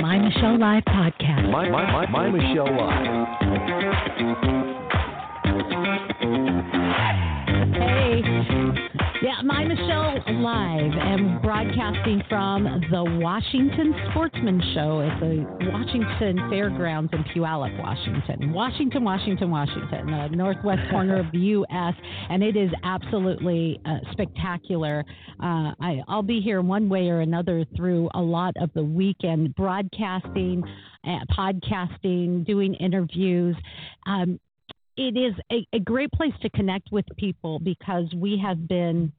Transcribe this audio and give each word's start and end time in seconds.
My 0.00 0.18
Michelle 0.18 0.58
Live 0.58 0.82
podcast. 0.84 1.50
My, 1.50 1.68
my, 1.68 1.92
my, 1.92 2.06
my 2.10 2.30
Michelle 2.30 2.74
Live. 2.74 3.28
Hey. 7.74 8.86
My 9.44 9.64
Michelle 9.64 10.22
Live 10.42 10.92
and 10.98 11.40
broadcasting 11.40 12.22
from 12.28 12.64
the 12.90 13.02
Washington 13.22 13.94
Sportsman 14.10 14.60
Show 14.74 15.00
at 15.00 15.18
the 15.18 15.46
Washington 15.72 16.50
Fairgrounds 16.50 17.10
in 17.14 17.24
Puyallup, 17.24 17.78
Washington. 17.78 18.52
Washington, 18.52 19.02
Washington, 19.02 19.50
Washington, 19.50 20.06
the 20.30 20.36
northwest 20.36 20.82
corner 20.90 21.18
of 21.18 21.32
the 21.32 21.38
U.S., 21.38 21.94
and 22.28 22.42
it 22.42 22.54
is 22.54 22.70
absolutely 22.84 23.80
uh, 23.86 23.98
spectacular. 24.12 25.04
Uh, 25.42 25.72
I, 25.80 26.02
I'll 26.06 26.22
be 26.22 26.42
here 26.42 26.60
one 26.60 26.90
way 26.90 27.08
or 27.08 27.20
another 27.20 27.64
through 27.76 28.10
a 28.12 28.20
lot 28.20 28.52
of 28.60 28.70
the 28.74 28.84
weekend 28.84 29.54
broadcasting, 29.54 30.62
uh, 31.06 31.20
podcasting, 31.34 32.44
doing 32.44 32.74
interviews. 32.74 33.56
Um, 34.06 34.38
it 34.98 35.16
is 35.16 35.32
a, 35.50 35.66
a 35.74 35.80
great 35.80 36.12
place 36.12 36.34
to 36.42 36.50
connect 36.50 36.92
with 36.92 37.06
people 37.16 37.58
because 37.58 38.04
we 38.14 38.38
have 38.44 38.68
been 38.68 39.12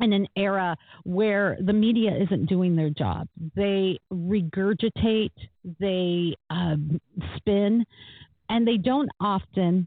in 0.00 0.12
an 0.12 0.26
era 0.36 0.76
where 1.04 1.56
the 1.64 1.72
media 1.72 2.16
isn't 2.16 2.46
doing 2.46 2.76
their 2.76 2.90
job. 2.90 3.28
They 3.54 3.98
regurgitate, 4.12 5.32
they 5.78 6.34
um, 6.50 7.00
spin, 7.36 7.84
and 8.48 8.66
they 8.66 8.76
don't 8.76 9.10
often 9.20 9.86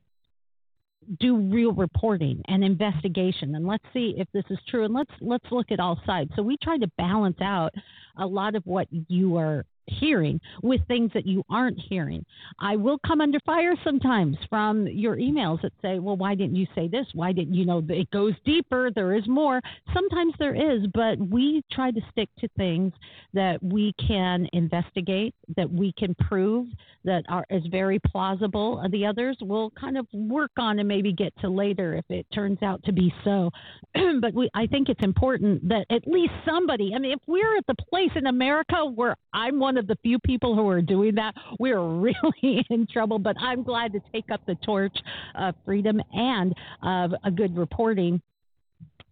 do 1.19 1.35
real 1.35 1.73
reporting 1.73 2.41
and 2.47 2.63
investigation 2.63 3.55
and 3.55 3.67
let's 3.67 3.83
see 3.91 4.15
if 4.17 4.27
this 4.33 4.45
is 4.49 4.57
true 4.69 4.85
and 4.85 4.93
let's 4.93 5.11
let's 5.19 5.45
look 5.51 5.69
at 5.69 5.79
all 5.79 5.99
sides 6.05 6.31
so 6.33 6.41
we 6.41 6.55
try 6.63 6.77
to 6.77 6.87
balance 6.97 7.35
out 7.41 7.73
a 8.19 8.25
lot 8.25 8.55
of 8.55 8.65
what 8.65 8.87
you 9.09 9.35
are 9.35 9.65
hearing 9.87 10.39
with 10.61 10.81
things 10.87 11.11
that 11.13 11.25
you 11.25 11.43
aren't 11.49 11.79
hearing. 11.79 12.25
I 12.59 12.75
will 12.75 12.99
come 13.05 13.21
under 13.21 13.39
fire 13.45 13.75
sometimes 13.83 14.37
from 14.49 14.87
your 14.87 15.17
emails 15.17 15.61
that 15.61 15.73
say, 15.81 15.99
well, 15.99 16.17
why 16.17 16.35
didn't 16.35 16.55
you 16.55 16.67
say 16.75 16.87
this? 16.87 17.05
Why 17.13 17.31
didn't 17.31 17.53
you 17.53 17.65
know 17.65 17.83
it 17.89 18.09
goes 18.11 18.33
deeper? 18.45 18.91
There 18.93 19.15
is 19.15 19.27
more. 19.27 19.61
Sometimes 19.93 20.33
there 20.39 20.55
is, 20.55 20.85
but 20.93 21.17
we 21.19 21.63
try 21.71 21.91
to 21.91 22.01
stick 22.11 22.29
to 22.39 22.47
things 22.57 22.93
that 23.33 23.61
we 23.63 23.93
can 24.07 24.47
investigate, 24.53 25.35
that 25.55 25.69
we 25.69 25.93
can 25.97 26.15
prove, 26.15 26.67
that 27.05 27.23
are 27.29 27.45
is 27.49 27.65
very 27.67 27.99
plausible. 27.99 28.85
The 28.91 29.05
others 29.05 29.37
we'll 29.41 29.71
kind 29.71 29.97
of 29.97 30.07
work 30.13 30.51
on 30.57 30.79
and 30.79 30.87
maybe 30.87 31.11
get 31.11 31.33
to 31.41 31.49
later 31.49 31.95
if 31.95 32.05
it 32.09 32.25
turns 32.33 32.61
out 32.61 32.83
to 32.85 32.93
be 32.93 33.13
so. 33.23 33.49
but 34.21 34.33
we, 34.33 34.49
I 34.53 34.67
think 34.67 34.89
it's 34.89 35.03
important 35.03 35.67
that 35.69 35.85
at 35.89 36.07
least 36.07 36.33
somebody, 36.45 36.93
I 36.95 36.99
mean, 36.99 37.11
if 37.11 37.19
we're 37.27 37.57
at 37.57 37.67
the 37.67 37.75
place 37.89 38.11
in 38.15 38.27
America 38.27 38.85
where 38.85 39.15
I'm 39.33 39.59
one 39.59 39.72
one 39.73 39.79
of 39.79 39.87
the 39.87 39.97
few 40.03 40.19
people 40.19 40.55
who 40.55 40.67
are 40.67 40.83
doing 40.83 41.15
that, 41.15 41.33
we're 41.59 41.81
really 41.99 42.63
in 42.69 42.85
trouble. 42.85 43.17
But 43.17 43.35
I'm 43.39 43.63
glad 43.63 43.91
to 43.93 43.99
take 44.11 44.29
up 44.31 44.45
the 44.45 44.55
torch 44.63 44.95
of 45.35 45.55
freedom 45.65 45.99
and 46.13 46.53
of 46.83 47.13
a 47.23 47.31
good 47.31 47.57
reporting. 47.57 48.21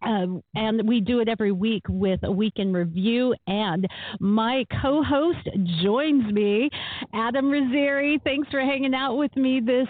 Uh, 0.02 0.26
and 0.56 0.88
we 0.88 1.00
do 1.00 1.20
it 1.20 1.28
every 1.28 1.52
week 1.52 1.82
with 1.88 2.20
a 2.24 2.30
week 2.30 2.54
in 2.56 2.72
review. 2.72 3.34
And 3.46 3.86
my 4.20 4.64
co 4.80 5.02
host 5.02 5.48
joins 5.82 6.32
me, 6.32 6.70
Adam 7.12 7.46
Rizzieri. 7.46 8.22
Thanks 8.22 8.48
for 8.50 8.60
hanging 8.60 8.94
out 8.94 9.16
with 9.16 9.34
me 9.36 9.60
this 9.60 9.88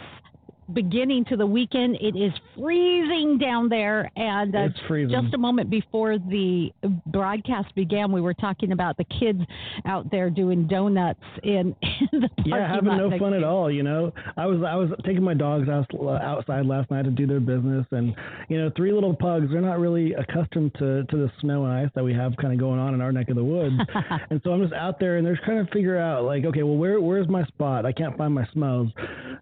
beginning 0.73 1.25
to 1.27 1.37
the 1.37 1.47
weekend. 1.47 1.97
It 2.01 2.17
is 2.17 2.33
freezing 2.57 3.39
down 3.39 3.69
there, 3.69 4.11
and 4.17 4.55
uh, 4.55 4.69
just 4.89 5.35
a 5.35 5.39
moment 5.39 5.71
before 5.71 6.19
the 6.19 6.71
broadcast 7.07 7.75
began, 7.75 8.13
we 8.13 8.21
were 8.21 8.35
talking 8.35 8.73
about 8.73 8.97
the 8.97 9.05
kids 9.05 9.41
out 9.85 10.11
there 10.11 10.31
doing 10.31 10.67
donuts 10.67 11.21
in, 11.43 11.75
in 12.13 12.21
the 12.21 12.29
yeah, 12.45 12.69
having 12.73 12.97
no 12.97 13.11
fun 13.19 13.35
at 13.35 13.45
all. 13.45 13.71
You 13.71 13.83
know, 13.83 14.13
I 14.37 14.47
was 14.47 14.63
I 14.67 14.75
was 14.75 14.91
taking 15.05 15.23
my 15.23 15.35
dogs 15.35 15.69
out, 15.69 15.87
outside 16.23 16.67
last 16.67 16.91
night 16.91 17.03
to 17.03 17.11
do 17.11 17.27
their 17.27 17.41
business, 17.41 17.87
and 17.91 18.15
you 18.49 18.59
know, 18.59 18.71
three 18.77 18.93
little 18.93 19.15
pugs. 19.15 19.49
They're 19.51 19.61
not 19.61 19.79
really 19.79 20.15
accustomed 20.15 20.75
to 20.75 21.05
to 21.05 21.17
the 21.17 21.31
snow 21.41 21.65
and 21.65 21.73
ice 21.73 21.91
that 21.95 22.05
we 22.05 22.15
have 22.15 22.37
kind 22.37 22.53
of 22.53 22.59
going 22.59 22.79
on 22.79 22.95
in 22.95 23.01
our 23.01 23.13
neck 23.13 23.29
of 23.29 23.37
the 23.37 23.45
woods, 23.45 23.77
and 24.31 24.41
so 24.45 24.53
I'm 24.53 24.63
just 24.63 24.75
out 24.75 24.99
there, 24.99 25.19
and 25.19 25.27
they're 25.27 25.41
trying 25.45 25.65
to 25.65 25.73
figure 25.73 25.99
out 25.99 26.25
like, 26.25 26.45
okay, 26.45 26.63
well, 26.63 26.77
where 26.77 27.01
where's 27.01 27.29
my 27.29 27.45
spot? 27.45 27.87
I 27.87 27.93
can't 27.93 28.17
find 28.17 28.35
my 28.35 28.47
smells. 28.53 28.89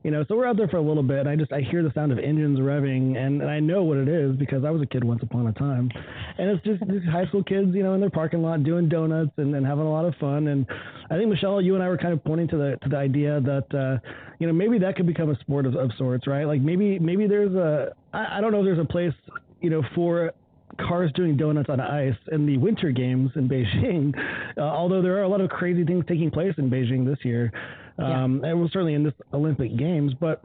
You 0.03 0.11
know, 0.11 0.25
so 0.29 0.37
we're 0.37 0.47
out 0.47 0.57
there 0.57 0.69
for 0.69 0.79
a 0.79 0.83
little 0.83 1.03
bit 1.03 1.20
I 1.27 1.37
just 1.37 1.53
I 1.53 1.61
hear 1.61 1.83
the 1.83 1.93
sound 1.95 2.13
of 2.13 2.19
engines 2.19 2.59
revving, 2.59 3.17
and, 3.17 3.43
and 3.43 3.51
I 3.51 3.61
know 3.61 3.83
what 3.83 3.99
it 3.99 4.09
is 4.09 4.37
because 4.37 4.65
I 4.65 4.71
was 4.71 4.83
a 4.83 4.87
kid 4.87 5.05
once 5.05 5.23
upon 5.23 5.47
a 5.47 5.53
time, 5.53 5.91
and 6.39 6.51
it's 6.51 6.65
just 6.65 6.81
these 6.89 7.03
high 7.11 7.27
school 7.27 7.43
kids, 7.43 7.75
you 7.75 7.83
know, 7.83 7.95
in 7.95 8.01
their 8.01 8.11
parking 8.11 8.43
lot 8.43 8.63
doing 8.63 8.89
donuts 8.89 9.33
and, 9.37 9.55
and 9.55 9.67
having 9.67 9.85
a 9.85 9.91
lot 9.91 10.05
of 10.05 10.15
fun. 10.17 10.49
And 10.49 10.67
I 11.11 11.17
think 11.17 11.29
Michelle, 11.29 11.61
you 11.61 11.75
and 11.75 11.83
I 11.83 11.89
were 11.89 11.99
kind 11.99 12.13
of 12.13 12.23
pointing 12.25 12.49
to 12.49 12.57
the 12.57 12.79
to 12.83 12.89
the 12.89 12.97
idea 12.97 13.41
that 13.41 13.75
uh, 13.75 14.09
you 14.39 14.47
know 14.47 14.53
maybe 14.53 14.79
that 14.79 14.97
could 14.97 15.07
become 15.07 15.31
a 15.31 15.39
sport 15.41 15.67
of, 15.67 15.75
of 15.75 15.91
sorts, 15.99 16.27
right? 16.27 16.45
Like 16.45 16.61
maybe 16.61 16.99
maybe 16.99 17.27
there's 17.27 17.55
a 17.55 17.93
I, 18.13 18.39
I 18.39 18.41
don't 18.41 18.53
know 18.53 18.61
if 18.61 18.65
there's 18.65 18.79
a 18.79 18.85
place 18.85 19.15
you 19.61 19.71
know 19.71 19.83
for 19.95 20.33
cars 20.79 21.11
doing 21.15 21.37
donuts 21.37 21.69
on 21.69 21.81
ice 21.81 22.17
in 22.33 22.47
the 22.47 22.57
winter 22.57 22.91
games 22.91 23.31
in 23.37 23.49
Beijing. 23.49 24.15
Uh, 24.57 24.63
although 24.63 25.01
there 25.01 25.17
are 25.17 25.23
a 25.23 25.29
lot 25.29 25.41
of 25.41 25.49
crazy 25.49 25.85
things 25.85 26.05
taking 26.09 26.31
place 26.31 26.53
in 26.59 26.69
Beijing 26.69 27.07
this 27.07 27.19
year, 27.25 27.53
um, 27.99 28.41
yeah. 28.43 28.51
and 28.51 28.71
certainly 28.73 28.95
in 28.95 29.05
this 29.05 29.15
Olympic 29.33 29.75
Games. 29.77 30.13
But 30.19 30.43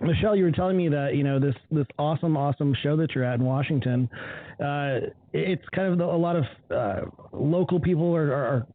Michelle, 0.00 0.36
you 0.36 0.44
were 0.44 0.52
telling 0.52 0.76
me 0.76 0.88
that 0.88 1.14
you 1.14 1.24
know 1.24 1.40
this 1.40 1.54
this 1.70 1.86
awesome, 1.98 2.36
awesome 2.36 2.74
show 2.82 2.96
that 2.96 3.14
you're 3.14 3.24
at 3.24 3.40
in 3.40 3.44
Washington. 3.44 4.08
Uh, 4.62 5.00
it's 5.32 5.64
kind 5.74 5.92
of 5.92 5.98
the, 5.98 6.04
a 6.04 6.06
lot 6.06 6.36
of 6.36 6.44
uh, 6.70 7.00
local 7.32 7.80
people 7.80 8.14
are, 8.14 8.32
are, 8.32 8.46
are, 8.46 8.66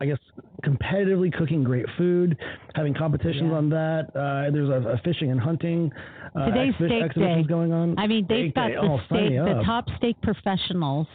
I 0.00 0.06
guess, 0.06 0.18
competitively 0.64 1.32
cooking 1.36 1.64
great 1.64 1.86
food, 1.96 2.36
having 2.74 2.94
competitions 2.94 3.48
yeah. 3.50 3.56
on 3.56 3.68
that. 3.70 4.10
Uh, 4.14 4.50
there's 4.50 4.68
a, 4.68 4.88
a, 4.88 4.98
fishing 4.98 5.30
and 5.30 5.40
hunting. 5.40 5.90
Uh, 6.38 6.46
Today's 6.46 6.74
steak 6.74 7.14
day 7.14 7.42
going 7.48 7.72
on. 7.72 7.98
I 7.98 8.06
mean, 8.06 8.26
they've 8.28 8.52
steak 8.52 8.54
got 8.54 8.68
day. 8.68 8.74
the 8.74 8.80
oh, 8.80 9.00
steak, 9.06 9.30
the 9.30 9.62
top 9.64 9.86
steak 9.96 10.16
professionals 10.22 11.06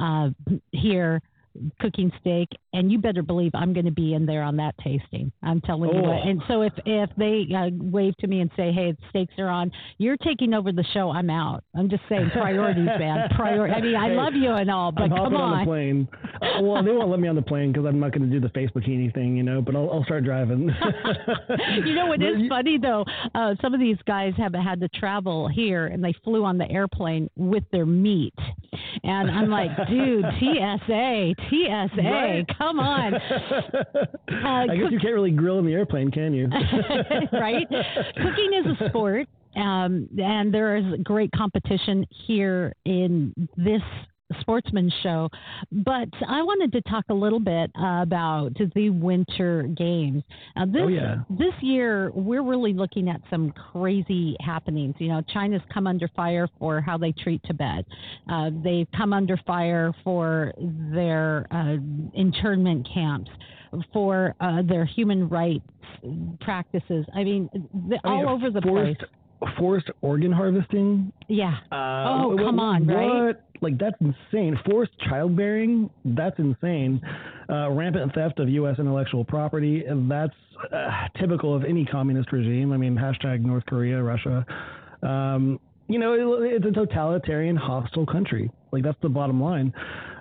uh, 0.00 0.30
here 0.72 1.22
cooking 1.80 2.12
steak, 2.20 2.48
and 2.72 2.90
you 2.90 2.98
better 2.98 3.22
believe 3.22 3.52
I'm 3.54 3.72
going 3.72 3.86
to 3.86 3.92
be 3.92 4.14
in 4.14 4.26
there 4.26 4.42
on 4.42 4.56
that 4.56 4.74
tasting. 4.82 5.32
I'm 5.42 5.60
telling 5.60 5.90
oh. 5.90 5.96
you 5.96 6.02
what. 6.02 6.26
And 6.26 6.42
so 6.48 6.62
if 6.62 6.72
if 6.84 7.10
they 7.16 7.46
uh, 7.54 7.70
wave 7.72 8.16
to 8.18 8.26
me 8.26 8.40
and 8.40 8.50
say, 8.56 8.72
"Hey, 8.72 8.92
the 8.92 8.98
steaks 9.10 9.34
are 9.38 9.48
on," 9.48 9.70
you're 9.98 10.16
taking 10.18 10.54
over 10.54 10.72
the 10.72 10.84
show. 10.92 11.10
I'm 11.10 11.30
out. 11.30 11.64
I'm 11.76 11.88
just 11.88 12.02
saying 12.08 12.30
priorities, 12.32 12.86
man. 12.98 13.28
Priority. 13.36 13.74
I 13.74 13.80
mean, 13.80 13.96
I 13.96 14.08
love 14.08 14.34
you 14.34 14.52
and 14.52 14.70
all, 14.70 14.92
but 14.92 15.04
I'm 15.04 15.10
come 15.10 15.36
on. 15.36 15.52
on 15.52 15.58
the 15.60 15.64
plane. 15.64 16.08
Uh, 16.40 16.62
well, 16.62 16.82
they 16.82 16.92
won't 16.92 17.10
let 17.10 17.20
me 17.20 17.28
on 17.28 17.36
the 17.36 17.42
plane 17.42 17.72
because 17.72 17.86
I'm 17.86 18.00
not 18.00 18.12
going 18.12 18.28
to 18.28 18.30
do 18.30 18.40
the 18.40 18.50
face 18.50 18.70
bikini 18.74 19.12
thing, 19.12 19.36
you 19.36 19.42
know. 19.42 19.60
But 19.60 19.76
I'll, 19.76 19.90
I'll 19.90 20.04
start 20.04 20.24
driving. 20.24 20.70
you 21.84 21.94
know 21.94 22.06
what 22.06 22.22
is 22.22 22.48
funny 22.48 22.78
though? 22.78 23.04
Uh, 23.34 23.54
some 23.60 23.74
of 23.74 23.80
these 23.80 23.98
guys 24.06 24.32
have 24.36 24.54
had 24.54 24.80
to 24.80 24.88
travel 24.88 25.48
here, 25.48 25.86
and 25.86 26.02
they 26.02 26.14
flew 26.24 26.44
on 26.44 26.58
the 26.58 26.70
airplane 26.70 27.28
with 27.36 27.64
their 27.72 27.86
meat, 27.86 28.34
and 29.04 29.30
I'm 29.30 29.50
like, 29.50 29.70
dude, 29.88 30.24
TSA, 30.38 31.34
TSA, 31.48 32.02
right. 32.02 32.46
come 32.56 32.78
on. 32.80 33.14
Uh, 34.30 34.46
I 34.46 34.66
guess 34.68 34.76
cook- 34.84 34.92
you 34.92 34.98
can't 35.00 35.14
really 35.14 35.30
grill 35.30 35.58
in 35.58 35.66
the 35.66 35.72
airplane, 35.72 36.10
can 36.10 36.32
you? 36.32 36.46
right? 37.32 37.66
Cooking 37.68 38.52
is 38.54 38.76
a 38.80 38.88
sport. 38.88 39.26
Um, 39.56 40.08
and 40.18 40.52
there 40.54 40.76
is 40.76 40.84
great 41.02 41.30
competition 41.32 42.06
here 42.26 42.74
in 42.84 43.34
this 43.56 43.82
sportsman 44.40 44.90
show. 45.02 45.28
But 45.72 46.08
I 46.26 46.42
wanted 46.42 46.72
to 46.72 46.80
talk 46.90 47.04
a 47.10 47.14
little 47.14 47.40
bit 47.40 47.70
uh, 47.78 48.02
about 48.02 48.50
the 48.74 48.90
winter 48.90 49.62
games. 49.62 50.22
This 50.56 50.82
oh, 50.82 50.88
yeah. 50.88 51.16
this 51.30 51.54
year 51.60 52.10
we're 52.14 52.42
really 52.42 52.72
looking 52.72 53.08
at 53.08 53.20
some 53.30 53.52
crazy 53.52 54.36
happenings. 54.40 54.94
You 54.98 55.08
know, 55.08 55.22
China's 55.32 55.62
come 55.72 55.86
under 55.86 56.08
fire 56.08 56.48
for 56.58 56.80
how 56.80 56.98
they 56.98 57.12
treat 57.12 57.42
Tibet. 57.44 57.84
Uh, 58.30 58.50
they've 58.62 58.88
come 58.96 59.12
under 59.12 59.36
fire 59.46 59.92
for 60.04 60.52
their 60.92 61.46
uh, 61.50 61.76
internment 62.14 62.88
camps. 62.92 63.30
For 63.92 64.34
uh, 64.40 64.62
their 64.62 64.86
human 64.86 65.28
rights 65.28 65.68
practices, 66.40 67.04
I 67.14 67.22
mean, 67.22 67.50
all 68.02 68.26
over 68.26 68.50
the 68.50 68.62
forced, 68.62 68.98
place 68.98 69.10
forced 69.58 69.90
organ 70.00 70.32
harvesting. 70.32 71.12
Yeah. 71.28 71.56
Uh, 71.70 72.24
oh, 72.24 72.36
come 72.38 72.58
on, 72.58 72.86
what? 72.86 72.94
right? 72.94 73.36
Like 73.60 73.78
that's 73.78 73.96
insane. 74.00 74.58
Forced 74.68 74.92
childbearing. 75.08 75.90
That's 76.04 76.38
insane. 76.38 77.00
Uh, 77.50 77.70
rampant 77.70 78.14
theft 78.14 78.38
of 78.38 78.48
U.S. 78.48 78.76
intellectual 78.78 79.24
property. 79.24 79.84
That's 80.08 80.34
uh, 80.72 81.08
typical 81.18 81.54
of 81.54 81.64
any 81.64 81.84
communist 81.84 82.32
regime. 82.32 82.72
I 82.72 82.76
mean, 82.76 82.96
hashtag 82.96 83.40
North 83.40 83.66
Korea, 83.66 84.02
Russia. 84.02 84.44
Um, 85.02 85.60
you 85.88 85.98
know, 85.98 86.42
it, 86.42 86.52
it's 86.52 86.66
a 86.66 86.72
totalitarian, 86.72 87.56
hostile 87.56 88.06
country. 88.06 88.50
Like 88.72 88.84
that's 88.84 88.98
the 89.02 89.08
bottom 89.08 89.42
line. 89.42 89.72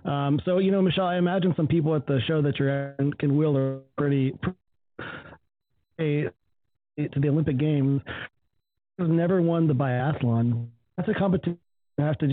Um, 0.06 0.40
so 0.46 0.60
you 0.60 0.72
know, 0.72 0.82
Michelle, 0.82 1.08
I 1.08 1.18
imagine 1.18 1.54
some 1.58 1.68
people 1.68 1.96
at 1.96 2.08
the 2.08 2.20
show 2.28 2.42
that 2.42 2.58
you're 2.58 2.70
at 2.70 3.20
can 3.20 3.36
wield 3.38 3.58
a 3.58 3.80
pretty, 3.98 4.34
pretty 4.42 6.30
to 6.98 7.20
the 7.20 7.30
Olympic 7.30 7.58
Games 7.58 8.02
has 8.06 8.37
never 9.00 9.42
won 9.42 9.68
the 9.68 9.74
biathlon. 9.74 10.68
That's 10.96 11.10
a 11.10 11.14
competition 11.14 11.60
you 11.98 12.04
have 12.04 12.18
to 12.20 12.28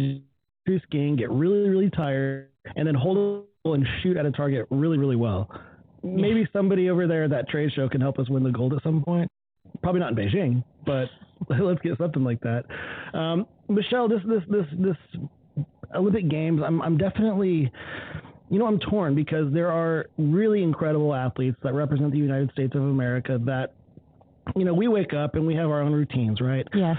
do 0.67 0.81
skiing, 0.87 1.17
get 1.17 1.31
really, 1.31 1.69
really 1.69 1.91
tired, 1.91 2.49
and 2.77 2.87
then 2.87 2.95
hold 2.95 3.47
and 3.65 3.87
shoot 4.03 4.17
at 4.17 4.27
a 4.27 4.31
target 4.31 4.67
really, 4.71 4.99
really 4.99 5.17
well. 5.17 5.49
maybe 6.03 6.47
somebody 6.53 6.91
over 6.91 7.07
there 7.07 7.25
at 7.25 7.31
that 7.31 7.49
trade 7.49 7.73
show 7.75 7.89
can 7.89 8.01
help 8.01 8.19
us 8.19 8.29
win 8.29 8.43
the 8.43 8.51
gold 8.51 8.75
at 8.75 8.83
some 8.83 9.03
point. 9.03 9.31
Probably 9.83 10.01
not 10.01 10.11
in 10.11 10.17
Beijing, 10.17 10.65
but 10.85 11.09
let's 11.63 11.81
get 11.81 11.97
something 11.99 12.25
like 12.25 12.41
that. 12.41 12.65
Um, 13.19 13.47
Michelle, 13.69 14.09
this 14.09 14.21
this 14.27 14.43
this 14.49 14.67
this 14.79 15.67
Olympic 15.95 16.29
Games, 16.29 16.61
I'm 16.65 16.83
I'm 16.83 16.99
definitely 16.99 17.73
you 18.51 18.59
know, 18.59 18.67
I'm 18.67 18.79
torn 18.79 19.15
because 19.15 19.53
there 19.53 19.71
are 19.71 20.07
really 20.19 20.63
incredible 20.63 21.15
athletes 21.15 21.57
that 21.63 21.73
represent 21.73 22.13
the 22.13 22.19
United 22.19 22.53
States 22.53 22.75
of 22.75 22.83
America 22.83 23.41
that, 23.47 23.75
you 24.56 24.64
know, 24.64 24.75
we 24.75 24.88
wake 24.88 25.14
up 25.14 25.35
and 25.35 25.46
we 25.46 25.55
have 25.55 25.70
our 25.70 25.81
own 25.81 25.93
routines, 25.93 26.41
right? 26.41 26.67
Yes. 26.75 26.96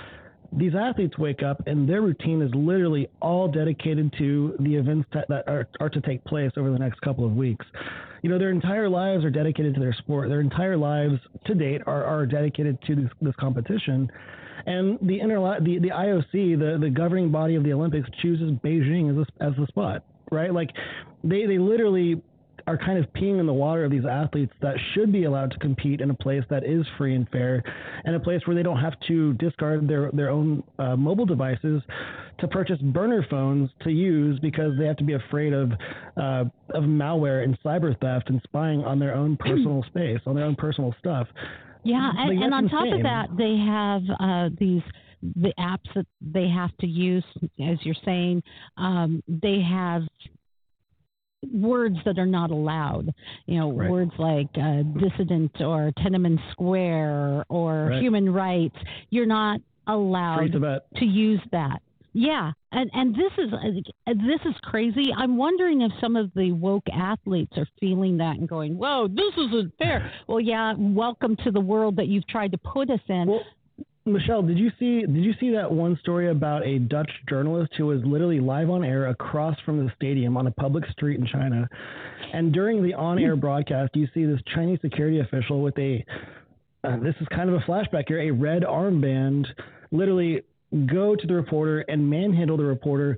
These 0.58 0.74
athletes 0.76 1.18
wake 1.18 1.44
up 1.44 1.68
and 1.68 1.90
their 1.90 2.02
routine 2.02 2.42
is 2.42 2.50
literally 2.54 3.10
all 3.22 3.48
dedicated 3.48 4.14
to 4.18 4.56
the 4.60 4.76
events 4.76 5.08
that, 5.14 5.28
that 5.28 5.48
are, 5.48 5.68
are 5.80 5.90
to 5.90 6.02
take 6.02 6.24
place 6.24 6.52
over 6.56 6.72
the 6.72 6.80
next 6.80 7.02
couple 7.02 7.26
of 7.26 7.36
weeks. 7.36 7.66
You 8.22 8.30
know, 8.30 8.40
their 8.40 8.52
entire 8.52 8.88
lives 8.88 9.26
are 9.26 9.30
dedicated 9.30 9.74
to 9.76 9.80
their 9.80 9.94
sport. 9.94 10.30
Their 10.30 10.42
entire 10.42 10.78
lives 10.78 11.20
to 11.46 11.56
date 11.56 11.82
are, 11.86 12.04
are 12.06 12.26
dedicated 12.26 12.82
to 12.88 12.96
this, 12.96 13.10
this 13.22 13.36
competition. 13.40 14.10
And 14.66 14.98
the, 15.02 15.20
inter- 15.20 15.60
the 15.60 15.78
the 15.80 15.90
IOC, 15.90 16.58
the, 16.58 16.78
the 16.80 16.90
governing 16.90 17.32
body 17.32 17.56
of 17.56 17.64
the 17.64 17.74
Olympics, 17.74 18.10
chooses 18.22 18.52
Beijing 18.64 19.12
as 19.12 19.28
a, 19.28 19.44
as 19.44 19.54
the 19.58 19.68
spot 19.68 20.04
right? 20.32 20.54
Like 20.54 20.72
they 21.24 21.46
they 21.46 21.58
literally 21.58 22.22
are 22.68 22.78
kind 22.78 22.98
of 22.98 23.06
peeing 23.14 23.40
in 23.40 23.46
the 23.46 23.54
water 23.54 23.86
of 23.86 23.92
these 23.92 24.06
athletes 24.06 24.54
that 24.62 24.76
should 24.94 25.12
be 25.12 25.26
allowed 25.26 25.52
to 25.52 25.60
compete 25.60 26.02
in 26.02 26.10
a 26.10 26.14
place 26.14 26.44
that 26.50 26.66
is 26.66 26.86
free 26.98 27.16
and 27.16 27.30
fair, 27.30 27.64
and 28.04 28.16
a 28.16 28.20
place 28.20 28.42
where 28.46 28.56
they 28.56 28.64
don't 28.64 28.80
have 28.80 28.94
to 29.08 29.34
discard 29.34 29.88
their 29.88 30.10
their 30.12 30.30
own 30.30 30.64
uh, 30.80 30.96
mobile 30.96 31.26
devices 31.26 31.82
to 32.40 32.48
purchase 32.48 32.80
burner 32.80 33.26
phones 33.30 33.70
to 33.84 33.92
use 33.92 34.40
because 34.40 34.74
they 34.78 34.86
have 34.86 34.98
to 34.98 35.04
be 35.04 35.14
afraid 35.14 35.54
of 35.54 35.72
uh, 36.18 36.44
of 36.74 36.84
malware 36.84 37.44
and 37.44 37.58
cyber 37.64 38.00
theft 38.02 38.30
and 38.30 38.42
spying 38.44 38.84
on 38.84 39.00
their 39.00 39.14
own 39.14 39.38
personal 39.38 39.84
space, 39.88 40.20
on 40.26 40.36
their 40.36 40.46
own 40.46 40.56
personal 40.56 40.94
stuff. 41.00 41.28
Yeah, 41.84 42.12
and, 42.18 42.44
and 42.44 42.54
on 42.54 42.64
insane. 42.64 42.80
top 42.80 42.98
of 42.98 43.04
that, 43.04 43.38
they 43.38 43.58
have 43.58 44.02
uh, 44.20 44.50
these 44.60 44.82
the 45.36 45.54
apps 45.60 45.92
that 45.96 46.06
they 46.22 46.48
have 46.48 46.76
to 46.78 46.88
use, 46.88 47.24
as 47.64 47.78
you're 47.82 47.96
saying, 48.04 48.44
um, 48.78 49.24
they 49.28 49.60
have 49.62 50.04
words 51.54 51.98
that 52.06 52.18
are 52.18 52.26
not 52.26 52.52
allowed. 52.52 53.14
You 53.46 53.60
know, 53.60 53.72
right. 53.72 53.90
words 53.90 54.12
like 54.18 54.48
uh, 54.56 54.84
dissident 55.00 55.52
or 55.62 55.92
Tiananmen 55.98 56.40
Square 56.52 57.46
or 57.50 57.88
right. 57.90 58.02
human 58.02 58.32
rights. 58.32 58.76
You're 59.10 59.26
not 59.26 59.60
allowed 59.88 60.52
to 60.98 61.06
use 61.06 61.42
that. 61.52 61.82
Yeah, 62.18 62.54
and 62.72 62.90
and 62.94 63.14
this 63.14 63.32
is 63.38 63.52
uh, 63.52 64.14
this 64.14 64.40
is 64.46 64.56
crazy. 64.64 65.08
I'm 65.18 65.36
wondering 65.36 65.82
if 65.82 65.92
some 66.00 66.16
of 66.16 66.32
the 66.34 66.54
woke 66.54 66.86
athletes 66.94 67.52
are 67.58 67.68
feeling 67.78 68.16
that 68.20 68.38
and 68.38 68.48
going, 68.48 68.78
"Whoa, 68.78 69.10
this 69.10 69.34
isn't 69.38 69.74
fair." 69.78 70.10
well, 70.28 70.40
yeah, 70.40 70.76
welcome 70.78 71.36
to 71.44 71.52
the 71.52 71.60
world 71.60 71.98
that 71.98 72.08
you've 72.08 72.26
tried 72.28 72.54
to 72.54 72.58
put 72.58 72.90
us 72.90 73.02
in. 73.10 73.28
Well, 73.28 73.42
Michelle, 74.08 74.44
did 74.44 74.60
you 74.60 74.72
see 74.78 75.02
did 75.02 75.24
you 75.24 75.34
see 75.40 75.50
that 75.52 75.72
one 75.72 75.98
story 76.00 76.30
about 76.30 76.64
a 76.64 76.78
Dutch 76.78 77.10
journalist 77.28 77.74
who 77.76 77.88
was 77.88 78.02
literally 78.06 78.40
live 78.40 78.70
on 78.70 78.84
air 78.84 79.08
across 79.08 79.60
from 79.66 79.84
the 79.84 79.92
stadium 79.96 80.38
on 80.38 80.46
a 80.46 80.52
public 80.52 80.86
street 80.92 81.20
in 81.20 81.26
China? 81.26 81.68
And 82.32 82.54
during 82.54 82.84
the 82.84 82.94
on-air 82.94 83.36
broadcast, 83.36 83.96
you 83.96 84.08
see 84.14 84.26
this 84.26 84.40
Chinese 84.54 84.78
security 84.82 85.22
official 85.22 85.64
with 85.64 85.78
a 85.80 86.06
uh, 86.84 86.98
this 87.00 87.16
is 87.20 87.28
kind 87.30 87.50
of 87.50 87.56
a 87.56 87.60
flashback 87.62 88.04
here, 88.08 88.20
a 88.20 88.30
red 88.30 88.62
armband, 88.62 89.48
literally 89.92 90.44
go 90.86 91.16
to 91.16 91.26
the 91.26 91.34
reporter 91.34 91.80
and 91.82 92.08
manhandle 92.08 92.58
the 92.58 92.64
reporter, 92.64 93.18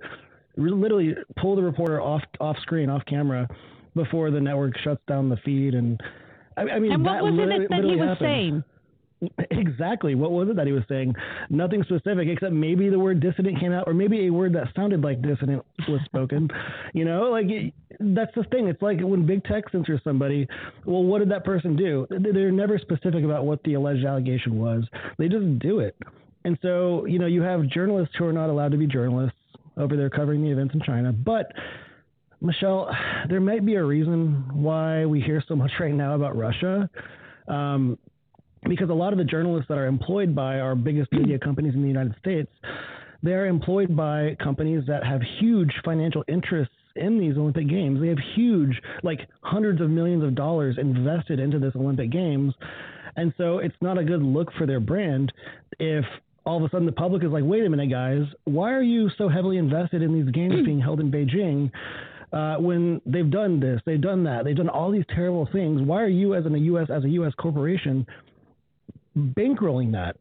literally 0.55 1.15
pull 1.35 1.57
the 1.57 1.63
reporter 1.63 1.99
off 1.99 2.21
off 2.39 2.55
screen, 2.61 2.89
off 2.89 3.03
camera, 3.05 3.45
before 3.93 4.31
the 4.31 4.39
network 4.39 4.77
shuts 4.77 5.01
down 5.05 5.27
the 5.27 5.37
feed. 5.43 5.73
And 5.73 6.01
I, 6.55 6.61
I 6.61 6.79
mean, 6.79 6.93
and 6.93 7.03
what 7.03 7.23
was 7.23 7.33
it 7.33 7.69
that 7.69 7.83
he 7.83 7.95
was 7.97 8.07
happened. 8.07 8.17
saying? 8.19 8.63
Exactly. 9.49 10.13
What 10.13 10.31
was 10.31 10.49
it 10.49 10.55
that 10.57 10.67
he 10.67 10.73
was 10.73 10.83
saying? 10.87 11.15
Nothing 11.49 11.83
specific, 11.83 12.27
except 12.27 12.53
maybe 12.53 12.89
the 12.89 12.99
word 12.99 13.19
dissident 13.19 13.59
came 13.59 13.71
out, 13.71 13.87
or 13.87 13.93
maybe 13.93 14.27
a 14.27 14.29
word 14.29 14.53
that 14.53 14.67
sounded 14.75 15.01
like 15.01 15.21
dissident 15.21 15.65
was 15.87 15.99
spoken. 16.05 16.49
you 16.93 17.03
know, 17.03 17.23
like 17.31 17.47
that's 17.99 18.33
the 18.35 18.43
thing. 18.51 18.67
It's 18.67 18.81
like 18.81 18.99
when 19.01 19.25
big 19.25 19.43
tech 19.45 19.71
censors 19.71 20.01
somebody. 20.03 20.47
Well, 20.85 21.03
what 21.03 21.19
did 21.19 21.31
that 21.31 21.43
person 21.45 21.75
do? 21.75 22.05
They're 22.09 22.51
never 22.51 22.77
specific 22.77 23.23
about 23.23 23.45
what 23.45 23.63
the 23.63 23.73
alleged 23.73 24.05
allegation 24.05 24.59
was. 24.59 24.83
They 25.17 25.27
just 25.27 25.59
do 25.59 25.79
it. 25.79 25.95
And 26.45 26.57
so, 26.61 27.05
you 27.05 27.17
know, 27.17 27.25
you 27.25 27.41
have 27.41 27.67
journalists 27.67 28.15
who 28.17 28.25
are 28.25 28.33
not 28.33 28.49
allowed 28.49 28.71
to 28.71 28.77
be 28.77 28.85
journalists 28.85 29.37
over 29.77 29.97
there 29.97 30.09
covering 30.09 30.43
the 30.43 30.51
events 30.51 30.73
in 30.73 30.81
China, 30.81 31.11
but. 31.11 31.51
Michelle, 32.39 32.95
there 33.29 33.41
might 33.41 33.65
be 33.65 33.73
a 33.75 33.83
reason 33.83 34.47
why 34.53 35.07
we 35.07 35.19
hear 35.19 35.43
so 35.47 35.55
much 35.55 35.71
right 35.79 35.91
now 35.91 36.13
about 36.13 36.37
Russia. 36.37 36.87
Um, 37.47 37.97
because 38.67 38.89
a 38.89 38.93
lot 38.93 39.13
of 39.13 39.19
the 39.19 39.25
journalists 39.25 39.67
that 39.69 39.77
are 39.77 39.85
employed 39.85 40.35
by 40.35 40.59
our 40.59 40.75
biggest 40.75 41.11
media 41.11 41.39
companies 41.39 41.73
in 41.73 41.81
the 41.81 41.87
United 41.87 42.15
States, 42.19 42.49
they 43.23 43.33
are 43.33 43.47
employed 43.47 43.95
by 43.95 44.35
companies 44.41 44.83
that 44.87 45.05
have 45.05 45.21
huge 45.39 45.71
financial 45.83 46.23
interests 46.27 46.73
in 46.95 47.19
these 47.19 47.37
Olympic 47.37 47.67
Games. 47.67 47.99
They 48.01 48.07
have 48.07 48.17
huge, 48.35 48.81
like 49.03 49.27
hundreds 49.41 49.81
of 49.81 49.89
millions 49.89 50.23
of 50.23 50.35
dollars 50.35 50.77
invested 50.79 51.39
into 51.39 51.59
this 51.59 51.73
Olympic 51.75 52.11
Games. 52.11 52.53
And 53.15 53.33
so 53.37 53.59
it's 53.59 53.75
not 53.81 53.97
a 53.97 54.03
good 54.03 54.21
look 54.21 54.51
for 54.57 54.65
their 54.65 54.79
brand 54.79 55.31
if 55.79 56.05
all 56.45 56.57
of 56.57 56.63
a 56.63 56.69
sudden 56.69 56.85
the 56.85 56.91
public 56.91 57.23
is 57.23 57.29
like, 57.29 57.43
wait 57.43 57.65
a 57.65 57.69
minute, 57.69 57.89
guys, 57.89 58.23
why 58.45 58.71
are 58.71 58.81
you 58.81 59.09
so 59.17 59.27
heavily 59.27 59.57
invested 59.57 60.01
in 60.01 60.13
these 60.13 60.31
games 60.31 60.65
being 60.65 60.79
held 60.79 60.99
in 60.99 61.11
Beijing? 61.11 61.69
Uh, 62.31 62.55
when 62.57 63.01
they've 63.05 63.31
done 63.31 63.59
this, 63.59 63.81
they've 63.85 64.01
done 64.01 64.23
that, 64.23 64.43
they've 64.43 64.55
done 64.55 64.69
all 64.69 64.91
these 64.91 65.05
terrible 65.13 65.47
things. 65.51 65.81
Why 65.81 66.01
are 66.01 66.09
you, 66.09 66.35
as 66.35 66.45
in 66.45 66.53
a 66.55 66.59
U.S. 66.59 66.89
as 66.93 67.03
a 67.05 67.09
U.S. 67.09 67.33
corporation, 67.37 68.05
bankrolling 69.17 69.91
that. 69.93 70.15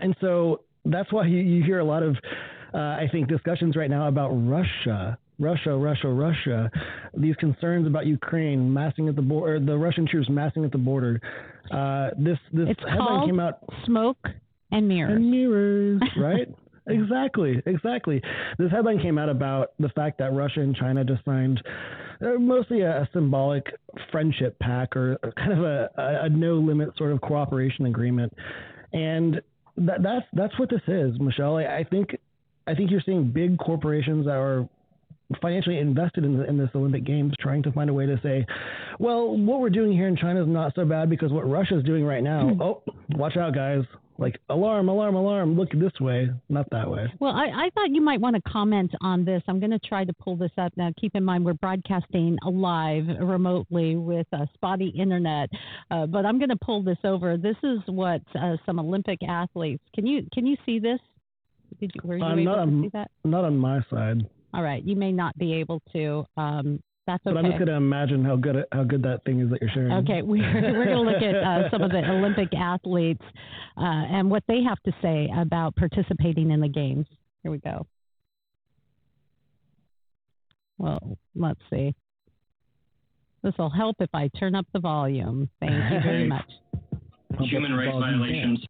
And 0.00 0.14
so 0.20 0.62
that's 0.84 1.12
why 1.12 1.26
you, 1.26 1.38
you 1.38 1.62
hear 1.62 1.78
a 1.78 1.84
lot 1.84 2.02
of, 2.02 2.16
uh, 2.74 2.78
I 2.78 3.08
think, 3.10 3.28
discussions 3.28 3.76
right 3.76 3.90
now 3.90 4.08
about 4.08 4.30
Russia. 4.30 5.18
Russia, 5.38 5.76
Russia, 5.76 6.08
Russia. 6.08 6.70
These 7.14 7.36
concerns 7.36 7.86
about 7.86 8.06
Ukraine 8.06 8.72
massing 8.72 9.08
at 9.08 9.16
the 9.16 9.22
border, 9.22 9.60
the 9.60 9.76
Russian 9.76 10.06
troops 10.06 10.28
massing 10.30 10.64
at 10.64 10.72
the 10.72 10.78
border. 10.78 11.20
Uh, 11.70 12.10
this 12.16 12.38
this 12.52 12.68
it's 12.70 12.80
headline 12.88 13.26
came 13.26 13.40
out. 13.40 13.58
Smoke 13.84 14.18
and 14.72 14.88
mirrors. 14.88 15.16
And 15.16 15.30
mirrors, 15.30 16.02
right? 16.16 16.48
exactly, 16.88 17.62
exactly. 17.66 18.22
This 18.58 18.70
headline 18.70 19.00
came 19.00 19.18
out 19.18 19.28
about 19.28 19.72
the 19.78 19.88
fact 19.90 20.18
that 20.18 20.32
Russia 20.32 20.60
and 20.60 20.74
China 20.74 21.04
just 21.04 21.24
signed 21.24 21.62
uh, 22.22 22.38
mostly 22.38 22.82
a, 22.82 23.02
a, 23.02 23.08
symbolic 23.12 23.66
friendship 24.10 24.58
pack 24.58 24.96
or 24.96 25.18
kind 25.36 25.52
of 25.52 25.64
a, 25.64 25.90
a, 25.96 26.28
no 26.28 26.54
limit 26.54 26.90
sort 26.96 27.12
of 27.12 27.20
cooperation 27.20 27.86
agreement. 27.86 28.32
And 28.92 29.40
that, 29.76 30.02
that's 30.02 30.26
that's 30.32 30.58
what 30.58 30.70
this 30.70 30.82
is, 30.86 31.18
Michelle. 31.20 31.56
I, 31.56 31.78
I 31.78 31.84
think 31.88 32.16
I 32.66 32.74
think 32.74 32.90
you're 32.90 33.02
seeing 33.04 33.30
big 33.30 33.58
corporations 33.58 34.26
that 34.26 34.36
are 34.36 34.68
financially 35.40 35.78
invested 35.78 36.24
in, 36.24 36.38
the, 36.38 36.44
in 36.44 36.56
this 36.56 36.70
Olympic 36.74 37.04
Games, 37.04 37.34
trying 37.40 37.62
to 37.64 37.72
find 37.72 37.90
a 37.90 37.92
way 37.92 38.06
to 38.06 38.18
say, 38.22 38.46
well, 38.98 39.36
what 39.36 39.60
we're 39.60 39.70
doing 39.70 39.92
here 39.92 40.06
in 40.06 40.16
China 40.16 40.40
is 40.40 40.48
not 40.48 40.72
so 40.76 40.84
bad 40.84 41.10
because 41.10 41.32
what 41.32 41.48
Russia's 41.48 41.82
doing 41.84 42.04
right 42.04 42.22
now. 42.22 42.48
Hmm. 42.48 42.62
oh, 42.62 42.82
watch 43.10 43.36
out, 43.36 43.54
guys! 43.54 43.82
Like 44.18 44.38
alarm, 44.48 44.88
alarm, 44.88 45.14
alarm, 45.14 45.56
look 45.56 45.70
this 45.72 45.92
way, 46.00 46.30
not 46.48 46.68
that 46.70 46.90
way. 46.90 47.12
Well, 47.20 47.32
I, 47.32 47.46
I 47.46 47.70
thought 47.74 47.90
you 47.90 48.00
might 48.00 48.20
want 48.20 48.36
to 48.36 48.42
comment 48.50 48.92
on 49.00 49.24
this. 49.24 49.42
I'm 49.48 49.60
going 49.60 49.70
to 49.70 49.78
try 49.78 50.04
to 50.04 50.12
pull 50.12 50.36
this 50.36 50.50
up 50.58 50.72
now. 50.76 50.90
Keep 51.00 51.16
in 51.16 51.24
mind 51.24 51.44
we're 51.44 51.54
broadcasting 51.54 52.38
live 52.44 53.04
remotely 53.20 53.96
with 53.96 54.26
a 54.32 54.48
spotty 54.54 54.88
internet, 54.88 55.50
uh, 55.90 56.06
but 56.06 56.24
I'm 56.24 56.38
going 56.38 56.50
to 56.50 56.56
pull 56.56 56.82
this 56.82 56.98
over. 57.04 57.36
This 57.36 57.56
is 57.62 57.80
what 57.86 58.22
uh, 58.40 58.56
some 58.64 58.78
Olympic 58.78 59.18
athletes. 59.28 59.82
Can 59.94 60.06
you 60.06 60.26
can 60.32 60.46
you 60.46 60.56
see 60.64 60.78
this? 60.78 61.00
Did 61.80 61.92
you, 61.94 62.00
were 62.04 62.16
you 62.16 62.24
uh, 62.24 62.32
able 62.32 62.44
to 62.44 62.60
on, 62.60 62.82
see 62.82 62.90
that? 62.92 63.10
Not 63.24 63.44
on 63.44 63.56
my 63.56 63.80
side. 63.90 64.28
All 64.54 64.62
right, 64.62 64.82
you 64.82 64.96
may 64.96 65.12
not 65.12 65.36
be 65.36 65.52
able 65.54 65.82
to. 65.92 66.24
Um, 66.36 66.80
that's 67.06 67.24
okay. 67.26 67.34
But 67.34 67.38
I'm 67.38 67.44
just 67.46 67.58
going 67.58 67.68
to 67.68 67.74
imagine 67.74 68.24
how 68.24 68.36
good 68.36 68.64
how 68.72 68.84
good 68.84 69.02
that 69.02 69.24
thing 69.24 69.40
is 69.40 69.50
that 69.50 69.60
you're 69.60 69.70
sharing. 69.70 69.92
Okay, 69.92 70.22
we're, 70.22 70.42
we're 70.76 70.84
going 70.86 70.96
to 70.96 71.00
look 71.00 71.22
at 71.22 71.36
uh, 71.36 71.70
some 71.70 71.82
of 71.82 71.90
the 71.90 71.98
Olympic 72.10 72.52
athletes 72.54 73.22
uh, 73.76 73.84
and 73.84 74.30
what 74.30 74.42
they 74.48 74.62
have 74.62 74.82
to 74.82 74.92
say 75.00 75.30
about 75.36 75.76
participating 75.76 76.50
in 76.50 76.60
the 76.60 76.68
games. 76.68 77.06
Here 77.42 77.52
we 77.52 77.58
go. 77.58 77.86
Well, 80.78 81.16
let's 81.34 81.60
see. 81.70 81.94
This 83.42 83.54
will 83.58 83.70
help 83.70 83.96
if 84.00 84.10
I 84.12 84.28
turn 84.38 84.54
up 84.54 84.66
the 84.72 84.80
volume. 84.80 85.48
Thank 85.60 85.72
you 85.72 86.00
very 86.02 86.26
much. 86.26 86.50
Human 87.40 87.72
rights 87.74 87.92
violations. 87.92 88.64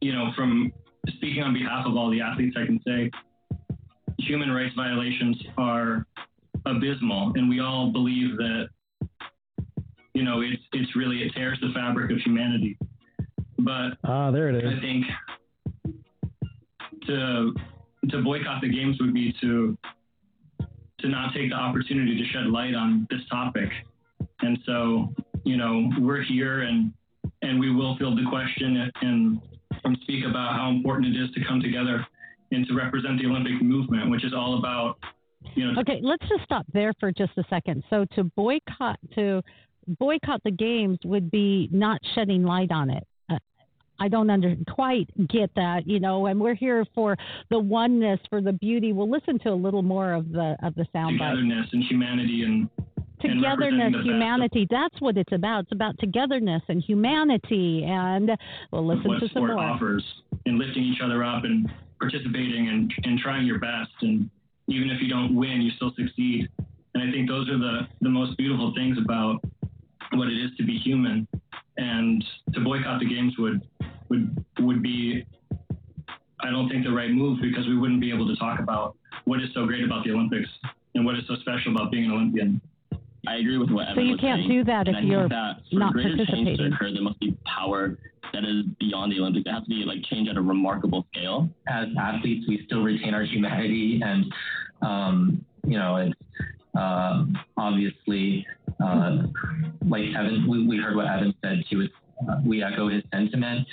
You 0.00 0.12
know, 0.12 0.30
from 0.36 0.72
speaking 1.16 1.42
on 1.42 1.54
behalf 1.54 1.86
of 1.86 1.96
all 1.96 2.10
the 2.10 2.20
athletes, 2.20 2.56
I 2.60 2.66
can 2.66 2.80
say 2.86 3.10
human 4.18 4.50
rights 4.50 4.74
violations 4.76 5.36
are 5.56 6.06
abysmal, 6.66 7.32
and 7.34 7.48
we 7.48 7.60
all 7.60 7.92
believe 7.92 8.36
that 8.36 8.68
you 10.14 10.22
know 10.22 10.40
it's 10.40 10.62
it's 10.72 10.94
really 10.96 11.22
it 11.22 11.32
tears 11.34 11.58
the 11.60 11.72
fabric 11.74 12.10
of 12.10 12.18
humanity. 12.18 12.78
But 13.58 13.98
ah, 14.04 14.30
there 14.30 14.48
it 14.48 14.64
is. 14.64 14.72
I 14.76 14.80
think 14.80 15.06
to 17.06 17.54
to 18.10 18.22
boycott 18.22 18.60
the 18.60 18.68
games 18.68 18.98
would 19.00 19.14
be 19.14 19.34
to 19.40 19.76
to 21.00 21.08
not 21.08 21.32
take 21.34 21.50
the 21.50 21.56
opportunity 21.56 22.16
to 22.16 22.24
shed 22.32 22.46
light 22.46 22.74
on 22.74 23.06
this 23.10 23.20
topic. 23.30 23.70
And 24.40 24.58
so, 24.66 25.14
you 25.44 25.56
know, 25.56 25.90
we're 25.98 26.22
here 26.22 26.62
and 26.62 26.92
and 27.42 27.58
we 27.58 27.72
will 27.72 27.96
field 27.98 28.18
the 28.18 28.28
question 28.28 28.90
and, 29.02 29.40
and 29.84 29.98
speak 30.02 30.24
about 30.24 30.54
how 30.54 30.70
important 30.70 31.14
it 31.14 31.20
is 31.20 31.30
to 31.32 31.44
come 31.44 31.60
together 31.60 32.04
and 32.50 32.66
to 32.66 32.74
represent 32.74 33.20
the 33.20 33.26
Olympic 33.26 33.62
movement, 33.62 34.10
which 34.10 34.24
is 34.24 34.32
all 34.34 34.58
about, 34.58 34.98
you 35.54 35.72
know. 35.72 35.80
Okay, 35.80 36.00
let's 36.02 36.26
just 36.28 36.44
stop 36.44 36.66
there 36.72 36.92
for 36.98 37.12
just 37.12 37.32
a 37.36 37.44
second. 37.48 37.84
So 37.90 38.04
to 38.14 38.24
boycott 38.24 38.98
to 39.14 39.42
boycott 39.98 40.42
the 40.44 40.50
games 40.50 40.98
would 41.04 41.30
be 41.30 41.68
not 41.72 42.00
shedding 42.14 42.42
light 42.42 42.70
on 42.70 42.90
it. 42.90 43.06
Uh, 43.30 43.38
I 43.98 44.08
don't 44.08 44.28
under, 44.30 44.54
quite 44.70 45.08
get 45.28 45.50
that, 45.56 45.86
you 45.86 46.00
know, 46.00 46.26
and 46.26 46.40
we're 46.40 46.54
here 46.54 46.84
for 46.94 47.16
the 47.50 47.58
oneness, 47.58 48.20
for 48.28 48.40
the 48.40 48.52
beauty. 48.52 48.92
We'll 48.92 49.10
listen 49.10 49.38
to 49.40 49.50
a 49.50 49.54
little 49.54 49.82
more 49.82 50.12
of 50.12 50.30
the 50.32 50.56
of 50.62 50.74
the 50.74 50.86
sound. 50.92 51.18
Togetherness 51.18 51.66
and 51.72 51.84
humanity 51.84 52.42
and 52.44 52.68
togetherness, 53.20 53.94
humanity. 54.04 54.66
That's 54.70 55.00
what 55.00 55.16
it's 55.16 55.32
about. 55.32 55.64
It's 55.64 55.72
about 55.72 55.98
togetherness 55.98 56.62
and 56.68 56.82
humanity. 56.82 57.84
And 57.84 58.30
we'll 58.72 58.86
listen 58.86 59.08
what 59.08 59.20
to 59.20 59.28
some 59.32 59.46
more. 59.46 59.58
offers 59.58 60.04
and 60.46 60.58
lifting 60.58 60.84
each 60.84 61.00
other 61.02 61.24
up 61.24 61.44
and 61.44 61.68
participating 61.98 62.68
and, 62.68 62.92
and 63.04 63.18
trying 63.18 63.46
your 63.46 63.58
best. 63.58 63.90
And 64.02 64.30
even 64.68 64.90
if 64.90 65.00
you 65.00 65.08
don't 65.08 65.34
win, 65.34 65.60
you 65.60 65.70
still 65.72 65.92
succeed. 65.96 66.48
And 66.94 67.02
I 67.02 67.10
think 67.12 67.28
those 67.28 67.48
are 67.48 67.58
the, 67.58 67.88
the 68.00 68.08
most 68.08 68.36
beautiful 68.36 68.72
things 68.74 68.98
about 68.98 69.40
what 70.12 70.28
it 70.28 70.38
is 70.38 70.50
to 70.58 70.64
be 70.64 70.78
human. 70.78 71.26
And 71.76 72.24
to 72.54 72.60
boycott 72.60 73.00
the 73.00 73.06
games 73.06 73.34
would 73.38 73.62
would 74.08 74.44
would 74.58 74.82
be 74.82 75.24
I 76.40 76.50
don't 76.50 76.68
think 76.68 76.84
the 76.84 76.92
right 76.92 77.10
move 77.10 77.40
because 77.40 77.66
we 77.66 77.76
wouldn't 77.76 78.00
be 78.00 78.12
able 78.12 78.26
to 78.26 78.36
talk 78.36 78.58
about 78.58 78.96
what 79.24 79.40
is 79.40 79.48
so 79.54 79.66
great 79.66 79.84
about 79.84 80.04
the 80.04 80.12
Olympics 80.12 80.48
and 80.94 81.04
what 81.04 81.16
is 81.16 81.24
so 81.28 81.36
special 81.36 81.74
about 81.74 81.90
being 81.90 82.06
an 82.06 82.12
Olympian. 82.12 82.60
I 83.28 83.36
agree 83.36 83.58
with 83.58 83.70
what 83.70 83.88
Evan 83.88 83.94
So 83.96 84.00
you 84.00 84.16
can't 84.16 84.40
saying. 84.40 84.48
do 84.48 84.64
that 84.64 84.88
and 84.88 84.96
if 84.96 85.04
I 85.04 85.06
you're 85.06 85.20
think 85.28 85.30
that 85.32 85.56
for 85.70 85.78
not 85.78 85.92
greater 85.92 86.16
change 86.16 86.28
to 86.28 86.32
participating. 86.34 86.72
occur, 86.72 86.92
there 86.92 87.02
must 87.02 87.20
be 87.20 87.36
power 87.44 87.98
that 88.32 88.44
is 88.44 88.64
beyond 88.80 89.12
the 89.12 89.18
Olympics. 89.20 89.44
It 89.46 89.52
has 89.52 89.62
to 89.64 89.68
be 89.68 89.84
like 89.86 90.02
change 90.04 90.28
at 90.28 90.36
a 90.36 90.40
remarkable 90.40 91.06
scale. 91.12 91.48
as 91.68 91.88
athletes, 92.00 92.46
we 92.48 92.62
still 92.66 92.82
retain 92.82 93.12
our 93.14 93.22
humanity, 93.22 94.00
and 94.04 94.24
um, 94.82 95.44
you 95.66 95.78
know, 95.78 95.96
it's 95.96 96.14
uh, 96.78 97.24
obviously 97.56 98.46
uh, 98.82 99.22
like 99.86 100.04
Evan. 100.16 100.46
We, 100.48 100.66
we 100.66 100.76
heard 100.78 100.96
what 100.96 101.06
Evan 101.06 101.34
said 101.42 101.64
too. 101.70 101.82
It's, 101.82 101.94
uh, 102.28 102.40
we 102.44 102.62
echo 102.62 102.88
his 102.88 103.02
sentiment. 103.12 103.66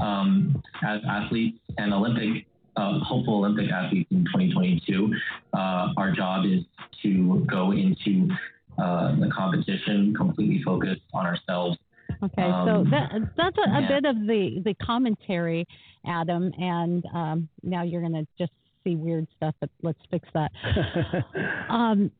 Um, 0.00 0.62
as 0.86 1.00
athletes 1.08 1.58
and 1.78 1.92
Olympic, 1.92 2.46
uh, 2.76 3.00
hopeful 3.00 3.38
Olympic 3.38 3.70
athletes 3.70 4.08
in 4.12 4.24
2022, 4.26 5.12
uh, 5.54 5.88
our 5.96 6.12
job 6.12 6.44
is 6.46 6.62
to 7.02 7.44
go 7.50 7.72
into 7.72 8.28
uh, 8.82 9.14
the 9.16 9.30
competition 9.30 10.14
completely 10.14 10.62
focused 10.62 11.02
on 11.12 11.26
ourselves 11.26 11.76
Okay, 12.22 12.42
so 12.42 12.80
Um, 12.80 12.90
that 12.90 13.10
that's 13.36 13.56
a, 13.58 13.70
a 13.70 13.80
yeah. 13.82 13.88
bit 13.88 14.04
of 14.04 14.16
the 14.26 14.60
the 14.64 14.74
commentary, 14.82 15.66
Adam, 16.06 16.52
and 16.58 17.04
um, 17.14 17.48
now 17.62 17.82
you're 17.82 18.02
gonna 18.02 18.26
just 18.38 18.52
see 18.82 18.96
weird 18.96 19.26
stuff. 19.36 19.54
But 19.60 19.70
let's 19.82 20.00
fix 20.10 20.28
that. 20.34 20.50
Um, 21.68 22.10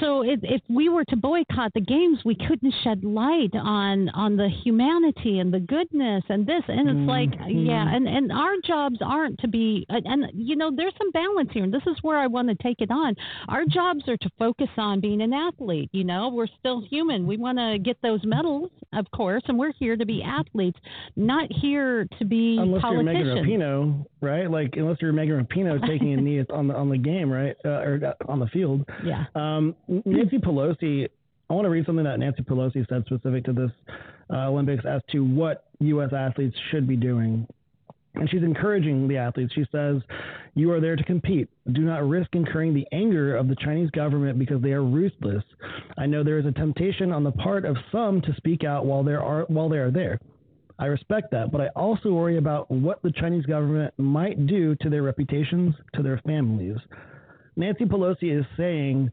so 0.00 0.22
if, 0.22 0.40
if 0.42 0.60
we 0.68 0.88
were 0.88 1.04
to 1.06 1.16
boycott 1.16 1.72
the 1.74 1.80
games, 1.80 2.18
we 2.24 2.34
couldn't 2.34 2.74
shed 2.82 3.04
light 3.04 3.50
on 3.54 4.08
on 4.10 4.36
the 4.36 4.48
humanity 4.64 5.38
and 5.38 5.52
the 5.52 5.60
goodness 5.60 6.24
and 6.28 6.46
this. 6.46 6.62
And 6.68 6.88
it's 6.88 7.08
like, 7.08 7.30
Mhm. 7.30 7.66
yeah, 7.66 7.94
and 7.94 8.08
and 8.08 8.32
our 8.32 8.54
jobs 8.66 8.98
aren't 9.04 9.38
to 9.40 9.48
be. 9.48 9.86
And, 9.88 10.26
you 10.34 10.56
know, 10.56 10.70
there's 10.74 10.94
some 10.98 11.10
balance 11.12 11.50
here, 11.52 11.64
and 11.64 11.72
this 11.72 11.82
is 11.86 11.96
where 12.02 12.18
I 12.18 12.26
want 12.26 12.48
to 12.48 12.54
take 12.62 12.80
it 12.80 12.90
on. 12.90 13.14
Our 13.48 13.64
jobs 13.64 14.08
are 14.08 14.16
to 14.16 14.30
focus 14.38 14.68
on 14.76 15.00
being 15.00 15.20
an 15.22 15.32
athlete. 15.32 15.90
You 15.92 16.04
know, 16.04 16.28
we're 16.30 16.48
still 16.58 16.80
human. 16.80 17.26
We 17.26 17.36
want 17.36 17.58
to 17.58 17.78
get 17.78 17.96
those 18.02 18.24
medals, 18.24 18.70
of 18.92 19.10
course, 19.12 19.42
and 19.48 19.58
we're 19.58 19.72
here 19.78 19.96
to 19.96 20.06
be 20.06 20.22
athletes, 20.22 20.78
not 21.16 21.46
here 21.50 22.06
to 22.18 22.24
be 22.24 22.58
unless 22.58 22.82
you're 22.82 23.02
Megan 23.02 23.22
politicians. 23.24 23.46
Rapinoe, 23.46 24.06
right? 24.20 24.50
Like 24.50 24.70
unless 24.76 24.98
you're 25.00 25.12
Megan 25.12 25.44
Rapinoe 25.46 25.86
taking 25.86 26.12
a 26.14 26.16
knee 26.20 26.44
on 26.50 26.66
the 26.68 26.74
on 26.74 26.88
the 26.88 26.98
game, 26.98 27.30
right, 27.30 27.56
uh, 27.64 27.68
or 27.86 28.00
uh, 28.04 28.32
on 28.32 28.38
the 28.40 28.46
field. 28.48 28.84
Yeah. 29.04 29.24
Um, 29.34 29.59
Nancy 29.88 30.38
Pelosi. 30.38 31.08
I 31.48 31.52
want 31.52 31.64
to 31.64 31.70
read 31.70 31.86
something 31.86 32.04
that 32.04 32.18
Nancy 32.18 32.42
Pelosi 32.42 32.88
said 32.88 33.04
specific 33.06 33.44
to 33.44 33.52
this 33.52 33.70
uh, 34.32 34.48
Olympics 34.48 34.84
as 34.86 35.02
to 35.10 35.24
what 35.24 35.64
U.S. 35.80 36.10
athletes 36.12 36.56
should 36.70 36.86
be 36.86 36.96
doing. 36.96 37.46
And 38.14 38.28
she's 38.28 38.42
encouraging 38.42 39.06
the 39.08 39.16
athletes. 39.16 39.52
She 39.54 39.64
says, 39.70 39.96
You 40.54 40.72
are 40.72 40.80
there 40.80 40.96
to 40.96 41.04
compete. 41.04 41.48
Do 41.72 41.82
not 41.82 42.08
risk 42.08 42.30
incurring 42.34 42.74
the 42.74 42.86
anger 42.92 43.36
of 43.36 43.48
the 43.48 43.56
Chinese 43.56 43.90
government 43.90 44.38
because 44.38 44.62
they 44.62 44.72
are 44.72 44.82
ruthless. 44.82 45.44
I 45.96 46.06
know 46.06 46.24
there 46.24 46.38
is 46.38 46.46
a 46.46 46.52
temptation 46.52 47.12
on 47.12 47.24
the 47.24 47.32
part 47.32 47.64
of 47.64 47.76
some 47.92 48.20
to 48.22 48.34
speak 48.36 48.64
out 48.64 48.84
while, 48.84 49.04
there 49.04 49.22
are, 49.22 49.42
while 49.48 49.68
they 49.68 49.78
are 49.78 49.90
there. 49.90 50.18
I 50.78 50.86
respect 50.86 51.30
that, 51.32 51.52
but 51.52 51.60
I 51.60 51.68
also 51.76 52.10
worry 52.10 52.38
about 52.38 52.70
what 52.70 53.02
the 53.02 53.12
Chinese 53.12 53.44
government 53.44 53.92
might 53.98 54.46
do 54.46 54.74
to 54.76 54.88
their 54.88 55.02
reputations, 55.02 55.74
to 55.94 56.02
their 56.02 56.18
families. 56.26 56.76
Nancy 57.56 57.84
Pelosi 57.84 58.36
is 58.38 58.46
saying 58.56 59.12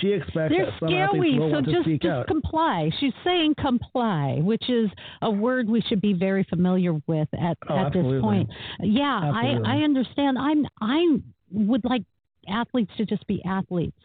she 0.00 0.08
expects 0.08 0.54
They're 0.56 0.66
that 0.66 0.80
some 0.80 0.88
scary, 0.88 1.38
so 1.38 1.60
just 1.60 1.88
just 1.88 2.04
out. 2.06 2.26
comply. 2.26 2.90
She's 3.00 3.12
saying 3.24 3.54
comply, 3.60 4.38
which 4.42 4.68
is 4.68 4.90
a 5.22 5.30
word 5.30 5.68
we 5.68 5.80
should 5.82 6.00
be 6.00 6.12
very 6.12 6.44
familiar 6.44 6.94
with 7.06 7.28
at, 7.34 7.56
Oh, 7.68 7.76
at 7.78 7.92
this 7.92 8.20
point. 8.20 8.48
Yeah, 8.80 9.20
Absolutely. 9.34 9.68
I 9.70 9.76
I 9.76 9.82
understand. 9.82 10.38
I'm 10.38 10.66
I 10.80 11.18
would 11.50 11.84
like 11.84 12.02
athletes 12.48 12.90
to 12.96 13.04
just 13.04 13.26
be 13.26 13.42
athletes. 13.44 13.96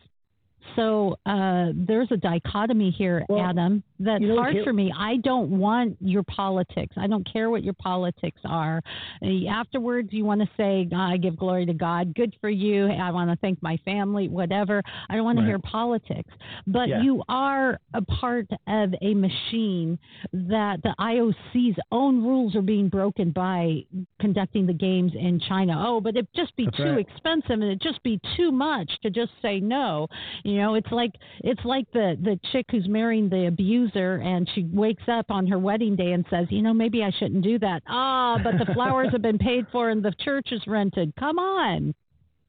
So 0.76 1.18
uh, 1.26 1.68
there's 1.74 2.10
a 2.12 2.18
dichotomy 2.18 2.92
here, 2.92 3.26
Well, 3.30 3.42
Adam. 3.42 3.84
That's 4.00 4.24
hard 4.24 4.58
for 4.64 4.74
me. 4.74 4.92
I 4.96 5.18
don't 5.18 5.50
want 5.50 5.98
your 6.00 6.24
politics. 6.24 6.96
I 6.98 7.08
don't 7.08 7.28
care 7.32 7.50
what 7.50 7.64
your 7.64 7.74
politics 7.74 8.40
are. 8.46 8.82
Uh, 9.24 9.48
Afterwards, 9.48 10.10
you 10.12 10.24
want 10.26 10.42
to 10.42 10.50
say, 10.56 10.88
"I 10.96 11.18
give 11.18 11.36
glory 11.38 11.66
to 11.66 11.74
God. 11.74 12.14
Good 12.14 12.36
for 12.42 12.50
you. 12.50 12.88
I 12.88 13.12
want 13.12 13.30
to 13.32 13.36
thank 13.38 13.62
my 13.64 13.78
family. 13.78 14.28
Whatever. 14.28 14.84
I 15.10 15.16
don't 15.16 15.26
want 15.26 15.38
Right. 15.40 15.46
to 15.46 15.48
hear 15.50 15.60
politics. 15.60 16.32
But 16.68 16.90
Yeah. 16.90 17.02
you 17.02 17.24
are 17.30 17.80
a 17.94 18.02
part 18.04 18.48
of 18.68 18.94
a 19.02 19.14
machine 19.14 19.98
that 20.34 20.82
the 20.84 20.94
IOC's 21.00 21.78
own 21.92 22.24
rules 22.24 22.56
are 22.56 22.62
being 22.62 22.90
broken 22.90 23.32
by 23.32 23.84
conducting 24.20 24.66
the 24.66 24.74
games 24.74 25.14
in 25.16 25.40
China. 25.40 25.76
Oh, 25.88 26.02
but 26.02 26.16
it'd 26.16 26.28
just 26.36 26.56
be 26.56 26.66
That's 26.66 26.78
too 26.78 26.92
right. 26.92 27.00
expensive 27.00 27.52
and 27.52 27.64
it'd 27.64 27.82
just 27.82 28.04
be 28.04 28.20
too 28.36 28.52
much 28.52 28.92
to 29.02 29.10
just 29.10 29.32
say 29.42 29.60
no. 29.60 30.08
You 30.44 30.58
know, 30.58 30.76
it's 30.76 30.92
like 30.92 31.14
it's 31.44 31.64
like 31.66 31.90
the 31.92 32.18
the 32.22 32.40
chick 32.52 32.66
who's 32.72 32.88
marrying 32.88 33.30
the 33.30 33.48
abuser 33.88 34.16
and 34.24 34.50
she 34.54 34.66
wakes 34.72 35.04
up 35.08 35.32
on 35.32 35.48
her 35.48 35.58
wedding 35.60 35.96
day 35.96 36.12
and 36.14 36.26
says, 36.30 36.48
"You 36.50 36.62
know, 36.62 36.74
maybe 36.74 37.04
I 37.04 37.12
shouldn't 37.12 37.44
do 37.44 37.60
that." 37.60 37.84
Ah, 37.88 38.40
but 38.44 38.58
the 38.66 38.74
flowers 38.74 39.10
have 39.12 39.22
been 39.22 39.38
paid 39.38 39.66
for 39.72 39.90
and 39.90 40.04
the 40.04 40.14
church 40.24 40.52
is 40.52 40.62
rented. 40.68 41.14
Come 41.20 41.40
on. 41.40 41.94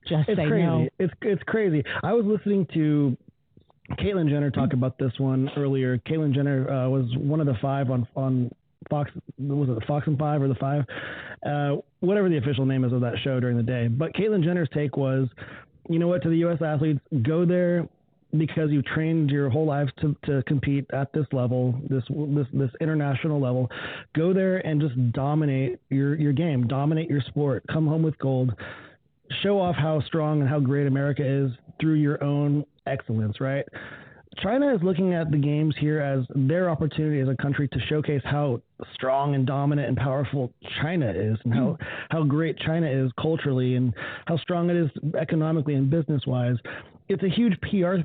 Just 0.06 0.28
It's 0.28 0.38
say 0.38 0.46
crazy. 0.46 0.62
no. 0.66 0.88
It's 0.98 1.12
it's 1.22 1.42
crazy. 1.44 1.82
I 2.02 2.12
was 2.12 2.24
listening 2.24 2.66
to 2.74 3.16
Caitlyn 3.98 4.28
Jenner 4.28 4.50
talk 4.50 4.72
about 4.72 4.98
this 4.98 5.12
one 5.18 5.50
earlier. 5.56 5.98
Caitlyn 5.98 6.34
Jenner 6.34 6.70
uh, 6.70 6.88
was 6.88 7.06
one 7.16 7.40
of 7.40 7.46
the 7.46 7.56
five 7.60 7.90
on 7.90 8.06
on 8.16 8.50
Fox. 8.90 9.10
Was 9.38 9.68
it 9.68 9.74
the 9.80 9.86
Fox 9.86 10.06
and 10.06 10.18
Five 10.18 10.40
or 10.42 10.48
the 10.48 10.54
Five? 10.54 10.84
Uh, 11.44 11.76
whatever 12.00 12.28
the 12.28 12.38
official 12.38 12.64
name 12.64 12.84
is 12.84 12.92
of 12.92 13.00
that 13.00 13.14
show 13.22 13.40
during 13.40 13.56
the 13.56 13.62
day. 13.62 13.88
But 13.88 14.14
Caitlyn 14.14 14.42
Jenner's 14.44 14.68
take 14.72 14.96
was, 14.96 15.28
you 15.88 15.98
know 15.98 16.08
what? 16.08 16.22
To 16.22 16.28
the 16.28 16.38
U.S. 16.38 16.60
athletes, 16.62 17.00
go 17.22 17.44
there 17.44 17.86
because 18.36 18.70
you've 18.70 18.84
trained 18.84 19.30
your 19.30 19.48
whole 19.48 19.66
lives 19.66 19.90
to, 20.00 20.14
to 20.26 20.42
compete 20.46 20.84
at 20.92 21.12
this 21.12 21.26
level, 21.32 21.74
this 21.88 22.04
this 22.10 22.46
this 22.52 22.70
international 22.80 23.40
level. 23.40 23.70
Go 24.14 24.32
there 24.32 24.58
and 24.66 24.80
just 24.80 25.12
dominate 25.12 25.80
your 25.88 26.14
your 26.16 26.32
game, 26.32 26.66
dominate 26.66 27.08
your 27.08 27.22
sport. 27.22 27.64
Come 27.72 27.86
home 27.86 28.02
with 28.02 28.18
gold 28.18 28.54
show 29.42 29.60
off 29.60 29.76
how 29.76 30.00
strong 30.06 30.40
and 30.40 30.48
how 30.48 30.60
great 30.60 30.86
America 30.86 31.22
is 31.24 31.50
through 31.80 31.94
your 31.94 32.22
own 32.22 32.64
excellence, 32.86 33.40
right? 33.40 33.64
China 34.42 34.72
is 34.72 34.80
looking 34.82 35.14
at 35.14 35.30
the 35.30 35.36
games 35.36 35.74
here 35.80 36.00
as 36.00 36.24
their 36.34 36.70
opportunity 36.70 37.20
as 37.20 37.28
a 37.28 37.34
country 37.42 37.66
to 37.68 37.80
showcase 37.88 38.22
how 38.24 38.60
strong 38.94 39.34
and 39.34 39.46
dominant 39.46 39.88
and 39.88 39.96
powerful 39.96 40.52
China 40.80 41.10
is 41.10 41.36
and 41.44 41.52
how, 41.52 41.76
hmm. 41.80 41.84
how 42.10 42.22
great 42.22 42.56
China 42.58 42.88
is 42.88 43.10
culturally 43.20 43.74
and 43.74 43.92
how 44.26 44.36
strong 44.36 44.70
it 44.70 44.76
is 44.76 44.90
economically 45.18 45.74
and 45.74 45.90
business 45.90 46.24
wise. 46.26 46.56
It's 47.08 47.22
a 47.22 47.28
huge 47.28 47.58
PR 47.62 47.96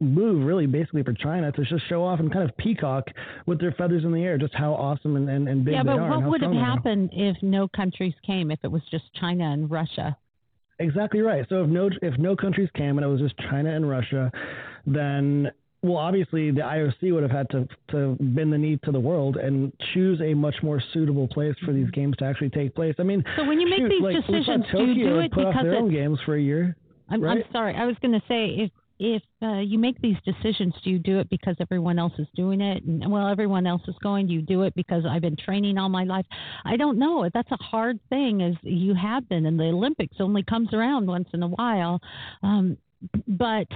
move 0.00 0.44
really 0.46 0.66
basically 0.66 1.02
for 1.02 1.12
China 1.12 1.50
to 1.52 1.64
just 1.64 1.88
show 1.88 2.04
off 2.04 2.20
and 2.20 2.32
kind 2.32 2.48
of 2.48 2.56
peacock 2.56 3.06
with 3.46 3.60
their 3.60 3.72
feathers 3.72 4.04
in 4.04 4.12
the 4.12 4.22
air 4.22 4.38
just 4.38 4.54
how 4.54 4.72
awesome 4.74 5.16
and, 5.16 5.28
and, 5.28 5.48
and 5.48 5.64
big 5.64 5.74
Yeah, 5.74 5.82
they 5.82 5.90
but 5.90 5.98
are. 5.98 6.12
and 6.12 6.22
what 6.22 6.30
would 6.30 6.40
have 6.42 6.50
strong 6.50 6.54
they 6.54 6.60
are. 6.60 6.76
happened 6.76 7.10
if 7.12 7.36
no 7.42 7.68
countries 7.68 8.14
came? 8.26 8.50
If 8.50 8.60
it 8.62 8.70
was 8.70 8.82
just 8.90 9.04
China 9.20 9.44
and 9.52 9.70
Russia? 9.70 10.16
Exactly 10.78 11.20
right. 11.20 11.46
So 11.48 11.62
if 11.62 11.68
no 11.68 11.90
if 12.00 12.18
no 12.18 12.34
countries 12.34 12.68
came 12.74 12.98
and 12.98 13.04
it 13.04 13.08
was 13.08 13.20
just 13.20 13.36
China 13.50 13.74
and 13.74 13.88
Russia, 13.88 14.32
then 14.86 15.50
well 15.82 15.96
obviously 15.98 16.50
the 16.50 16.60
IOC 16.60 17.12
would 17.12 17.22
have 17.22 17.30
had 17.30 17.48
to 17.50 17.68
to 17.90 18.16
bend 18.20 18.52
the 18.52 18.58
knee 18.58 18.78
to 18.84 18.90
the 18.92 18.98
world 18.98 19.36
and 19.36 19.72
choose 19.94 20.20
a 20.20 20.34
much 20.34 20.56
more 20.62 20.82
suitable 20.92 21.28
place 21.28 21.54
for 21.64 21.72
these 21.72 21.90
games 21.90 22.16
to 22.18 22.24
actually 22.24 22.50
take 22.50 22.74
place. 22.74 22.94
I 22.98 23.02
mean, 23.04 23.22
So 23.36 23.44
when 23.44 23.60
you 23.60 23.68
make 23.68 23.78
shoot, 23.80 23.90
these 23.90 24.02
like, 24.02 24.16
decisions, 24.16 24.64
do 24.72 24.86
you 24.86 25.08
do 25.08 25.18
it 25.20 25.32
put 25.32 25.44
off 25.44 25.52
because 25.54 25.64
their 25.64 25.76
own 25.76 25.92
games 25.92 26.18
for 26.24 26.34
a 26.36 26.40
year. 26.42 26.76
I'm, 27.08 27.20
right? 27.22 27.44
I'm 27.44 27.52
sorry. 27.52 27.74
I 27.76 27.84
was 27.84 27.96
going 28.00 28.12
to 28.12 28.22
say 28.26 28.46
if 28.64 28.70
if 28.98 29.22
uh, 29.42 29.60
you 29.60 29.78
make 29.78 30.00
these 30.00 30.16
decisions, 30.24 30.74
do 30.84 30.90
you 30.90 30.98
do 30.98 31.18
it 31.18 31.28
because 31.30 31.56
everyone 31.60 31.98
else 31.98 32.12
is 32.18 32.26
doing 32.34 32.60
it? 32.60 32.84
And 32.84 33.10
well, 33.10 33.28
everyone 33.28 33.66
else 33.66 33.82
is 33.88 33.94
going. 34.02 34.26
Do 34.28 34.34
you 34.34 34.42
do 34.42 34.62
it 34.62 34.74
because 34.74 35.04
I've 35.08 35.22
been 35.22 35.36
training 35.36 35.78
all 35.78 35.88
my 35.88 36.04
life? 36.04 36.26
I 36.64 36.76
don't 36.76 36.98
know. 36.98 37.28
That's 37.32 37.50
a 37.50 37.56
hard 37.56 37.98
thing, 38.08 38.42
as 38.42 38.54
you 38.62 38.94
have 38.94 39.28
been, 39.28 39.46
and 39.46 39.58
the 39.58 39.64
Olympics 39.64 40.16
only 40.20 40.42
comes 40.42 40.72
around 40.72 41.06
once 41.06 41.28
in 41.32 41.42
a 41.42 41.48
while. 41.48 42.00
Um, 42.42 42.76
but 43.26 43.66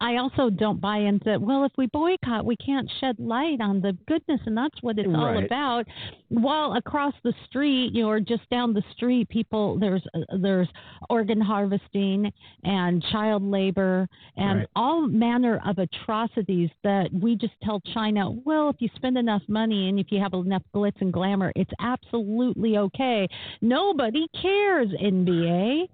I 0.00 0.16
also 0.16 0.50
don't 0.50 0.80
buy 0.80 0.98
into 0.98 1.38
well, 1.38 1.64
if 1.64 1.72
we 1.76 1.86
boycott, 1.86 2.44
we 2.44 2.56
can't 2.56 2.90
shed 3.00 3.16
light 3.18 3.60
on 3.60 3.80
the 3.80 3.96
goodness, 4.06 4.40
and 4.46 4.56
that's 4.56 4.80
what 4.82 4.98
it's 4.98 5.08
right. 5.08 5.16
all 5.16 5.44
about. 5.44 5.86
While 6.28 6.74
across 6.74 7.14
the 7.22 7.34
street, 7.46 7.92
you 7.92 8.02
know, 8.02 8.08
or 8.08 8.20
just 8.20 8.48
down 8.50 8.72
the 8.72 8.82
street, 8.96 9.28
people 9.28 9.78
there's 9.78 10.02
uh, 10.14 10.20
there's 10.40 10.68
organ 11.08 11.40
harvesting 11.40 12.32
and 12.64 13.02
child 13.12 13.42
labor 13.42 14.08
and 14.36 14.60
Right. 14.60 14.68
all 14.74 15.06
manner 15.06 15.60
of 15.66 15.78
atrocities 15.78 16.70
that 16.82 17.12
we 17.12 17.36
just 17.36 17.54
tell 17.62 17.80
China. 17.94 18.30
Well, 18.30 18.68
if 18.70 18.76
you 18.80 18.88
spend 18.96 19.16
enough 19.18 19.42
money 19.48 19.88
and 19.88 19.98
if 19.98 20.06
you 20.10 20.20
have 20.20 20.32
enough 20.34 20.62
glitz 20.74 21.00
and 21.00 21.12
glamour, 21.12 21.52
it's 21.56 21.70
absolutely 21.80 22.76
okay. 22.78 23.28
Nobody 23.60 24.26
cares, 24.40 24.88
NBA. 25.02 25.88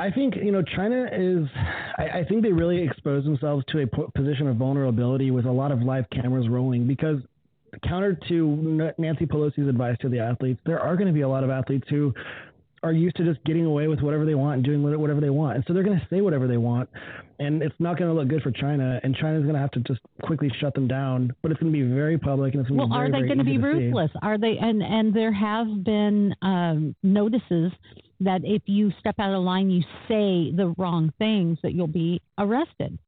I 0.00 0.10
think 0.10 0.34
you 0.36 0.50
know 0.50 0.62
China 0.62 1.08
is. 1.12 1.46
I, 1.98 2.20
I 2.20 2.24
think 2.24 2.42
they 2.42 2.52
really 2.52 2.82
expose 2.82 3.24
themselves 3.24 3.64
to 3.68 3.82
a 3.82 3.86
po- 3.86 4.10
position 4.14 4.48
of 4.48 4.56
vulnerability 4.56 5.30
with 5.30 5.44
a 5.44 5.52
lot 5.52 5.72
of 5.72 5.82
live 5.82 6.06
cameras 6.10 6.48
rolling 6.48 6.86
because 6.86 7.18
counter 7.86 8.18
to 8.28 8.92
Nancy 8.96 9.26
Pelosi's 9.26 9.68
advice 9.68 9.96
to 10.00 10.08
the 10.08 10.18
athletes, 10.18 10.58
there 10.64 10.80
are 10.80 10.96
going 10.96 11.06
to 11.06 11.12
be 11.12 11.20
a 11.20 11.28
lot 11.28 11.44
of 11.44 11.50
athletes 11.50 11.86
who 11.90 12.14
are 12.82 12.92
used 12.92 13.14
to 13.16 13.24
just 13.24 13.44
getting 13.44 13.66
away 13.66 13.88
with 13.88 14.00
whatever 14.00 14.24
they 14.24 14.34
want 14.34 14.54
and 14.54 14.64
doing 14.64 14.82
whatever 14.82 15.20
they 15.20 15.28
want, 15.28 15.56
and 15.56 15.64
so 15.68 15.74
they're 15.74 15.82
going 15.82 15.98
to 15.98 16.06
say 16.08 16.22
whatever 16.22 16.48
they 16.48 16.56
want, 16.56 16.88
and 17.38 17.62
it's 17.62 17.74
not 17.78 17.98
going 17.98 18.10
to 18.10 18.18
look 18.18 18.26
good 18.26 18.42
for 18.42 18.50
China, 18.50 18.98
and 19.02 19.14
China's 19.14 19.42
going 19.42 19.54
to 19.54 19.60
have 19.60 19.70
to 19.72 19.80
just 19.80 20.00
quickly 20.22 20.50
shut 20.60 20.72
them 20.72 20.88
down. 20.88 21.30
But 21.42 21.50
it's 21.50 21.60
going 21.60 21.70
to 21.70 21.78
be 21.78 21.86
very 21.94 22.16
public, 22.16 22.54
and 22.54 22.62
it's 22.62 22.70
going 22.70 22.80
to 22.80 22.86
Well, 22.86 22.88
be 22.88 22.94
very, 22.94 23.10
Well, 23.10 23.20
are 23.20 23.22
they 23.22 23.26
going 23.26 23.38
to 23.38 23.44
be 23.44 23.58
to 23.58 23.62
ruthless? 23.62 24.10
Are 24.22 24.38
they? 24.38 24.56
And 24.58 24.82
and 24.82 25.12
there 25.12 25.32
have 25.32 25.84
been 25.84 26.34
um, 26.40 26.96
notices 27.02 27.70
that 28.20 28.42
if 28.44 28.62
you 28.66 28.92
step 29.00 29.16
out 29.18 29.34
of 29.34 29.42
line, 29.42 29.70
you 29.70 29.82
say 30.08 30.52
the 30.54 30.74
wrong 30.78 31.12
things, 31.18 31.58
that 31.62 31.72
you'll 31.72 31.86
be 31.86 32.20
arrested. 32.38 32.98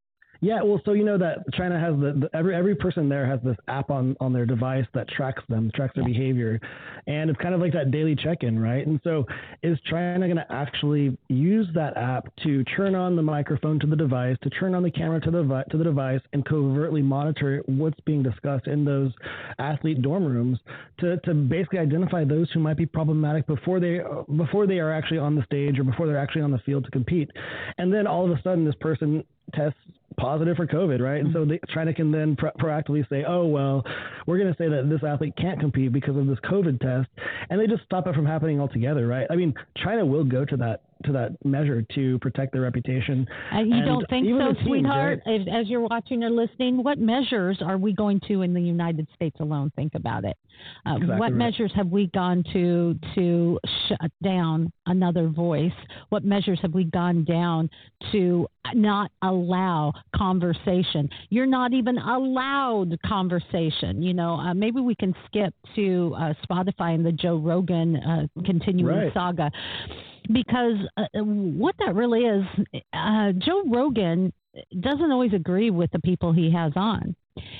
Yeah, 0.42 0.60
well, 0.60 0.80
so 0.84 0.92
you 0.92 1.04
know 1.04 1.18
that 1.18 1.44
China 1.54 1.78
has 1.78 1.94
the, 2.00 2.18
the 2.18 2.36
every 2.36 2.52
every 2.56 2.74
person 2.74 3.08
there 3.08 3.24
has 3.24 3.38
this 3.44 3.56
app 3.68 3.90
on 3.90 4.16
on 4.18 4.32
their 4.32 4.44
device 4.44 4.84
that 4.92 5.08
tracks 5.08 5.40
them, 5.48 5.70
tracks 5.72 5.94
their 5.94 6.04
behavior, 6.04 6.60
and 7.06 7.30
it's 7.30 7.40
kind 7.40 7.54
of 7.54 7.60
like 7.60 7.72
that 7.74 7.92
daily 7.92 8.16
check-in, 8.16 8.58
right? 8.58 8.84
And 8.84 9.00
so, 9.04 9.24
is 9.62 9.78
China 9.88 10.26
going 10.26 10.38
to 10.38 10.52
actually 10.52 11.16
use 11.28 11.68
that 11.76 11.96
app 11.96 12.26
to 12.42 12.64
turn 12.64 12.96
on 12.96 13.14
the 13.14 13.22
microphone 13.22 13.78
to 13.78 13.86
the 13.86 13.94
device, 13.94 14.36
to 14.42 14.50
turn 14.50 14.74
on 14.74 14.82
the 14.82 14.90
camera 14.90 15.20
to 15.20 15.30
the 15.30 15.64
to 15.70 15.78
the 15.78 15.84
device, 15.84 16.20
and 16.32 16.44
covertly 16.44 17.02
monitor 17.02 17.62
what's 17.66 18.00
being 18.00 18.24
discussed 18.24 18.66
in 18.66 18.84
those 18.84 19.12
athlete 19.60 20.02
dorm 20.02 20.24
rooms 20.24 20.58
to 20.98 21.18
to 21.18 21.34
basically 21.34 21.78
identify 21.78 22.24
those 22.24 22.50
who 22.50 22.58
might 22.58 22.76
be 22.76 22.84
problematic 22.84 23.46
before 23.46 23.78
they 23.78 24.00
before 24.36 24.66
they 24.66 24.80
are 24.80 24.92
actually 24.92 25.18
on 25.18 25.36
the 25.36 25.44
stage 25.44 25.78
or 25.78 25.84
before 25.84 26.08
they're 26.08 26.18
actually 26.18 26.42
on 26.42 26.50
the 26.50 26.58
field 26.66 26.84
to 26.84 26.90
compete, 26.90 27.30
and 27.78 27.94
then 27.94 28.08
all 28.08 28.24
of 28.24 28.36
a 28.36 28.42
sudden 28.42 28.64
this 28.64 28.74
person 28.80 29.22
tests 29.52 29.78
positive 30.16 30.56
for 30.56 30.66
COVID, 30.66 31.00
right? 31.00 31.20
And 31.20 31.32
so 31.32 31.40
mm-hmm. 31.40 31.50
they, 31.50 31.60
China 31.72 31.94
can 31.94 32.10
then 32.10 32.36
pro- 32.36 32.52
proactively 32.52 33.08
say, 33.08 33.24
oh, 33.26 33.46
well, 33.46 33.84
we're 34.26 34.38
going 34.38 34.52
to 34.52 34.56
say 34.56 34.68
that 34.68 34.88
this 34.88 35.02
athlete 35.06 35.34
can't 35.36 35.60
compete 35.60 35.92
because 35.92 36.16
of 36.16 36.26
this 36.26 36.38
COVID 36.40 36.80
test. 36.80 37.08
And 37.50 37.60
they 37.60 37.66
just 37.66 37.84
stop 37.84 38.06
it 38.06 38.14
from 38.14 38.26
happening 38.26 38.60
altogether, 38.60 39.06
right? 39.06 39.26
I 39.30 39.36
mean, 39.36 39.54
China 39.82 40.04
will 40.04 40.24
go 40.24 40.44
to 40.44 40.56
that 40.58 40.82
to 41.04 41.12
that 41.12 41.32
measure 41.44 41.82
to 41.94 42.18
protect 42.20 42.52
their 42.52 42.62
reputation. 42.62 43.26
And 43.52 43.68
you 43.68 43.76
And 43.76 43.86
don't 43.86 44.08
think 44.10 44.26
so, 44.26 44.52
teams, 44.52 44.66
sweetheart? 44.66 45.20
As, 45.26 45.40
as 45.52 45.68
you're 45.68 45.80
watching 45.80 46.22
or 46.24 46.30
listening, 46.30 46.82
what 46.82 46.98
measures 46.98 47.58
are 47.60 47.78
we 47.78 47.92
going 47.92 48.20
to 48.28 48.42
in 48.42 48.54
the 48.54 48.60
United 48.60 49.06
States 49.14 49.36
alone? 49.40 49.70
Think 49.76 49.94
about 49.94 50.24
it. 50.24 50.36
Uh, 50.86 50.94
Exactly 50.96 51.16
what 51.18 51.32
right. 51.32 51.34
measures 51.34 51.72
have 51.74 51.88
we 51.88 52.06
gone 52.08 52.44
to 52.52 52.98
to 53.14 53.58
shut 53.88 54.10
down 54.22 54.70
another 54.86 55.28
voice? 55.28 55.72
What 56.10 56.24
measures 56.24 56.58
have 56.62 56.74
we 56.74 56.84
gone 56.84 57.24
down 57.24 57.68
to 58.12 58.46
not 58.74 59.10
allow 59.22 59.92
conversation? 60.14 61.08
You're 61.30 61.46
not 61.46 61.72
even 61.72 61.98
allowed 61.98 62.98
conversation. 63.04 64.02
You 64.02 64.14
know, 64.14 64.34
uh, 64.34 64.54
maybe 64.54 64.80
we 64.80 64.94
can 64.94 65.14
skip 65.26 65.54
to 65.76 66.14
uh, 66.18 66.34
Spotify 66.48 66.94
and 66.94 67.04
the 67.04 67.12
Joe 67.12 67.36
Rogan 67.36 67.96
uh, 67.96 68.26
continuing 68.44 68.96
Right. 68.96 69.14
saga 69.14 69.50
because 70.32 70.76
uh, 70.96 71.06
what 71.22 71.74
that 71.78 71.94
really 71.94 72.20
is, 72.20 72.44
uh, 72.92 73.32
Joe 73.32 73.62
Rogan 73.66 74.32
doesn't 74.80 75.10
always 75.10 75.32
agree 75.32 75.70
with 75.70 75.90
the 75.92 75.98
people 76.00 76.32
he 76.32 76.50
has 76.52 76.72
on. 76.76 77.16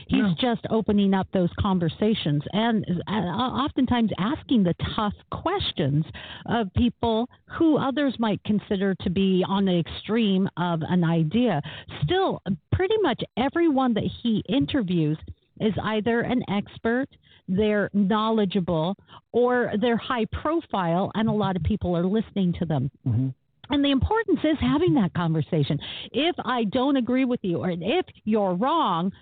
He's 0.07 0.21
No. 0.21 0.35
just 0.39 0.61
opening 0.69 1.15
up 1.15 1.27
those 1.33 1.49
conversations 1.59 2.43
and 2.53 2.85
uh, 3.09 3.11
oftentimes 3.11 4.11
asking 4.19 4.65
the 4.65 4.75
tough 4.95 5.15
questions 5.31 6.05
of 6.45 6.73
people 6.75 7.31
who 7.47 7.79
others 7.79 8.15
might 8.19 8.45
consider 8.45 8.95
to 8.97 9.09
be 9.09 9.43
on 9.49 9.65
the 9.65 9.79
extreme 9.79 10.47
of 10.59 10.83
an 10.83 11.03
idea. 11.05 11.63
Still, 12.03 12.43
pretty 12.73 12.99
much 13.01 13.23
everyone 13.39 13.95
that 13.95 14.05
he 14.23 14.45
interviews 14.47 15.17
is 15.61 15.73
either 15.83 16.21
an 16.21 16.43
expert, 16.51 17.09
they're 17.57 17.91
knowledgeable, 17.93 18.97
or 19.33 19.73
they're 19.81 19.97
high 19.97 20.27
profile, 20.27 21.11
and 21.15 21.29
a 21.29 21.33
lot 21.33 21.57
of 21.57 21.63
people 21.63 21.97
are 21.97 22.07
listening 22.07 22.53
to 22.55 22.65
them. 22.65 22.91
Mhm. 23.07 23.35
And 23.71 23.85
the 23.85 23.91
importance 23.91 24.41
is 24.45 24.59
having 24.59 24.95
that 24.95 25.15
conversation. 25.15 25.79
If 26.13 26.35
I 26.45 26.65
don't 26.65 26.97
agree 26.97 27.25
with 27.25 27.41
you, 27.43 27.59
or 27.59 27.71
if 27.71 28.07
you're 28.25 28.55
wrong, 28.55 29.13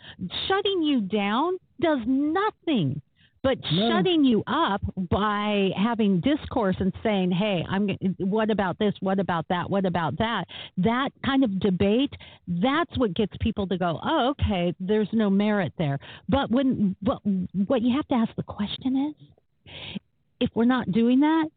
shutting 0.49 0.83
you 0.83 1.03
down 1.03 1.59
does 1.81 2.01
nothing. 2.07 3.01
But 3.43 3.59
No. 3.73 3.89
shutting 3.89 4.23
you 4.25 4.43
up 4.47 4.83
by 5.09 5.73
having 5.75 6.21
discourse 6.21 6.77
and 6.79 6.93
saying, 7.03 7.31
"Hey, 7.31 7.65
I'm. 7.69 7.89
What 8.19 8.51
about 8.51 8.79
this? 8.79 8.95
What 9.01 9.19
about 9.19 9.49
that? 9.49 9.71
What 9.71 9.87
about 9.87 10.19
that?" 10.19 10.47
That 10.77 11.11
kind 11.25 11.43
of 11.43 11.59
debate. 11.59 12.15
That's 12.47 12.97
what 12.99 13.15
gets 13.15 13.35
people 13.39 13.67
to 13.69 13.79
go, 13.79 13.99
"Oh, 14.03 14.29
okay. 14.31 14.75
There's 14.79 15.11
no 15.13 15.31
merit 15.31 15.73
there." 15.79 15.99
But 16.29 16.51
when, 16.51 16.97
but 17.03 17.21
what 17.67 17.81
you 17.81 17.97
have 17.97 18.07
to 18.09 18.15
ask 18.15 18.35
the 18.37 18.43
question 18.43 19.15
is, 19.15 19.15
if 20.41 20.51
we're 20.55 20.65
not 20.67 20.93
doing 20.93 21.21
that, 21.21 21.49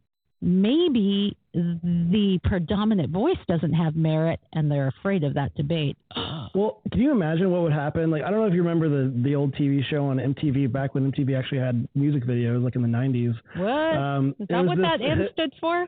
maybe 0.41 1.36
the 1.54 2.39
predominant 2.44 3.12
voice 3.12 3.38
doesn't 3.48 3.74
have 3.74 3.96
merit 3.96 4.39
and 4.54 4.72
they're 4.72 4.88
afraid 5.00 5.24
of 5.24 5.34
that 5.36 5.54
debate. 5.56 5.98
Well, 6.56 6.82
can 6.92 7.02
you 7.02 7.12
imagine 7.12 7.50
what 7.50 7.63
would 7.63 7.74
happen? 7.74 8.12
Like, 8.12 8.22
I 8.22 8.30
don't 8.30 8.39
know 8.39 8.46
if 8.46 8.54
you 8.54 8.62
remember 8.62 8.88
the 8.88 9.12
the 9.24 9.34
old 9.34 9.56
TV 9.56 9.84
show 9.89 10.06
on 10.06 10.18
MTV 10.18 10.72
back 10.72 10.94
when 10.94 11.12
MTV 11.12 11.36
actually 11.36 11.58
had 11.58 11.88
music 11.96 12.26
videos, 12.26 12.63
like 12.63 12.76
in 12.76 12.84
the 12.84 12.88
'90s. 12.88 13.34
What? 13.56 13.98
Um, 13.98 14.36
Is 14.39 14.48
that 14.50 14.63
what 14.63 14.78
that 14.78 15.02
M 15.02 15.28
stood 15.34 15.52
for? 15.60 15.88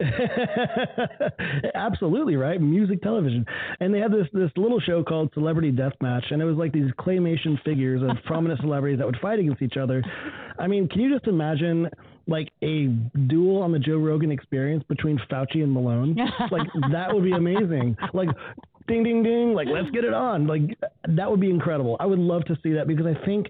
Absolutely 1.74 2.36
right, 2.36 2.60
music 2.60 3.02
television, 3.02 3.44
and 3.80 3.92
they 3.92 3.98
had 3.98 4.12
this 4.12 4.26
this 4.32 4.50
little 4.56 4.78
show 4.78 5.02
called 5.02 5.30
Celebrity 5.34 5.72
Deathmatch, 5.72 6.30
and 6.30 6.40
it 6.40 6.44
was 6.44 6.56
like 6.56 6.72
these 6.72 6.90
claymation 7.00 7.60
figures 7.64 8.02
of 8.02 8.16
prominent 8.24 8.60
celebrities 8.62 8.98
that 8.98 9.06
would 9.06 9.18
fight 9.20 9.40
against 9.40 9.60
each 9.60 9.76
other. 9.76 10.02
I 10.58 10.68
mean, 10.68 10.88
can 10.88 11.00
you 11.00 11.12
just 11.12 11.26
imagine 11.26 11.88
like 12.28 12.50
a 12.62 12.86
duel 13.26 13.62
on 13.62 13.72
the 13.72 13.78
Joe 13.78 13.98
Rogan 13.98 14.30
Experience 14.30 14.84
between 14.88 15.18
Fauci 15.30 15.62
and 15.62 15.72
Malone? 15.72 16.16
like 16.50 16.68
that 16.92 17.12
would 17.12 17.24
be 17.24 17.32
amazing. 17.32 17.96
Like. 18.14 18.28
Ding 18.86 19.04
ding 19.04 19.22
ding! 19.22 19.52
Like 19.52 19.68
let's 19.70 19.90
get 19.90 20.04
it 20.04 20.14
on! 20.14 20.46
Like 20.46 20.62
that 21.06 21.30
would 21.30 21.40
be 21.40 21.50
incredible. 21.50 21.98
I 22.00 22.06
would 22.06 22.18
love 22.18 22.46
to 22.46 22.56
see 22.62 22.72
that 22.72 22.86
because 22.88 23.04
I 23.04 23.22
think 23.26 23.48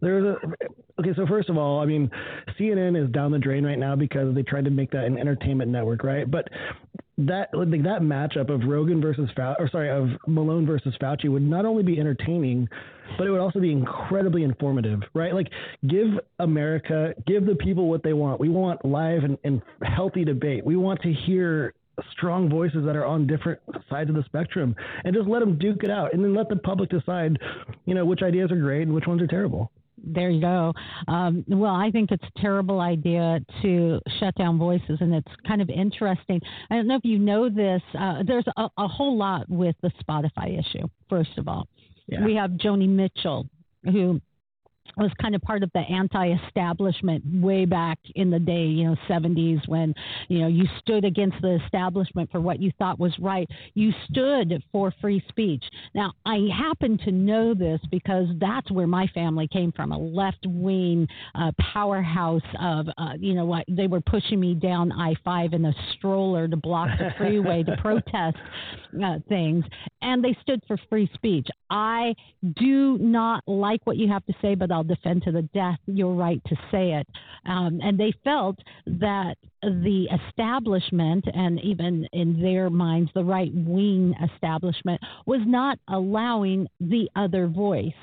there's 0.00 0.24
a 0.24 1.00
okay. 1.00 1.12
So 1.16 1.26
first 1.26 1.48
of 1.48 1.56
all, 1.56 1.80
I 1.80 1.86
mean, 1.86 2.10
CNN 2.58 3.02
is 3.02 3.10
down 3.12 3.32
the 3.32 3.38
drain 3.38 3.64
right 3.64 3.78
now 3.78 3.96
because 3.96 4.34
they 4.34 4.42
tried 4.42 4.64
to 4.64 4.70
make 4.70 4.90
that 4.92 5.04
an 5.04 5.18
entertainment 5.18 5.70
network, 5.70 6.04
right? 6.04 6.30
But 6.30 6.48
that 7.18 7.48
like 7.54 7.82
that 7.82 8.02
matchup 8.02 8.50
of 8.50 8.68
Rogan 8.68 9.00
versus 9.00 9.30
or 9.38 9.68
sorry, 9.70 9.90
of 9.90 10.08
Malone 10.26 10.66
versus 10.66 10.94
Fauci 11.00 11.30
would 11.30 11.42
not 11.42 11.64
only 11.64 11.82
be 11.82 11.98
entertaining, 11.98 12.68
but 13.16 13.26
it 13.26 13.30
would 13.30 13.40
also 13.40 13.58
be 13.58 13.72
incredibly 13.72 14.42
informative, 14.42 15.00
right? 15.14 15.32
Like 15.32 15.48
give 15.88 16.08
America, 16.38 17.14
give 17.26 17.46
the 17.46 17.54
people 17.54 17.88
what 17.88 18.02
they 18.02 18.12
want. 18.12 18.38
We 18.38 18.50
want 18.50 18.84
live 18.84 19.24
and, 19.24 19.38
and 19.44 19.62
healthy 19.82 20.24
debate. 20.24 20.64
We 20.64 20.76
want 20.76 21.00
to 21.02 21.12
hear 21.12 21.72
strong 22.12 22.50
voices 22.50 22.84
that 22.84 22.96
are 22.96 23.06
on 23.06 23.26
different 23.26 23.58
sides 23.88 24.10
of 24.10 24.16
the 24.16 24.24
spectrum 24.24 24.76
and 25.04 25.14
just 25.14 25.28
let 25.28 25.40
them 25.40 25.58
duke 25.58 25.82
it 25.82 25.90
out 25.90 26.12
and 26.12 26.22
then 26.22 26.34
let 26.34 26.48
the 26.48 26.56
public 26.56 26.90
decide 26.90 27.38
you 27.86 27.94
know 27.94 28.04
which 28.04 28.20
ideas 28.22 28.50
are 28.52 28.56
great 28.56 28.82
and 28.82 28.94
which 28.94 29.06
ones 29.06 29.22
are 29.22 29.26
terrible 29.26 29.70
There 30.02 30.30
you 30.30 30.40
go. 30.40 30.72
Um, 31.08 31.44
well, 31.48 31.74
I 31.74 31.90
think 31.90 32.10
it's 32.12 32.22
a 32.22 32.40
terrible 32.40 32.80
idea 32.80 33.40
to 33.62 34.00
shut 34.20 34.34
down 34.36 34.58
voices, 34.58 34.98
and 35.00 35.14
it's 35.14 35.28
kind 35.46 35.62
of 35.62 35.70
interesting. 35.70 36.40
I 36.70 36.76
don't 36.76 36.86
know 36.86 36.96
if 36.96 37.04
you 37.04 37.18
know 37.18 37.48
this. 37.48 37.82
Uh, 37.98 38.22
there's 38.26 38.44
a, 38.56 38.68
a 38.78 38.86
whole 38.88 39.16
lot 39.16 39.48
with 39.48 39.74
the 39.82 39.90
Spotify 40.02 40.58
issue. 40.58 40.86
First 41.08 41.38
of 41.38 41.48
all, 41.48 41.66
Yeah. 42.08 42.24
we 42.24 42.34
have 42.34 42.50
Joni 42.52 42.88
Mitchell, 42.88 43.48
who 43.84 44.20
was 44.96 45.10
kind 45.20 45.34
of 45.34 45.42
part 45.42 45.62
of 45.62 45.70
the 45.74 45.80
anti-establishment 45.80 47.22
way 47.26 47.64
back 47.64 47.98
in 48.14 48.30
the 48.30 48.38
day, 48.38 48.64
you 48.64 48.84
know, 48.84 48.96
70s 49.08 49.66
when, 49.68 49.94
you 50.28 50.40
know, 50.40 50.48
you 50.48 50.64
stood 50.80 51.04
against 51.04 51.36
the 51.42 51.58
establishment 51.64 52.30
for 52.30 52.40
what 52.40 52.60
you 52.60 52.72
thought 52.78 52.98
was 52.98 53.12
right. 53.18 53.48
You 53.74 53.92
stood 54.10 54.62
for 54.72 54.92
free 55.00 55.22
speech. 55.28 55.64
Now, 55.94 56.12
I 56.24 56.48
happen 56.56 56.98
to 57.04 57.12
know 57.12 57.54
this 57.54 57.80
because 57.90 58.26
that's 58.40 58.70
where 58.70 58.86
my 58.86 59.06
family 59.08 59.48
came 59.48 59.72
from, 59.72 59.92
a 59.92 59.98
left-wing 59.98 61.08
uh, 61.34 61.52
powerhouse 61.72 62.42
of, 62.60 62.86
uh, 62.96 63.12
you 63.18 63.34
know, 63.34 63.44
what 63.44 63.64
they 63.68 63.86
were 63.86 64.00
pushing 64.00 64.40
me 64.40 64.54
down 64.54 64.92
I-5 64.92 65.52
in 65.52 65.64
a 65.64 65.74
stroller 65.96 66.48
to 66.48 66.56
block 66.56 66.88
the 66.98 67.10
freeway 67.18 67.62
to 67.64 67.76
protest 67.80 68.36
uh, 69.02 69.18
things, 69.28 69.64
and 70.02 70.22
they 70.22 70.36
stood 70.42 70.62
for 70.66 70.78
free 70.88 71.10
speech. 71.14 71.46
I 71.70 72.14
do 72.56 72.98
not 72.98 73.42
like 73.46 73.80
what 73.84 73.96
you 73.96 74.08
have 74.08 74.24
to 74.26 74.34
say, 74.40 74.54
but 74.54 74.70
I'll 74.76 74.84
defend 74.84 75.22
to 75.22 75.32
the 75.32 75.48
death 75.54 75.78
your 75.86 76.12
right 76.12 76.42
to 76.48 76.56
say 76.70 76.92
it. 76.92 77.06
Um, 77.46 77.80
and 77.82 77.98
they 77.98 78.12
felt 78.24 78.58
that 78.86 79.36
the 79.62 80.06
establishment, 80.28 81.24
and 81.32 81.58
even 81.60 82.06
in 82.12 82.42
their 82.42 82.68
minds, 82.68 83.10
the 83.14 83.24
right 83.24 83.50
wing 83.54 84.14
establishment, 84.34 85.00
was 85.24 85.40
not 85.46 85.78
allowing 85.88 86.68
the 86.78 87.08
other 87.16 87.46
voice 87.46 87.94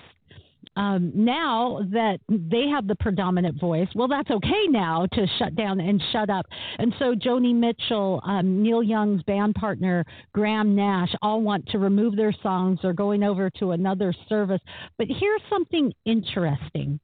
um, 0.75 1.11
now 1.13 1.81
that 1.91 2.19
they 2.29 2.67
have 2.67 2.87
the 2.87 2.95
predominant 2.95 3.59
voice, 3.59 3.87
well, 3.95 4.07
that's 4.07 4.31
okay 4.31 4.67
now 4.69 5.05
to 5.13 5.27
shut 5.37 5.55
down 5.55 5.79
and 5.79 6.01
shut 6.11 6.29
up. 6.29 6.45
And 6.79 6.93
so 6.99 7.13
Joni 7.13 7.53
Mitchell, 7.55 8.21
um, 8.25 8.63
Neil 8.63 8.81
Young's 8.81 9.23
band 9.23 9.55
partner, 9.55 10.05
Graham 10.33 10.75
Nash, 10.75 11.13
all 11.21 11.41
want 11.41 11.67
to 11.69 11.79
remove 11.79 12.15
their 12.15 12.33
songs. 12.41 12.79
They're 12.81 12.93
going 12.93 13.23
over 13.23 13.49
to 13.59 13.71
another 13.71 14.13
service. 14.27 14.61
But 14.97 15.07
here's 15.09 15.41
something 15.49 15.93
interesting. 16.05 16.99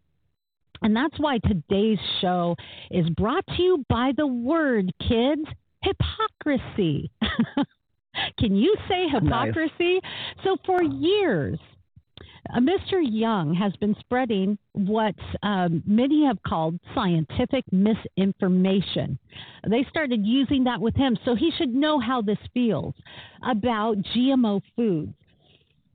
And 0.82 0.96
that's 0.96 1.20
why 1.20 1.40
today's 1.40 2.00
show 2.22 2.56
is 2.90 3.10
brought 3.10 3.46
to 3.48 3.62
you 3.62 3.86
by 3.90 4.12
the 4.16 4.28
word, 4.28 4.92
kids 5.08 5.44
hypocrisy. 5.84 7.12
Can 8.40 8.56
you 8.56 8.76
say 8.88 9.08
hypocrisy? 9.10 10.00
Nice. 10.02 10.44
So, 10.44 10.58
for 10.66 10.82
years, 10.84 11.60
uh, 12.54 12.60
Mr. 12.60 13.02
Young 13.02 13.54
has 13.54 13.76
been 13.78 13.96
spreading 14.00 14.58
what 14.74 15.16
um, 15.44 15.84
many 15.86 16.26
have 16.26 16.42
called 16.44 16.80
scientific 16.96 17.64
misinformation. 17.72 19.20
They 19.70 19.86
started 19.90 20.26
using 20.26 20.64
that 20.66 20.80
with 20.80 20.96
him, 20.96 21.18
so 21.26 21.36
he 21.36 21.52
should 21.58 21.74
know 21.74 22.00
how 22.00 22.22
this 22.22 22.38
feels 22.54 22.96
about 23.50 23.98
GMO 24.16 24.62
foods. 24.76 25.14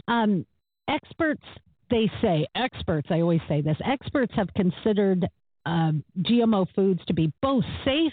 Um, 0.09 0.45
experts, 0.89 1.45
they 1.91 2.11
say, 2.21 2.47
experts, 2.55 3.09
I 3.11 3.21
always 3.21 3.41
say 3.49 3.61
this, 3.61 3.77
experts 3.85 4.33
have 4.37 4.53
considered 4.55 5.27
uh, 5.67 5.93
GMO 6.21 6.67
foods 6.75 7.01
to 7.07 7.15
be 7.15 7.33
both 7.41 7.65
safe 7.85 8.13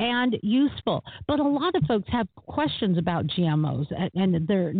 and 0.00 0.36
useful. 0.42 1.04
But 1.28 1.38
a 1.38 1.44
lot 1.44 1.74
of 1.76 1.84
folks 1.84 2.08
have 2.10 2.26
questions 2.34 2.98
about 2.98 3.26
GMOs, 3.26 3.86
and 4.14 4.48
they're 4.48 4.72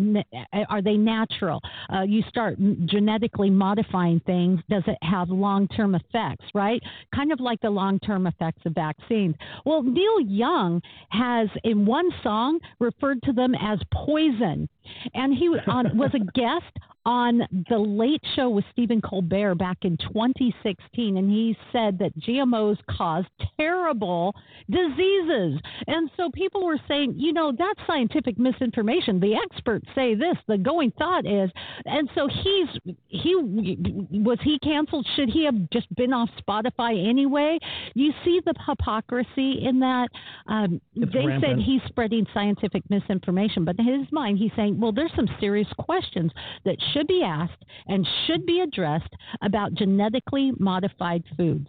are 0.69 0.83
they 0.83 0.97
natural? 0.97 1.61
Uh, 1.93 2.03
you 2.03 2.23
start 2.29 2.59
genetically 2.87 3.51
modifying 3.51 4.21
things. 4.21 4.61
Does 4.69 4.83
it 4.87 4.99
have 5.03 5.29
long 5.29 5.69
term 5.69 5.95
effects? 5.95 6.47
Right, 6.55 6.83
kind 7.15 7.33
of 7.33 7.39
like 7.39 7.61
the 7.61 7.71
long 7.71 8.01
term 8.01 8.27
effects 8.27 8.63
of 8.65 8.73
vaccines. 8.73 9.37
Well, 9.65 9.83
Neil 9.83 10.21
Young 10.21 10.81
has 11.11 11.49
in 11.65 11.85
one 11.85 12.09
song 12.23 12.59
referred 12.79 13.23
to 13.25 13.33
them 13.33 13.55
as 13.55 13.79
poison, 13.93 14.69
and 15.15 15.35
he 15.35 15.49
on, 15.67 15.97
was 15.97 16.11
a 16.15 16.39
guest 16.39 16.79
on 17.07 17.41
the 17.71 17.79
Late 17.79 18.23
Show 18.37 18.51
with 18.51 18.65
Stephen 18.73 19.01
Colbert 19.01 19.55
back 19.55 19.79
in 19.83 19.97
2016, 19.97 21.17
and 21.17 21.31
he 21.31 21.57
said 21.73 21.99
that 21.99 22.17
GMOs 22.21 22.77
cause 22.91 23.25
terrible 23.59 24.35
diseases. 24.69 25.59
And 25.87 26.11
so 26.17 26.31
people 26.31 26.65
were 26.65 26.79
saying, 26.89 27.15
you 27.17 27.33
know, 27.33 27.53
that's 27.57 27.81
scientific 27.87 28.39
misinformation. 28.39 29.19
The 29.19 29.35
experts 29.35 29.87
say 29.95 30.15
this. 30.15 30.37
The 30.47 30.59
going 30.59 30.93
thought 30.99 31.27
is, 31.27 31.51
and 31.87 32.09
so 32.15 32.29
he's 32.29 32.97
he 33.09 33.35
was 33.35 34.39
he 34.43 34.59
canceled? 34.59 35.07
Should 35.17 35.31
he 35.31 35.45
have 35.45 35.71
just 35.71 35.93
been 35.95 36.13
off 36.13 36.29
Spotify 36.47 37.09
anyway? 37.09 37.59
You 37.95 38.13
see 38.25 38.41
the 38.45 38.55
hypocrisy 38.67 39.65
in 39.65 39.81
that. 39.81 40.09
Um, 40.47 40.81
they 40.95 41.27
rampant. 41.27 41.45
said 41.45 41.59
he's 41.65 41.81
spreading 41.87 42.27
scientific 42.35 42.83
misinformation, 42.91 43.65
but 43.65 43.79
in 43.79 43.87
his 43.87 44.13
mind, 44.13 44.39
he's 44.39 44.53
saying, 44.55 44.70
well, 44.79 44.93
there's 44.93 45.13
some 45.17 45.29
serious 45.41 45.69
questions 45.79 46.33
that 46.65 46.77
should 46.93 47.07
be 47.07 47.23
asked 47.25 47.65
and 47.87 48.07
should 48.27 48.47
be 48.47 48.61
addressed 48.61 49.13
about 49.43 49.75
genetically 49.75 50.53
modified 50.59 51.23
foods 51.37 51.69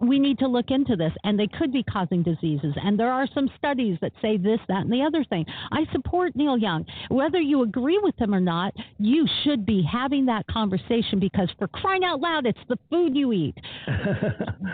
we 0.00 0.18
need 0.18 0.38
to 0.38 0.46
look 0.46 0.70
into 0.70 0.96
this 0.96 1.12
and 1.24 1.38
they 1.38 1.46
could 1.46 1.72
be 1.72 1.82
causing 1.82 2.22
diseases 2.22 2.74
and 2.76 2.98
there 2.98 3.10
are 3.10 3.26
some 3.34 3.50
studies 3.56 3.98
that 4.00 4.12
say 4.22 4.36
this 4.36 4.60
that 4.68 4.82
and 4.82 4.92
the 4.92 5.02
other 5.02 5.24
thing. 5.24 5.44
I 5.72 5.84
support 5.92 6.34
neil 6.36 6.56
young. 6.56 6.86
Whether 7.08 7.40
you 7.40 7.62
agree 7.62 7.98
with 8.02 8.16
him 8.18 8.34
or 8.34 8.40
not 8.40 8.74
you 8.98 9.26
should 9.44 9.66
be 9.66 9.82
having 9.90 10.26
that 10.26 10.46
conversation 10.46 11.18
because 11.18 11.48
for 11.58 11.68
crying 11.68 12.04
out 12.04 12.20
loud 12.20 12.46
it's 12.46 12.58
the 12.68 12.78
food 12.90 13.16
you 13.16 13.32
eat. 13.32 13.54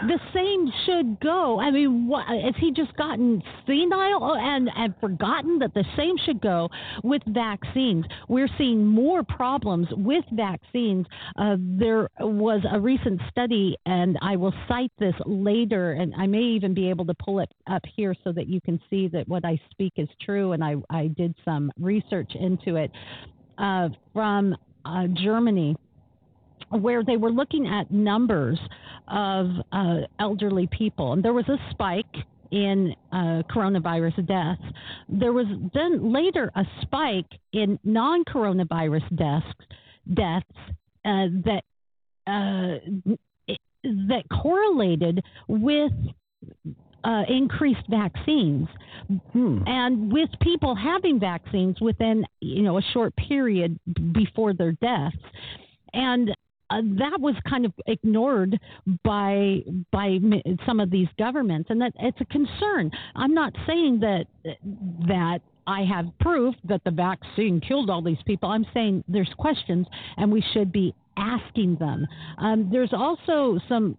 The 0.05 0.21
same 0.35 0.71
should 0.85 1.21
go. 1.21 1.59
I 1.61 1.71
mean 1.71 2.09
what, 2.09 2.27
has 2.27 2.55
he 2.59 2.73
just 2.73 2.95
gotten 2.97 3.43
senile 3.67 4.37
and, 4.37 4.69
and 4.77 4.95
forgotten 5.01 5.59
that 5.61 5.73
the 5.73 5.85
same 5.97 6.17
should 6.25 6.41
go 6.41 6.69
with 7.03 7.23
vaccines? 7.27 8.05
We're 8.29 8.49
seeing 8.59 8.87
more 8.87 9.23
problems 9.23 9.89
with 9.93 10.25
vaccines. 10.33 11.07
Uh, 11.37 11.57
there 11.59 12.11
was 12.21 12.61
a 12.71 12.79
recent 12.79 13.21
study 13.31 13.77
and 13.87 14.19
i 14.23 14.37
will 14.37 14.55
cite 14.69 14.93
this 14.99 15.14
this 15.15 15.27
later, 15.27 15.93
and 15.93 16.15
I 16.17 16.27
may 16.27 16.43
even 16.43 16.75
be 16.75 16.89
able 16.91 17.05
to 17.07 17.15
pull 17.15 17.41
it 17.41 17.51
up 17.67 17.83
here 17.97 18.15
so 18.25 18.33
that 18.33 18.49
you 18.49 18.61
can 18.61 18.81
see 18.91 19.09
that 19.09 19.29
what 19.29 19.45
I 19.45 19.61
speak 19.71 19.95
is 19.97 20.09
true. 20.21 20.53
And 20.53 20.63
I, 20.63 20.77
I 20.91 21.09
did 21.09 21.35
some 21.45 21.71
research 21.79 22.33
into 22.35 22.77
it 22.77 22.91
uh, 23.59 23.89
from 24.13 24.57
uh, 24.85 25.07
Germany 25.23 25.77
where 26.71 27.05
they 27.05 27.17
were 27.17 27.31
looking 27.31 27.67
at 27.69 27.91
numbers 27.91 28.59
of 29.09 29.49
uh, 29.73 29.99
elderly 30.19 30.69
people. 30.77 31.13
And 31.13 31.23
there 31.23 31.33
was 31.33 31.49
a 31.49 31.59
spike 31.71 32.05
in 32.51 32.95
uh, 33.13 33.43
coronavirus 33.51 34.27
deaths. 34.27 34.63
There 35.09 35.33
was 35.33 35.47
then 35.75 36.13
later 36.13 36.51
a 36.55 36.65
spike 36.83 37.31
in 37.53 37.79
non 37.85 38.25
coronavirus 38.25 39.17
deaths, 39.17 39.47
deaths 40.15 40.47
uh, 41.05 41.27
that 41.45 41.63
uh, 42.27 43.15
that 43.85 44.25
correlated 44.31 45.23
with 45.49 45.93
uh, 47.05 47.23
increased 47.29 47.87
vaccines, 47.89 48.67
hmm. 49.33 49.59
and 49.67 50.13
with 50.13 50.31
people 50.41 50.75
having 50.75 51.21
vaccines 51.21 51.81
within 51.81 52.25
you 52.41 52.63
know 52.63 52.79
a 52.79 52.83
short 52.93 53.15
period 53.17 53.79
before 54.13 54.55
their 54.55 54.73
deaths, 54.73 55.17
and 55.93 56.31
uh, 56.71 56.81
that 56.99 57.21
was 57.21 57.35
kind 57.49 57.67
of 57.67 57.73
ignored 57.87 58.59
by 59.05 59.61
by 59.93 60.19
some 60.65 60.81
of 60.81 60.91
these 60.91 61.09
governments, 61.19 61.69
and 61.71 61.81
that 61.81 61.93
it's 62.01 62.21
a 62.21 62.25
concern. 62.27 62.91
I'm 63.15 63.35
not 63.35 63.53
saying 63.67 64.01
that 64.01 64.25
that 65.07 65.41
I 65.67 65.83
have 65.85 66.07
proof 66.21 66.55
that 66.65 66.83
the 66.85 66.91
vaccine 66.91 67.61
killed 67.61 67.91
all 67.91 68.03
these 68.03 68.23
people. 68.27 68.49
I'm 68.49 68.67
saying 68.73 69.05
there's 69.09 69.33
questions, 69.39 69.87
and 70.17 70.33
we 70.33 70.43
should 70.53 70.73
be 70.73 70.95
asking 71.17 71.77
them. 71.77 72.07
Um, 72.39 72.69
there's 72.71 72.93
also 72.93 73.59
some 73.69 73.97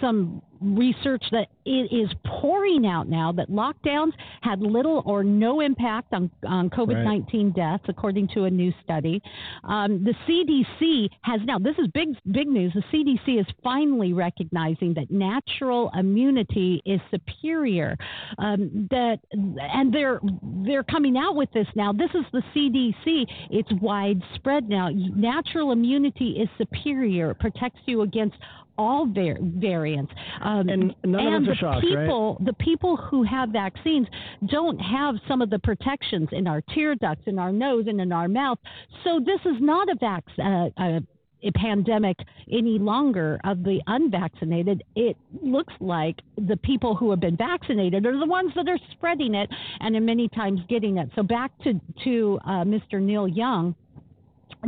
some 0.00 0.42
research 0.60 1.22
that 1.32 1.48
it 1.64 1.92
is 1.92 2.08
pouring 2.40 2.86
out 2.86 3.08
now 3.08 3.32
that 3.32 3.50
lockdowns 3.50 4.12
had 4.42 4.60
little 4.60 5.02
or 5.04 5.22
no 5.22 5.60
impact 5.60 6.12
on, 6.12 6.30
on 6.46 6.70
COVID 6.70 7.04
19 7.04 7.46
right. 7.46 7.56
deaths, 7.56 7.84
according 7.88 8.28
to 8.28 8.44
a 8.44 8.50
new 8.50 8.72
study. 8.82 9.22
Um, 9.64 10.04
the 10.04 10.14
CDC 10.26 11.08
has 11.22 11.40
now, 11.44 11.58
this 11.58 11.76
is 11.78 11.86
big, 11.94 12.16
big 12.32 12.48
news. 12.48 12.72
The 12.74 12.82
CDC 12.92 13.40
is 13.40 13.46
finally 13.62 14.12
recognizing 14.12 14.94
that 14.94 15.10
natural 15.10 15.90
immunity 15.98 16.82
is 16.84 17.00
superior. 17.10 17.96
Um, 18.38 18.88
that, 18.90 19.18
and 19.32 19.92
they're, 19.92 20.20
they're 20.64 20.84
coming 20.84 21.16
out 21.16 21.36
with 21.36 21.50
this 21.52 21.66
now. 21.74 21.92
This 21.92 22.10
is 22.14 22.24
the 22.32 22.42
CDC. 22.54 23.26
It's 23.50 23.70
widespread 23.80 24.68
now. 24.68 24.88
Natural 24.92 25.72
immunity 25.72 26.38
is 26.40 26.48
superior, 26.56 27.32
it 27.32 27.38
protects 27.38 27.80
you 27.86 28.02
against 28.02 28.36
all 28.78 29.06
var- 29.06 29.38
variants. 29.40 30.12
Um, 30.40 30.68
and 30.68 30.94
none 31.04 31.26
and 31.26 31.48
of 31.48 31.52
are 31.52 31.56
shocked, 31.56 31.82
people, 31.82 32.36
right? 32.38 32.46
The 32.46 32.54
people 32.54 32.96
who 32.96 33.24
have 33.24 33.50
vaccines 33.50 34.06
don't 34.46 34.78
have 34.78 35.16
some 35.26 35.42
of 35.42 35.50
the 35.50 35.58
protections 35.58 36.28
in 36.32 36.46
our 36.46 36.62
tear 36.74 36.94
ducts, 36.94 37.24
in 37.26 37.38
our 37.38 37.52
nose, 37.52 37.86
and 37.88 38.00
in 38.00 38.12
our 38.12 38.28
mouth. 38.28 38.58
So 39.04 39.20
this 39.20 39.40
is 39.44 39.60
not 39.60 39.88
a 39.88 39.96
vaccine. 39.96 40.72
Uh, 40.78 41.00
a 41.42 41.52
pandemic 41.52 42.16
any 42.50 42.78
longer 42.78 43.38
of 43.44 43.62
the 43.62 43.80
unvaccinated. 43.86 44.82
It 44.96 45.16
looks 45.42 45.72
like 45.80 46.16
the 46.36 46.56
people 46.56 46.96
who 46.96 47.10
have 47.10 47.20
been 47.20 47.36
vaccinated 47.36 48.06
are 48.06 48.18
the 48.18 48.26
ones 48.26 48.52
that 48.56 48.68
are 48.68 48.78
spreading 48.92 49.34
it 49.34 49.48
and 49.80 49.94
in 49.94 50.04
many 50.04 50.28
times 50.28 50.60
getting 50.68 50.98
it. 50.98 51.08
So 51.14 51.22
back 51.22 51.52
to 51.62 51.80
to 52.04 52.40
uh, 52.44 52.64
Mr. 52.64 53.00
Neil 53.00 53.28
Young 53.28 53.74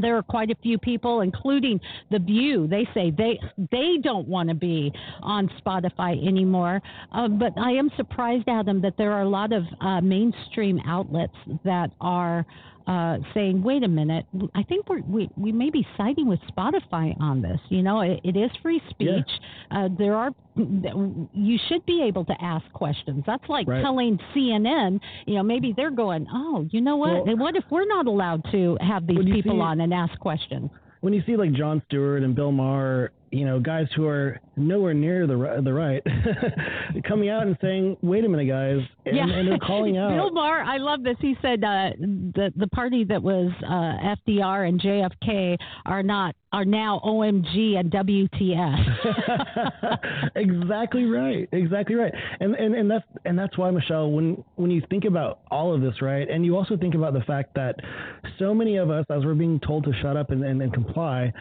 there 0.01 0.17
are 0.17 0.23
quite 0.23 0.51
a 0.51 0.57
few 0.63 0.79
people, 0.79 1.21
including 1.21 1.81
the 2.11 2.19
View. 2.19 2.67
They 2.67 2.87
say 2.95 3.11
they 3.11 3.39
they 3.71 3.97
don't 4.03 4.29
want 4.29 4.49
to 4.49 4.55
be 4.55 4.93
on 5.23 5.51
Spotify 5.61 6.27
anymore. 6.27 6.81
Uh, 7.13 7.29
but 7.29 7.53
I 7.59 7.73
am 7.73 7.91
surprised, 7.97 8.45
Adam, 8.49 8.81
that 8.83 8.95
there 8.97 9.13
are 9.13 9.23
a 9.23 9.29
lot 9.29 9.53
of 9.53 9.65
uh, 9.81 10.01
mainstream 10.01 10.81
outlets 10.87 11.35
that 11.65 11.91
are 12.01 12.47
uh, 12.91 13.19
saying, 13.35 13.63
"Wait 13.63 13.85
a 13.85 13.89
minute, 13.89 14.27
I 14.53 14.65
think 14.65 14.89
we're, 14.89 15.01
we 15.03 15.31
we 15.37 15.53
may 15.53 15.71
be 15.71 15.87
siding 15.97 16.27
with 16.27 16.41
Spotify 16.51 17.19
on 17.21 17.41
this." 17.41 17.61
You 17.69 17.83
know, 17.83 18.01
it, 18.01 18.19
it 18.25 18.37
is 18.37 18.51
free 18.63 18.83
speech. 18.91 19.09
Yeah. 19.71 19.85
Uh, 19.85 19.89
there 19.97 20.17
are 20.17 20.31
you 20.57 21.59
should 21.69 21.87
be 21.87 22.03
able 22.03 22.25
to 22.25 22.35
ask 22.43 22.65
questions. 22.73 23.23
That's 23.29 23.49
like 23.49 23.69
right. 23.69 23.81
telling 23.81 24.19
CNN, 24.35 24.99
you 25.27 25.37
know, 25.37 25.45
maybe 25.45 25.73
they're 25.77 25.93
going, 25.93 26.27
"Oh, 26.33 26.67
you 26.73 26.81
know 26.81 26.97
what? 26.97 27.27
Well, 27.27 27.37
what 27.37 27.55
if 27.55 27.63
we're 27.71 27.87
not 27.87 28.09
allowed 28.09 28.45
to 28.51 28.77
have 28.81 29.07
these 29.07 29.25
people 29.33 29.59
see, 29.59 29.61
on 29.61 29.81
and 29.81 29.95
ask 29.95 30.19
questions?" 30.19 30.69
When 31.01 31.13
you 31.13 31.23
see 31.27 31.37
like 31.37 31.53
Jon 31.53 31.81
Stewart 31.87 32.25
and 32.25 32.35
Bill 32.35 32.51
Maher 32.51 33.13
you 33.31 33.45
know, 33.45 33.61
guys 33.61 33.87
who 33.95 34.07
are 34.07 34.41
nowhere 34.57 34.93
near 34.93 35.27
the 35.27 35.61
the 35.63 35.73
right 35.73 36.03
coming 37.09 37.29
out 37.29 37.47
and 37.47 37.57
saying, 37.61 37.97
"Wait 38.03 38.25
a 38.25 38.29
minute, 38.29 38.47
guys," 38.47 38.81
and, 39.07 39.17
yeah. 39.17 39.29
and 39.29 39.49
they're 39.49 39.59
calling 39.59 39.99
out. 39.99 40.11
Bill 40.11 40.33
Maher, 40.33 40.63
I 40.63 40.79
love 40.79 41.05
this. 41.05 41.17
He 41.21 41.37
said 41.41 41.63
uh, 41.63 41.91
the 41.99 42.53
the 42.57 42.67
party 42.69 43.05
that 43.05 43.23
was 43.23 43.53
uh, 43.63 44.17
FDR 44.29 44.69
and 44.69 44.81
JFK 44.81 45.57
are 45.87 46.03
not 46.03 46.35
are 46.53 46.65
now 46.65 47.01
OMG 47.05 47.79
and 47.79 47.93
WTF. 47.93 48.97
exactly 50.35 51.05
right. 51.05 51.49
Exactly 51.53 51.95
right. 51.95 52.13
And, 52.41 52.57
and 52.57 52.75
and 52.75 52.91
that's 52.91 53.07
and 53.25 53.39
that's 53.39 53.57
why 53.57 53.71
Michelle, 53.71 54.11
when 54.11 54.43
when 54.57 54.73
you 54.73 54.83
think 54.91 55.05
about 55.05 55.41
all 55.53 55.73
of 55.73 55.81
this, 55.81 56.03
right, 56.03 56.29
and 56.29 56.45
you 56.45 56.57
also 56.57 56.77
think 56.77 56.97
about 56.97 57.13
the 57.13 57.23
fact 57.23 57.55
that 57.55 57.77
so 58.41 58.53
many 58.53 58.77
of 58.77 58.91
us, 58.91 59.07
as 59.09 59.25
we're 59.25 59.35
being 59.35 59.61
told 59.61 59.85
to 59.85 59.93
shut 60.03 60.17
up 60.17 60.31
and, 60.31 60.43
and, 60.45 60.61
and 60.61 60.73
comply 60.73 61.33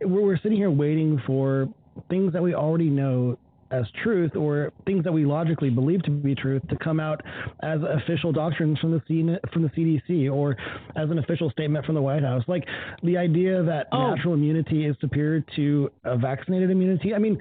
we're, 0.00 0.22
we're 0.22 0.38
sitting 0.38 0.58
here 0.58 0.70
waiting 0.70 1.20
for 1.26 1.68
things 2.08 2.32
that 2.32 2.42
we 2.42 2.54
already 2.54 2.90
know 2.90 3.38
as 3.70 3.84
truth 4.02 4.36
or 4.36 4.72
things 4.84 5.02
that 5.04 5.12
we 5.12 5.24
logically 5.24 5.70
believe 5.70 6.02
to 6.04 6.10
be 6.10 6.34
truth 6.34 6.62
to 6.68 6.76
come 6.76 7.00
out 7.00 7.20
as 7.62 7.80
official 7.82 8.32
doctrines 8.32 8.78
from 8.78 8.92
the 8.92 9.02
C- 9.08 9.36
from 9.52 9.62
the 9.62 9.68
CDC 9.70 10.32
or 10.32 10.56
as 10.94 11.10
an 11.10 11.18
official 11.18 11.50
statement 11.50 11.84
from 11.84 11.94
the 11.94 12.02
White 12.02 12.22
House. 12.22 12.44
Like 12.46 12.64
the 13.02 13.16
idea 13.16 13.62
that 13.64 13.88
oh. 13.92 14.14
natural 14.14 14.34
immunity 14.34 14.86
is 14.86 14.96
superior 15.00 15.44
to 15.56 15.90
a 16.04 16.16
vaccinated 16.16 16.70
immunity. 16.70 17.14
I 17.14 17.18
mean, 17.18 17.38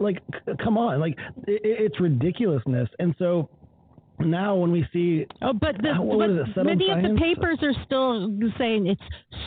like, 0.00 0.22
come 0.62 0.76
on, 0.76 1.00
like 1.00 1.16
it, 1.46 1.60
it's 1.62 2.00
ridiculousness. 2.00 2.88
And 2.98 3.14
so 3.18 3.48
now 4.20 4.54
when 4.54 4.70
we 4.70 4.86
see 4.92 5.26
oh 5.42 5.52
but 5.52 5.76
the, 5.82 5.92
but 6.54 6.64
many 6.64 6.90
of 6.90 7.02
the 7.02 7.16
papers 7.18 7.58
are 7.62 7.74
still 7.84 8.28
saying 8.58 8.86
it's 8.86 9.00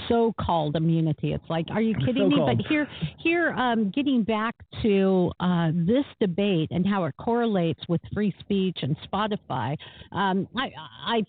so-called 0.08 0.76
immunity. 0.76 1.34
It's 1.34 1.50
like 1.50 1.66
are 1.72 1.82
you 1.82 1.96
kidding 2.06 2.30
me? 2.30 2.38
But 2.46 2.66
here 2.68 2.88
here 3.20 3.52
um, 3.52 3.92
getting 3.94 4.24
back 4.24 4.56
to 4.82 5.32
uh, 5.40 5.72
this 5.74 6.06
debate 6.20 6.70
and 6.72 6.86
how 6.88 7.06
it 7.06 7.16
correlates 7.18 7.82
with 7.88 8.02
free 8.14 8.34
speech 8.40 8.80
and 8.82 8.96
spotify 9.12 9.78
um, 10.12 10.48
I, 10.58 10.72
I, 11.06 11.22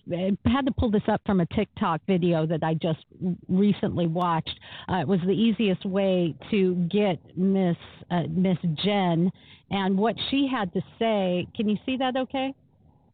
had 0.46 0.66
to 0.66 0.72
pull 0.72 0.90
this 0.90 1.02
up 1.08 1.20
from 1.26 1.40
a 1.40 1.46
tiktok 1.46 2.00
video 2.06 2.46
that 2.46 2.62
i 2.62 2.74
just 2.74 3.04
recently 3.48 4.06
watched. 4.06 4.58
Uh, 4.88 4.96
it 4.96 5.08
was 5.08 5.20
the 5.20 5.32
easiest 5.32 5.84
way 5.84 6.34
to 6.50 6.74
get 6.90 7.18
miss 7.36 7.76
uh, 8.10 8.22
miss 8.30 8.58
jen. 8.84 9.30
And 9.70 9.96
what 9.96 10.16
she 10.30 10.48
had 10.52 10.72
to 10.74 10.82
say 10.98 11.46
can 11.56 11.68
you 11.68 11.76
see 11.86 11.96
that 11.96 12.16
okay 12.16 12.54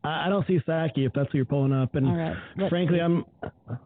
I 0.09 0.29
don't 0.29 0.47
see 0.47 0.59
Psaki 0.67 1.07
if 1.07 1.13
that's 1.13 1.31
who 1.33 1.39
you're 1.39 1.45
pulling 1.45 1.73
up, 1.73 1.95
and 1.95 2.17
right, 2.17 2.37
frankly, 2.69 2.99
see. 2.99 3.03
I'm 3.03 3.25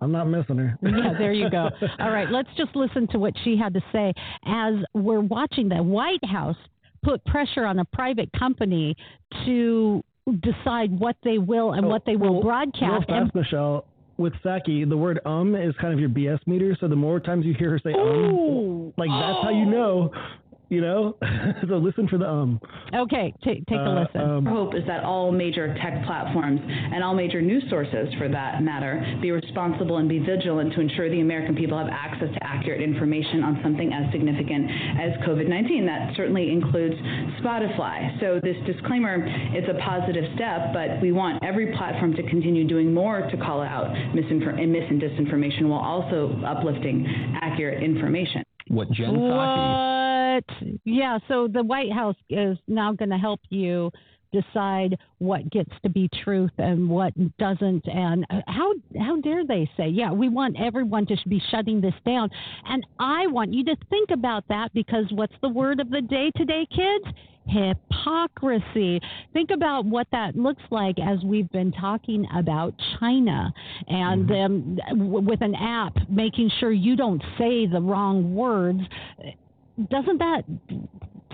I'm 0.00 0.12
not 0.12 0.26
missing 0.26 0.58
her. 0.58 0.78
yeah, 0.82 1.14
there 1.18 1.32
you 1.32 1.50
go. 1.50 1.70
All 1.98 2.11
right, 2.11 2.30
let's 2.30 2.48
just 2.56 2.74
listen 2.76 3.06
to 3.08 3.18
what 3.18 3.35
she 3.44 3.56
had 3.56 3.74
to 3.74 3.80
say 3.92 4.12
as 4.46 4.74
we're 4.94 5.20
watching 5.20 5.68
the 5.68 5.82
White 5.82 6.24
House 6.24 6.56
put 7.02 7.24
pressure 7.24 7.64
on 7.64 7.78
a 7.78 7.85
private 7.87 8.30
company 8.38 8.96
to 9.44 10.02
decide 10.40 10.98
what 10.98 11.16
they 11.24 11.38
will 11.38 11.72
and 11.72 11.85
oh, 11.87 11.88
what 11.88 12.04
they 12.06 12.16
will 12.16 12.35
well, 12.35 12.42
broadcast. 12.42 12.82
Real 12.82 13.00
fast, 13.00 13.08
and, 13.08 13.35
Michelle. 13.35 13.87
With 14.18 14.35
Psaki, 14.44 14.88
the 14.88 14.96
word 14.96 15.20
um 15.24 15.56
is 15.56 15.74
kind 15.80 15.92
of 15.92 15.98
your 15.98 16.11
BS 16.11 16.38
meter. 16.46 16.76
So 16.78 16.87
the 16.87 16.94
more 16.94 17.18
times 17.18 17.46
you 17.46 17.54
hear 17.54 17.70
her 17.70 17.80
say 17.82 17.92
um, 17.92 18.92
like 18.96 19.08
that's 19.08 19.42
how 19.42 19.50
you 19.50 19.64
know 19.64 20.12
you 20.72 20.80
know? 20.80 21.14
so 21.68 21.76
listen 21.76 22.08
for 22.08 22.16
the 22.16 22.26
um. 22.26 22.58
Okay, 22.94 23.35
t- 23.44 23.62
take 23.68 23.78
a 23.78 23.82
uh, 23.82 24.02
listen. 24.02 24.20
Um, 24.20 24.46
Our 24.46 24.54
hope 24.54 24.74
is 24.74 24.82
that 24.87 25.04
all 25.04 25.30
major 25.30 25.74
tech 25.74 26.04
platforms 26.06 26.61
and 26.64 27.04
all 27.04 27.14
major 27.14 27.42
news 27.42 27.62
sources, 27.68 28.08
for 28.16 28.28
that 28.28 28.62
matter, 28.62 29.04
be 29.20 29.30
responsible 29.30 29.98
and 29.98 30.08
be 30.08 30.18
vigilant 30.18 30.72
to 30.72 30.80
ensure 30.80 31.11
the 31.11 31.20
American 31.20 31.54
people 31.54 31.76
have 31.76 31.88
access 31.92 32.32
to 32.32 32.42
accurate 32.42 32.80
information 32.80 33.44
on 33.44 33.61
something 33.62 33.92
as 33.92 34.11
significant 34.12 34.70
as 34.98 35.12
COVID 35.28 35.46
19. 35.46 35.85
That 35.85 36.16
certainly 36.16 36.50
includes 36.50 36.96
Spotify. 37.44 38.18
So, 38.20 38.40
this 38.42 38.56
disclaimer 38.64 39.26
is 39.54 39.68
a 39.68 39.76
positive 39.85 40.24
step, 40.35 40.72
but 40.72 41.02
we 41.02 41.12
want 41.12 41.44
every 41.44 41.76
platform 41.76 42.14
to 42.14 42.22
continue 42.30 42.66
doing 42.66 42.94
more 42.94 43.20
to 43.20 43.37
call 43.37 43.61
out 43.61 43.92
misinfor- 44.16 44.56
mis 44.56 44.88
and 44.88 45.02
disinformation 45.02 45.68
while 45.68 45.80
also 45.80 46.40
uplifting 46.46 47.06
accurate 47.42 47.82
information. 47.82 48.42
What 48.68 48.90
Jen 48.90 49.14
Psaki 49.14 49.92
but 50.33 50.44
yeah, 50.85 51.18
so 51.29 51.48
the 51.48 51.62
White 51.62 51.92
House 51.92 52.16
is 52.31 52.57
now 52.66 52.92
going 52.92 53.11
to 53.11 53.18
help 53.18 53.40
you 53.51 53.90
decide 54.32 54.96
what 55.18 55.48
gets 55.50 55.70
to 55.82 55.88
be 55.88 56.08
truth 56.22 56.50
and 56.58 56.88
what 56.88 57.12
doesn't 57.38 57.86
and 57.86 58.26
how 58.46 58.72
how 58.98 59.20
dare 59.20 59.46
they 59.46 59.70
say 59.76 59.88
yeah 59.88 60.10
we 60.10 60.28
want 60.28 60.56
everyone 60.58 61.06
to 61.06 61.16
be 61.28 61.40
shutting 61.50 61.80
this 61.80 61.94
down 62.04 62.28
and 62.66 62.84
i 62.98 63.26
want 63.26 63.52
you 63.52 63.64
to 63.64 63.76
think 63.90 64.10
about 64.10 64.44
that 64.48 64.72
because 64.74 65.04
what's 65.10 65.34
the 65.42 65.48
word 65.48 65.80
of 65.80 65.90
the 65.90 66.00
day 66.00 66.30
today 66.36 66.66
kids 66.74 67.16
hypocrisy. 67.46 69.00
Think 69.32 69.50
about 69.50 69.84
what 69.84 70.06
that 70.12 70.36
looks 70.36 70.62
like 70.70 70.96
as 71.00 71.18
we've 71.24 71.50
been 71.50 71.72
talking 71.72 72.24
about 72.36 72.72
China 73.00 73.52
and 73.88 74.28
mm-hmm. 74.28 74.92
um, 74.92 75.24
with 75.26 75.40
an 75.40 75.56
app 75.56 75.96
making 76.08 76.52
sure 76.60 76.70
you 76.70 76.94
don't 76.94 77.20
say 77.38 77.66
the 77.66 77.80
wrong 77.80 78.32
words 78.32 78.80
doesn't 79.90 80.18
that 80.18 80.44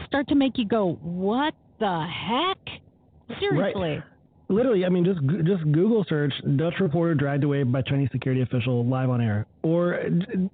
start 0.06 0.28
to 0.28 0.34
make 0.34 0.56
you 0.56 0.66
go, 0.66 0.98
"What 1.02 1.54
the 1.80 2.06
heck?" 2.06 2.58
Seriously. 3.38 3.96
Right. 3.96 4.02
Literally, 4.50 4.86
I 4.86 4.88
mean, 4.88 5.04
just 5.04 5.20
just 5.46 5.62
Google 5.72 6.06
search 6.08 6.32
Dutch 6.56 6.74
reporter 6.80 7.14
dragged 7.14 7.44
away 7.44 7.64
by 7.64 7.82
Chinese 7.82 8.08
security 8.12 8.40
official 8.40 8.86
live 8.86 9.10
on 9.10 9.20
air, 9.20 9.44
or 9.62 10.00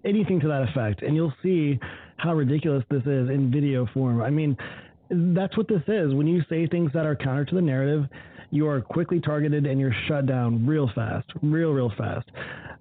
anything 0.05 0.41
to 0.41 0.49
that 0.49 0.63
effect, 0.69 1.03
and 1.03 1.15
you'll 1.15 1.33
see 1.45 1.79
how 2.17 2.35
ridiculous 2.35 2.83
this 2.91 3.03
is 3.03 3.31
in 3.31 3.53
video 3.53 3.87
form. 3.95 4.21
I 4.21 4.31
mean, 4.31 4.57
that's 5.11 5.57
what 5.57 5.69
this 5.69 5.83
is. 5.87 6.13
When 6.13 6.27
you 6.27 6.43
say 6.49 6.67
things 6.67 6.91
that 6.93 7.07
are 7.07 7.15
counter 7.15 7.45
to 7.45 7.55
the 7.55 7.63
narrative, 7.63 8.07
you 8.51 8.69
are 8.69 8.81
quickly 8.81 9.21
targeted 9.21 9.67
and 9.67 9.81
you're 9.81 9.95
shut 10.07 10.27
down 10.27 10.67
real 10.67 10.91
fast, 10.95 11.27
real, 11.43 11.73
real 11.73 11.93
fast. 11.97 12.29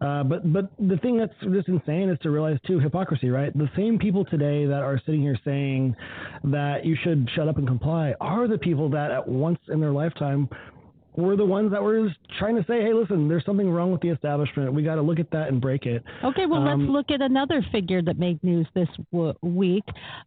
Uh, 0.01 0.23
but 0.23 0.51
but 0.51 0.69
the 0.79 0.97
thing 0.97 1.17
that's 1.17 1.33
just 1.53 1.67
insane 1.67 2.09
is 2.09 2.19
to 2.19 2.29
realize 2.29 2.57
too 2.67 2.79
hypocrisy, 2.79 3.29
right? 3.29 3.57
The 3.57 3.69
same 3.75 3.97
people 3.97 4.25
today 4.25 4.65
that 4.65 4.81
are 4.81 4.99
sitting 5.05 5.21
here 5.21 5.37
saying 5.45 5.95
that 6.45 6.85
you 6.85 6.97
should 7.03 7.29
shut 7.35 7.47
up 7.47 7.57
and 7.57 7.67
comply 7.67 8.13
are 8.19 8.47
the 8.47 8.57
people 8.57 8.89
that 8.89 9.11
at 9.11 9.27
once 9.27 9.59
in 9.69 9.79
their 9.79 9.91
lifetime 9.91 10.49
were 11.15 11.35
the 11.35 11.45
ones 11.45 11.71
that 11.71 11.81
were 11.81 12.09
trying 12.39 12.55
to 12.55 12.63
say, 12.63 12.81
hey, 12.81 12.93
listen, 12.93 13.27
there's 13.27 13.45
something 13.45 13.69
wrong 13.69 13.91
with 13.91 14.01
the 14.01 14.09
establishment. 14.09 14.73
We 14.73 14.83
got 14.83 14.95
to 14.95 15.01
look 15.01 15.19
at 15.19 15.29
that 15.31 15.49
and 15.49 15.61
break 15.61 15.85
it. 15.85 16.03
Okay, 16.23 16.45
well, 16.45 16.67
um, 16.67 16.81
let's 16.81 16.91
look 16.91 17.11
at 17.11 17.21
another 17.21 17.65
figure 17.71 18.01
that 18.01 18.17
made 18.17 18.43
news 18.43 18.67
this 18.73 18.87
w- 19.11 19.33
week. 19.41 19.83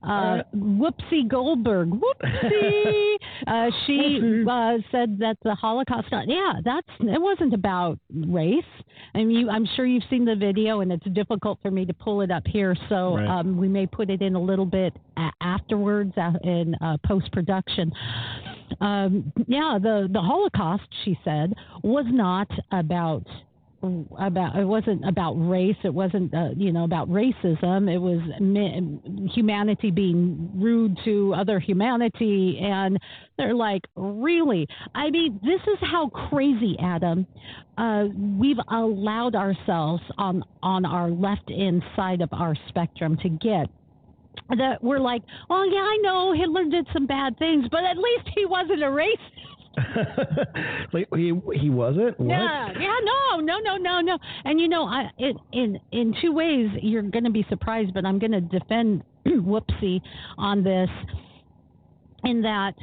Uh, 0.07 0.13
uh, 0.13 0.43
Whoopsie 0.55 1.29
Goldberg. 1.29 1.91
Whoopsie. 1.91 3.17
uh, 3.47 3.71
she 3.87 4.45
uh, 4.49 4.75
said 4.91 5.19
that 5.19 5.37
the 5.43 5.55
Holocaust. 5.55 6.09
Yeah, 6.27 6.55
that's 6.65 6.89
it 7.01 7.21
wasn't 7.21 7.55
about 7.55 7.99
race. 8.11 8.65
I 9.15 9.19
mean, 9.19 9.31
you, 9.31 9.51
I'm 9.51 9.67
sure 9.77 9.87
you've 9.87 10.05
seen 10.09 10.25
the 10.25 10.37
video, 10.37 10.81
and 10.81 10.93
it's 10.93 11.07
difficult 11.13 11.59
for 11.63 11.71
me 11.71 11.85
to 11.85 11.93
pull 11.93 12.21
it 12.21 12.31
up 12.31 12.45
here, 12.47 12.77
so 12.89 13.17
right. 13.17 13.27
um, 13.41 13.57
we 13.57 13.69
may 13.69 13.87
put 13.87 14.11
it 14.11 14.23
in 14.23 14.35
a 14.35 14.41
little 14.41 14.67
bit 14.67 14.95
afterwards 15.41 16.13
uh, 16.17 16.33
in 16.45 16.75
uh, 16.81 16.97
post 17.07 17.31
production 17.33 17.93
um, 18.81 19.33
yeah, 19.47 19.79
the 19.81 20.09
the 20.13 20.21
Holocaust, 20.21 20.76
she 21.05 21.19
said, 21.25 21.55
was 21.83 22.07
not 22.09 22.49
about 22.73 23.25
about 24.19 24.57
it 24.57 24.65
wasn't 24.65 25.07
about 25.07 25.35
race. 25.35 25.77
It 25.85 25.93
wasn't 25.93 26.35
uh, 26.35 26.51
you 26.57 26.73
know 26.73 26.85
about 26.85 27.09
racism. 27.09 27.93
It 27.93 27.99
was 27.99 28.21
humanity 29.33 29.91
being 29.91 30.51
rude 30.55 30.99
to 31.05 31.35
other 31.35 31.61
humanity. 31.61 32.59
And 32.63 32.99
they're 33.37 33.55
like 33.55 33.83
really? 33.95 34.67
I 34.95 35.11
mean 35.11 35.39
this 35.43 35.61
is 35.73 35.79
how 35.81 36.09
crazy 36.09 36.77
adam 36.81 37.27
uh, 37.79 38.07
we've 38.39 38.61
allowed 38.71 39.35
ourselves 39.35 40.03
on 40.19 40.43
on 40.63 40.85
our 40.85 41.11
left 41.11 41.51
end 41.51 41.83
side 41.95 42.23
of 42.23 42.31
our 42.33 42.57
spectrum 42.69 43.17
to 43.23 43.29
get 43.29 43.69
that 44.59 44.83
we're 44.83 45.01
like, 45.01 45.23
oh 45.51 45.65
yeah, 45.65 45.81
I 45.81 45.99
know 46.03 46.33
Hitler 46.33 46.65
did 46.67 46.87
some 46.93 47.07
bad 47.07 47.39
things, 47.39 47.67
but 47.71 47.85
at 47.85 47.97
least 47.97 48.29
he 48.35 48.45
wasn't 48.45 48.83
a 48.83 48.87
racist. 48.87 49.56
like 50.93 51.09
he 51.15 51.33
he 51.55 51.71
wasn't. 51.71 52.19
What? 52.19 52.29
Yeah, 52.29 52.69
yeah, 52.79 52.97
no, 53.03 53.41
no, 53.41 53.59
no, 53.59 53.77
no, 53.77 54.01
no. 54.01 54.19
And 54.45 54.61
you 54.61 54.69
know, 54.69 54.87
I 54.87 55.11
it, 55.19 55.37
in 55.53 55.79
in 55.93 56.15
two 56.21 56.33
ways 56.33 56.69
you're 56.83 57.03
going 57.03 57.25
to 57.25 57.31
be 57.31 57.45
surprised, 57.49 57.93
but 57.95 58.05
I'm 58.05 58.19
going 58.19 58.33
to 58.33 58.41
defend 58.41 59.03
Whoopsie 59.27 60.01
on 60.39 60.63
this 60.63 60.89
in 62.25 62.43
that 62.43 62.75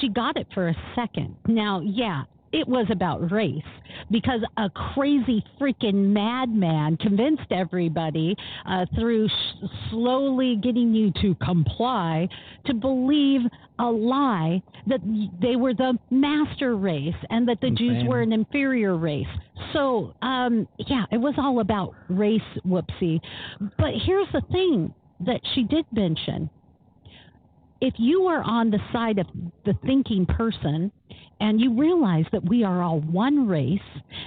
she 0.00 0.08
got 0.08 0.36
it 0.36 0.46
for 0.54 0.68
a 0.68 0.76
second. 0.94 1.36
Now, 1.46 1.80
yeah, 1.80 2.24
it 2.52 2.66
was 2.66 2.86
about 2.90 3.30
race 3.30 3.62
because 4.10 4.40
a 4.56 4.68
crazy 4.70 5.44
freaking 5.60 6.12
madman 6.12 6.96
convinced 6.96 7.50
everybody 7.50 8.36
uh, 8.66 8.86
through 8.94 9.28
sh- 9.28 9.66
slowly 9.90 10.56
getting 10.56 10.94
you 10.94 11.12
to 11.20 11.34
comply 11.36 12.28
to 12.66 12.74
believe 12.74 13.42
a 13.78 13.84
lie 13.84 14.62
that 14.86 15.00
they 15.40 15.56
were 15.56 15.74
the 15.74 15.96
master 16.10 16.76
race 16.76 17.14
and 17.30 17.48
that 17.48 17.60
the 17.60 17.68
Insane. 17.68 18.00
Jews 18.00 18.08
were 18.08 18.20
an 18.20 18.32
inferior 18.32 18.96
race. 18.96 19.26
So, 19.72 20.14
um, 20.22 20.66
yeah, 20.78 21.04
it 21.10 21.18
was 21.18 21.34
all 21.38 21.60
about 21.60 21.94
race, 22.08 22.40
whoopsie. 22.66 23.20
But 23.78 23.92
here's 24.04 24.28
the 24.32 24.42
thing 24.52 24.92
that 25.20 25.40
she 25.54 25.64
did 25.64 25.84
mention 25.92 26.50
if 27.80 27.94
you 27.98 28.24
are 28.26 28.42
on 28.42 28.70
the 28.70 28.78
side 28.92 29.18
of 29.18 29.26
the 29.64 29.74
thinking 29.84 30.26
person 30.26 30.92
and 31.40 31.60
you 31.60 31.78
realize 31.78 32.26
that 32.32 32.44
we 32.44 32.62
are 32.64 32.82
all 32.82 33.00
one 33.00 33.46
race 33.48 33.80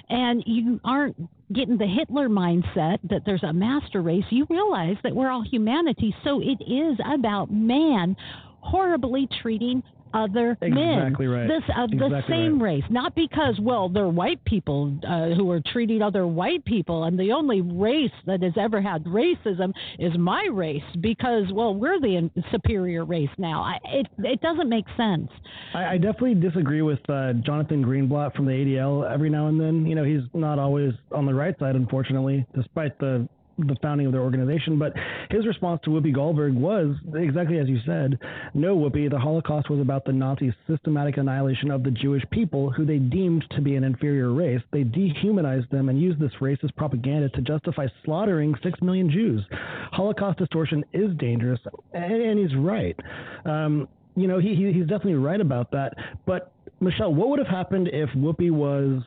and 0.10 0.44
you 0.46 0.80
aren't 0.84 1.16
getting 1.54 1.78
the 1.78 1.86
Hitler 1.86 2.30
mindset 2.30 2.98
that 3.10 3.22
there's 3.26 3.44
a 3.44 3.54
master 3.54 4.02
race, 4.02 4.24
you 4.32 4.48
realize 4.50 4.96
that 5.04 5.16
we're 5.16 5.30
all 5.30 5.44
humanity. 5.44 6.16
So 6.24 6.42
it 6.42 6.62
is 6.68 6.98
about 7.14 7.52
man 7.52 8.16
horribly 8.62 9.28
treating 9.42 9.84
other 10.14 10.58
men. 10.62 10.78
Exactly 10.78 11.28
right. 11.28 11.48
This 11.48 11.64
of 11.78 11.90
the 11.92 12.22
same 12.30 12.62
right. 12.62 12.76
race, 12.76 12.84
not 12.90 13.16
because 13.16 13.60
well 13.62 13.90
they're 13.90 14.08
white 14.08 14.44
people 14.46 14.98
uh, 15.08 15.30
who 15.36 15.50
are 15.52 15.62
treating 15.72 16.02
other 16.02 16.28
white 16.28 16.64
people, 16.66 17.06
and 17.06 17.20
the 17.20 17.32
only 17.32 17.62
race 17.62 18.12
that 18.26 18.42
has 18.44 18.54
ever 18.60 18.82
had 18.82 19.04
racism 19.06 19.74
is 20.00 20.12
my 20.18 20.48
race 20.52 20.84
because 21.02 21.46
well 21.54 21.76
we're 21.76 22.00
the 22.00 22.16
in- 22.16 22.32
superior 22.52 23.06
race 23.06 23.30
now. 23.38 23.62
I, 23.64 23.80
it 23.86 24.08
it 24.20 24.42
doesn't 24.42 24.70
make 24.70 24.86
sense. 24.98 25.30
I, 25.74 25.94
I 25.94 25.98
definitely 25.98 26.36
disagree 26.36 26.82
with 26.82 27.00
uh, 27.10 27.34
Jonathan 27.34 27.84
Greenblatt 27.84 28.36
from 28.36 28.46
the 28.46 28.52
ADL. 28.52 29.12
Every 29.12 29.30
now 29.30 29.48
and 29.48 29.60
then, 29.60 29.86
you 29.86 29.96
know, 29.96 30.04
he's 30.04 30.22
not 30.34 30.60
always 30.60 30.94
on 31.12 31.26
the 31.26 31.34
right 31.34 31.58
side, 31.60 31.76
unfortunately, 31.76 32.46
despite 32.56 32.98
the 33.00 33.28
the 33.58 33.76
founding 33.82 34.08
of 34.08 34.12
their 34.12 34.22
organization. 34.22 34.80
But 34.80 34.94
his 35.30 35.46
response 35.46 35.82
to 35.84 35.90
Whoopi 35.90 36.14
Goldberg 36.14 36.54
was 36.54 36.96
exactly 37.16 37.60
as 37.60 37.68
you 37.68 37.80
said. 37.86 38.18
No, 38.54 38.76
Whoopi, 38.76 39.10
the 39.10 39.20
Holocaust 39.20 39.70
was 39.70 39.80
about 39.80 40.06
the 40.06 40.14
Nazis' 40.14 40.54
systematic 40.68 41.18
annihilation 41.18 41.72
of 41.72 41.84
the 41.84 41.92
Jewish 41.92 42.24
people, 42.32 42.72
who 42.72 42.86
they 42.86 42.98
deemed 42.98 43.46
to 43.52 43.62
be 43.62 43.76
an 43.76 43.84
inferior 43.84 44.32
race. 44.32 44.62
They 44.72 44.84
dehumanized 44.84 45.70
them 45.72 45.90
and 45.90 46.02
used 46.02 46.20
this 46.20 46.32
racist 46.42 46.76
propaganda 46.76 47.30
to 47.30 47.42
justify 47.42 47.88
slaughtering 48.04 48.56
six 48.64 48.82
million 48.82 49.10
Jews. 49.10 49.44
Holocaust 49.92 50.40
distortion 50.40 50.84
is 50.94 51.16
dangerous, 51.18 51.60
and, 51.94 52.22
and 52.22 52.40
he's 52.40 52.56
right. 52.58 53.00
Um, 53.46 53.88
you 54.16 54.28
know, 54.28 54.40
he, 54.40 54.56
he 54.56 54.72
he's 54.72 54.88
definitely 54.88 55.16
right 55.16 55.42
about 55.42 55.72
that. 55.72 55.94
But 56.26 56.52
Michelle, 56.80 57.14
what 57.14 57.30
would 57.30 57.40
have 57.40 57.48
happened 57.48 57.90
if 57.92 58.10
Whoopi 58.12 58.52
was 58.52 59.02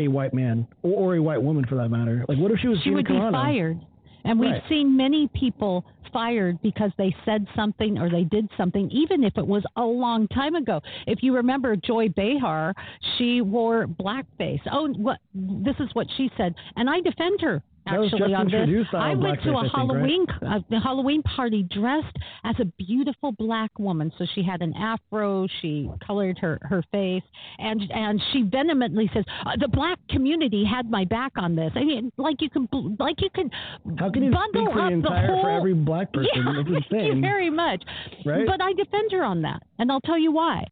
a 0.00 0.08
white 0.08 0.34
man 0.34 0.66
or, 0.82 1.12
or 1.12 1.16
a 1.16 1.22
white 1.22 1.42
woman 1.42 1.64
for 1.66 1.76
that 1.76 1.88
matter? 1.90 2.24
Like, 2.28 2.38
what 2.38 2.50
if 2.50 2.58
she 2.60 2.68
was 2.68 2.78
She 2.82 2.90
would 2.90 3.06
be 3.06 3.12
Carano? 3.12 3.32
fired. 3.32 3.80
And 4.24 4.38
we've 4.38 4.50
Right. 4.50 4.62
seen 4.68 4.96
many 4.96 5.28
people 5.28 5.84
fired 6.12 6.60
because 6.60 6.90
they 6.98 7.14
said 7.24 7.46
something 7.56 7.98
or 7.98 8.10
they 8.10 8.24
did 8.24 8.48
something, 8.56 8.90
even 8.90 9.24
if 9.24 9.38
it 9.38 9.46
was 9.46 9.62
a 9.76 9.84
long 9.84 10.28
time 10.28 10.56
ago. 10.56 10.82
If 11.06 11.22
you 11.22 11.34
remember 11.34 11.74
Joy 11.76 12.08
Behar, 12.10 12.74
she 13.16 13.40
wore 13.40 13.86
blackface. 13.86 14.60
Oh, 14.70 14.88
what 14.88 15.18
this 15.34 15.76
is 15.80 15.88
what 15.94 16.06
she 16.16 16.30
said, 16.36 16.54
and 16.76 16.90
I 16.90 17.00
defend 17.00 17.40
her. 17.40 17.62
Actually, 17.86 18.34
on 18.34 18.46
this, 18.46 18.86
I 18.92 19.14
went 19.14 19.42
to 19.42 19.50
a 19.56 19.62
think, 19.62 19.64
right? 19.64 19.72
Halloween 19.72 20.26
a 20.70 20.80
Halloween 20.80 21.22
party 21.22 21.62
dressed 21.62 22.16
as 22.44 22.54
a 22.60 22.64
beautiful 22.64 23.32
black 23.32 23.70
woman. 23.78 24.12
So 24.18 24.26
she 24.34 24.42
had 24.42 24.62
an 24.62 24.74
afro. 24.74 25.46
She 25.60 25.90
colored 26.06 26.38
her 26.38 26.58
her 26.62 26.82
face, 26.92 27.22
and 27.58 27.82
and 27.90 28.20
she 28.32 28.42
vehemently 28.42 29.10
says 29.14 29.24
uh, 29.46 29.52
the 29.58 29.68
black 29.68 29.98
community 30.10 30.64
had 30.64 30.90
my 30.90 31.04
back 31.04 31.32
on 31.36 31.56
this. 31.56 31.72
I 31.74 31.84
mean, 31.84 32.12
like 32.16 32.36
you 32.40 32.50
can 32.50 32.68
like 32.98 33.20
you 33.20 33.30
can 33.34 33.50
How 33.98 34.10
can 34.10 34.24
you 34.24 34.30
bundle 34.30 34.68
up 34.68 34.74
the 34.74 34.86
entire 34.92 35.26
whole, 35.26 35.42
for 35.42 35.50
every 35.50 35.74
black 35.74 36.12
person? 36.12 36.30
Yeah, 36.34 36.80
thank 36.90 37.14
you 37.14 37.20
very 37.20 37.50
much. 37.50 37.82
Right? 38.24 38.46
But 38.46 38.60
I 38.62 38.72
defend 38.74 39.12
her 39.12 39.24
on 39.24 39.42
that, 39.42 39.62
and 39.78 39.90
I'll 39.90 40.00
tell 40.02 40.18
you 40.18 40.32
why. 40.32 40.64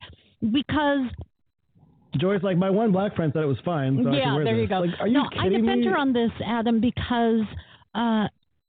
Because 0.53 1.01
Joy's 2.17 2.43
like, 2.43 2.57
my 2.57 2.71
one 2.71 2.93
black 2.93 3.15
friend 3.15 3.33
said 3.35 3.43
it 3.43 3.47
was 3.47 3.59
fine. 3.65 4.01
So 4.03 4.11
yeah, 4.13 4.35
there 4.43 4.55
this. 4.55 4.63
you 4.63 4.69
go. 4.69 4.81
Like, 4.81 5.01
are 5.01 5.07
you 5.07 5.15
no, 5.15 5.29
I 5.39 5.49
defend 5.49 5.85
her 5.85 5.97
on 5.97 6.13
this, 6.13 6.31
Adam, 6.45 6.81
because 6.81 7.43
uh, 7.95 8.27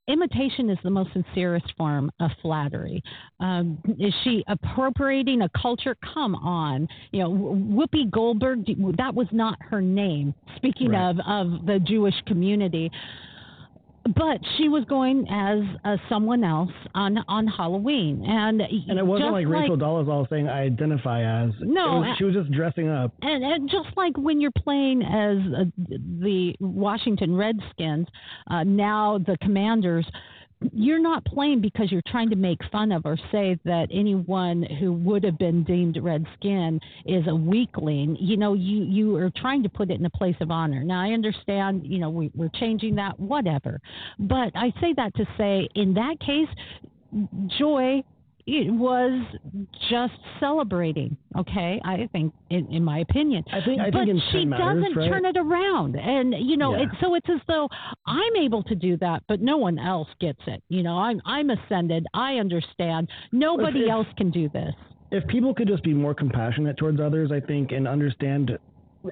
imitation 0.08 0.70
is 0.70 0.78
the 0.84 0.90
most 0.90 1.12
sincerest 1.14 1.72
form 1.78 2.12
of 2.20 2.32
flattery. 2.42 3.02
Um, 3.40 3.80
is 3.98 4.14
she 4.24 4.44
appropriating 4.48 5.44
a 5.44 5.50
culture? 5.62 5.96
Come 6.14 6.36
on, 6.36 6.88
you 7.12 7.20
know, 7.24 7.30
Whoopi 7.32 8.10
Goldberg. 8.12 8.66
That 8.98 9.14
was 9.14 9.28
not 9.32 9.58
her 9.62 9.82
name. 9.82 10.34
Speaking 10.58 10.92
Right. 10.92 11.10
of 11.10 11.20
of 11.20 11.66
the 11.66 11.80
Jewish 11.80 12.16
community. 12.26 12.92
But 14.16 14.40
she 14.58 14.70
was 14.70 14.86
going 14.86 15.28
as 15.30 15.60
uh, 15.84 15.98
someone 16.08 16.44
else 16.44 16.72
on 16.96 17.18
on 17.28 17.48
Halloween, 17.48 18.24
and 18.26 18.62
and 18.62 18.98
it 18.98 19.06
wasn't 19.06 19.28
just 19.28 19.34
like 19.34 19.48
Rachel 19.48 19.78
Dolezal 19.78 20.28
saying 20.30 20.48
I 20.48 20.62
identify 20.64 21.22
as. 21.46 21.52
No, 21.62 22.00
was- 22.00 22.16
she 22.18 22.24
was 22.24 22.34
just 22.34 22.52
dressing 22.52 22.88
up. 22.90 23.14
and, 23.22 23.44
and 23.44 23.70
just 23.70 23.96
like 23.98 24.18
when 24.18 24.42
you're 24.42 24.52
playing 24.58 25.04
as 25.04 25.38
uh, 25.54 25.64
the 26.22 26.56
Washington 26.60 27.36
Redskins, 27.36 28.08
uh, 28.50 28.64
now 28.64 29.20
the 29.20 29.38
Commanders, 29.42 30.08
you're 30.74 31.00
not 31.00 31.24
playing 31.26 31.62
because 31.62 31.92
you're 31.92 32.02
trying 32.08 32.30
to 32.30 32.36
make 32.36 32.60
fun 32.72 32.92
of 32.92 33.06
or 33.06 33.18
say 33.32 33.58
that 33.64 33.88
anyone 33.92 34.64
who 34.64 34.92
would 34.92 35.24
have 35.24 35.38
been 35.38 35.64
deemed 35.64 35.98
Redskin 36.02 36.80
is 37.06 37.26
a 37.28 37.36
weakling. 37.36 38.18
You 38.20 38.38
know, 38.38 38.54
you 38.54 38.84
you 38.84 39.16
are 39.16 39.32
trying 39.38 39.64
to 39.64 39.70
put 39.70 39.90
it 39.90 40.00
in 40.00 40.06
a 40.06 40.10
place 40.10 40.36
of 40.42 40.52
honor. 40.52 40.84
Now 40.84 41.02
I 41.02 41.12
understand. 41.12 41.86
You 41.86 42.00
know, 42.00 42.10
we, 42.10 42.32
we're 42.36 42.50
changing 42.60 42.96
that, 42.96 43.20
whatever. 43.20 43.80
But 44.20 44.52
I 44.56 44.74
say 44.82 44.94
that 44.98 45.16
to 45.16 45.26
say, 45.38 45.70
in 45.76 45.94
that 45.94 46.20
case, 46.20 46.50
Joy 47.58 48.04
it 48.48 48.72
was 48.74 49.26
just 49.90 50.14
celebrating. 50.40 51.16
Okay, 51.38 51.80
I 51.84 52.08
think, 52.12 52.34
in, 52.50 52.68
in 52.74 52.84
my 52.84 53.00
opinion. 53.00 53.44
I 53.52 53.62
think 53.64 53.80
I 53.82 53.90
but 53.92 54.06
think 54.06 54.22
she 54.32 54.46
matters, 54.46 54.84
doesn't 54.84 54.98
right? 54.98 55.10
turn 55.10 55.26
it 55.26 55.38
around, 55.38 55.96
and 55.96 56.34
you 56.40 56.58
know, 56.58 56.76
Yeah. 56.76 56.84
it's 56.84 56.96
so 57.02 57.16
it's 57.16 57.30
as 57.30 57.40
though 57.48 57.70
I'm 58.08 58.36
able 58.38 58.64
to 58.64 58.76
do 58.76 58.98
that, 58.98 59.24
but 59.28 59.42
no 59.42 59.58
one 59.58 59.78
else 59.78 60.08
gets 60.20 60.42
it. 60.48 60.64
You 60.70 60.84
know, 60.84 60.98
I'm 60.98 61.22
I'm 61.26 61.50
ascended. 61.50 62.06
I 62.14 62.36
understand. 62.36 63.10
Nobody 63.32 63.82
if- 63.86 63.90
else 63.92 64.08
can 64.18 64.32
do 64.32 64.50
this. 64.50 64.74
if 65.12 65.26
people 65.28 65.54
could 65.54 65.68
just 65.68 65.84
be 65.84 65.94
more 65.94 66.14
compassionate 66.14 66.78
towards 66.78 67.00
others, 67.00 67.32
I 67.32 67.40
think, 67.40 67.72
and 67.72 67.88
understand 67.88 68.58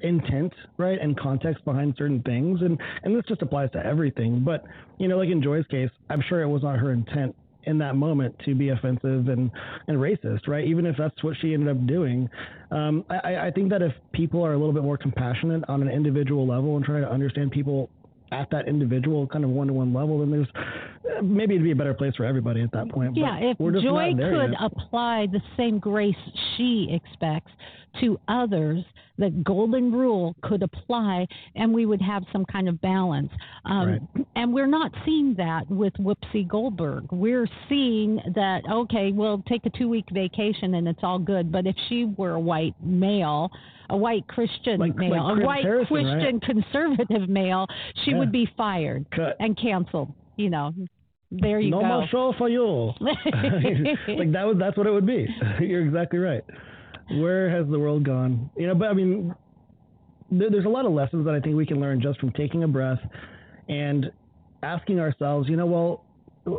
intent, 0.01 0.53
right, 0.77 0.99
and 1.01 1.17
context 1.17 1.63
behind 1.63 1.95
certain 1.97 2.21
things, 2.23 2.61
and 2.61 2.79
and 3.03 3.15
this 3.15 3.23
just 3.27 3.41
applies 3.41 3.71
to 3.71 3.85
everything. 3.85 4.41
But 4.43 4.63
you 4.99 5.07
know, 5.07 5.17
like 5.17 5.29
in 5.29 5.41
Joy's 5.41 5.65
case, 5.67 5.89
I'm 6.09 6.21
sure 6.27 6.41
it 6.41 6.47
was 6.47 6.63
not 6.63 6.77
her 6.79 6.91
intent 6.91 7.35
in 7.67 7.77
that 7.79 7.95
moment 7.95 8.35
to 8.45 8.55
be 8.55 8.69
offensive 8.69 9.27
and 9.27 9.51
and 9.87 9.97
racist, 9.97 10.47
right? 10.47 10.65
Even 10.65 10.85
if 10.85 10.95
that's 10.97 11.23
what 11.23 11.35
she 11.41 11.53
ended 11.53 11.69
up 11.69 11.85
doing. 11.85 12.29
Um, 12.71 13.05
I, 13.09 13.35
I- 13.47 13.51
think 13.51 13.69
that 13.69 13.81
if 13.81 13.93
people 14.11 14.45
are 14.45 14.53
a 14.53 14.57
little 14.57 14.73
bit 14.73 14.83
more 14.83 14.97
compassionate 14.97 15.63
on 15.67 15.81
an 15.81 15.89
individual 15.89 16.45
level 16.47 16.75
and 16.75 16.85
try 16.85 16.99
to 16.99 17.09
understand 17.09 17.51
people 17.51 17.89
at 18.31 18.49
that 18.51 18.67
individual 18.67 19.25
kind 19.27 19.43
of 19.43 19.49
one-to-one 19.51 19.93
level, 19.93 20.19
then 20.19 20.29
there's 20.31 20.47
maybe 21.23 21.55
it'd 21.55 21.63
be 21.63 21.71
a 21.71 21.75
better 21.75 21.93
place 21.93 22.13
for 22.15 22.25
everybody 22.25 22.61
at 22.61 22.71
that 22.71 22.89
point. 22.89 23.15
Yeah, 23.15 23.53
but 23.57 23.75
if 23.75 23.83
Joy 23.83 24.11
could 24.15 24.51
yet. 24.51 24.59
apply 24.59 25.27
the 25.31 25.41
same 25.55 25.79
grace 25.79 26.15
she 26.55 26.89
expects 26.91 27.51
to 28.01 28.19
others, 28.27 28.83
the 29.17 29.29
golden 29.43 29.91
rule 29.91 30.35
could 30.43 30.61
apply, 30.61 31.25
and 31.55 31.73
we 31.73 31.85
would 31.85 32.01
have 32.01 32.23
some 32.31 32.45
kind 32.45 32.69
of 32.69 32.79
balance. 32.81 33.31
Um, 33.65 34.07
And 34.35 34.53
we're 34.53 34.67
not 34.67 34.91
seeing 35.05 35.33
that 35.35 35.67
with 35.69 35.93
Whoopsie 35.93 36.47
Goldberg. 36.47 37.05
We're 37.11 37.47
seeing 37.67 38.19
that 38.35 38.61
okay, 38.69 39.11
we'll 39.11 39.41
take 39.47 39.65
a 39.65 39.71
two-week 39.71 40.05
vacation 40.11 40.75
and 40.75 40.87
it's 40.87 40.99
all 41.03 41.17
good. 41.19 41.51
But 41.51 41.65
if 41.65 41.75
she 41.89 42.05
were 42.05 42.33
a 42.35 42.39
white 42.39 42.75
male, 42.83 43.49
a 43.89 43.97
white 43.97 44.27
Christian 44.27 44.79
Like- 44.79 44.95
male, 44.95 45.23
like 45.33 45.41
a 45.43 45.45
white 45.45 45.63
Harrison, 45.63 45.95
right? 45.95 46.03
Christian 46.19 46.39
conservative 46.39 47.27
male, 47.27 47.65
she 48.03 48.11
Yeah. 48.11 48.19
would 48.19 48.31
be 48.31 48.45
fired 48.55 49.05
Cut. 49.09 49.35
and 49.39 49.57
canceled. 49.57 50.13
You 50.35 50.51
know, 50.51 50.73
there 51.31 51.59
you 51.59 51.71
no 51.71 51.79
go. 51.81 51.87
more 51.87 52.07
show 52.07 52.33
for 52.37 52.47
you. 52.49 52.93
like 53.01 54.31
that 54.33 54.45
was 54.45 54.57
that's 54.59 54.77
what 54.77 54.85
it 54.85 54.91
would 54.91 55.07
be. 55.07 55.27
You're 55.61 55.81
exactly 55.85 56.19
right. 56.19 56.43
Where 57.11 57.49
has 57.49 57.67
the 57.69 57.79
world 57.79 58.03
gone? 58.03 58.49
You 58.57 58.67
know, 58.67 58.75
but 58.75 58.89
I 58.89 58.93
mean, 58.93 59.33
there, 60.31 60.49
there's 60.49 60.65
a 60.65 60.69
lot 60.69 60.85
of 60.85 60.91
lessons 60.91 61.25
that 61.25 61.33
I 61.33 61.39
think 61.39 61.55
we 61.55 61.65
can 61.65 61.79
learn 61.79 62.01
just 62.01 62.19
from 62.19 62.31
taking 62.31 62.63
a 62.63 62.67
breath 62.67 62.99
and 63.69 64.11
asking 64.63 64.99
ourselves, 64.99 65.47
you 65.49 65.55
know, 65.55 65.65
well, 65.65 66.03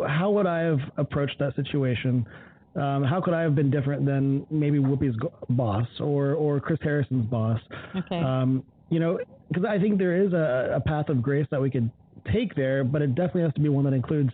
how 0.06 0.30
would 0.30 0.46
I 0.46 0.60
have 0.60 0.80
approached 0.96 1.38
that 1.38 1.54
situation? 1.56 2.26
Um, 2.76 3.02
how 3.02 3.20
could 3.20 3.34
I 3.34 3.42
have 3.42 3.54
been 3.54 3.70
different 3.70 4.06
than 4.06 4.46
maybe 4.50 4.78
Whoopi's 4.78 5.16
boss 5.50 5.86
or 6.00 6.34
or 6.34 6.60
Chris 6.60 6.78
Harrison's 6.82 7.26
boss? 7.26 7.60
Okay. 7.96 8.20
Um, 8.20 8.62
you 8.90 9.00
know, 9.00 9.18
because 9.48 9.64
I 9.64 9.78
think 9.78 9.98
there 9.98 10.22
is 10.22 10.32
a, 10.32 10.74
a 10.76 10.80
path 10.80 11.08
of 11.08 11.22
grace 11.22 11.46
that 11.50 11.60
we 11.60 11.70
could 11.70 11.90
take 12.32 12.54
there, 12.54 12.84
but 12.84 13.02
it 13.02 13.14
definitely 13.14 13.42
has 13.42 13.54
to 13.54 13.60
be 13.60 13.68
one 13.68 13.84
that 13.84 13.94
includes 13.94 14.30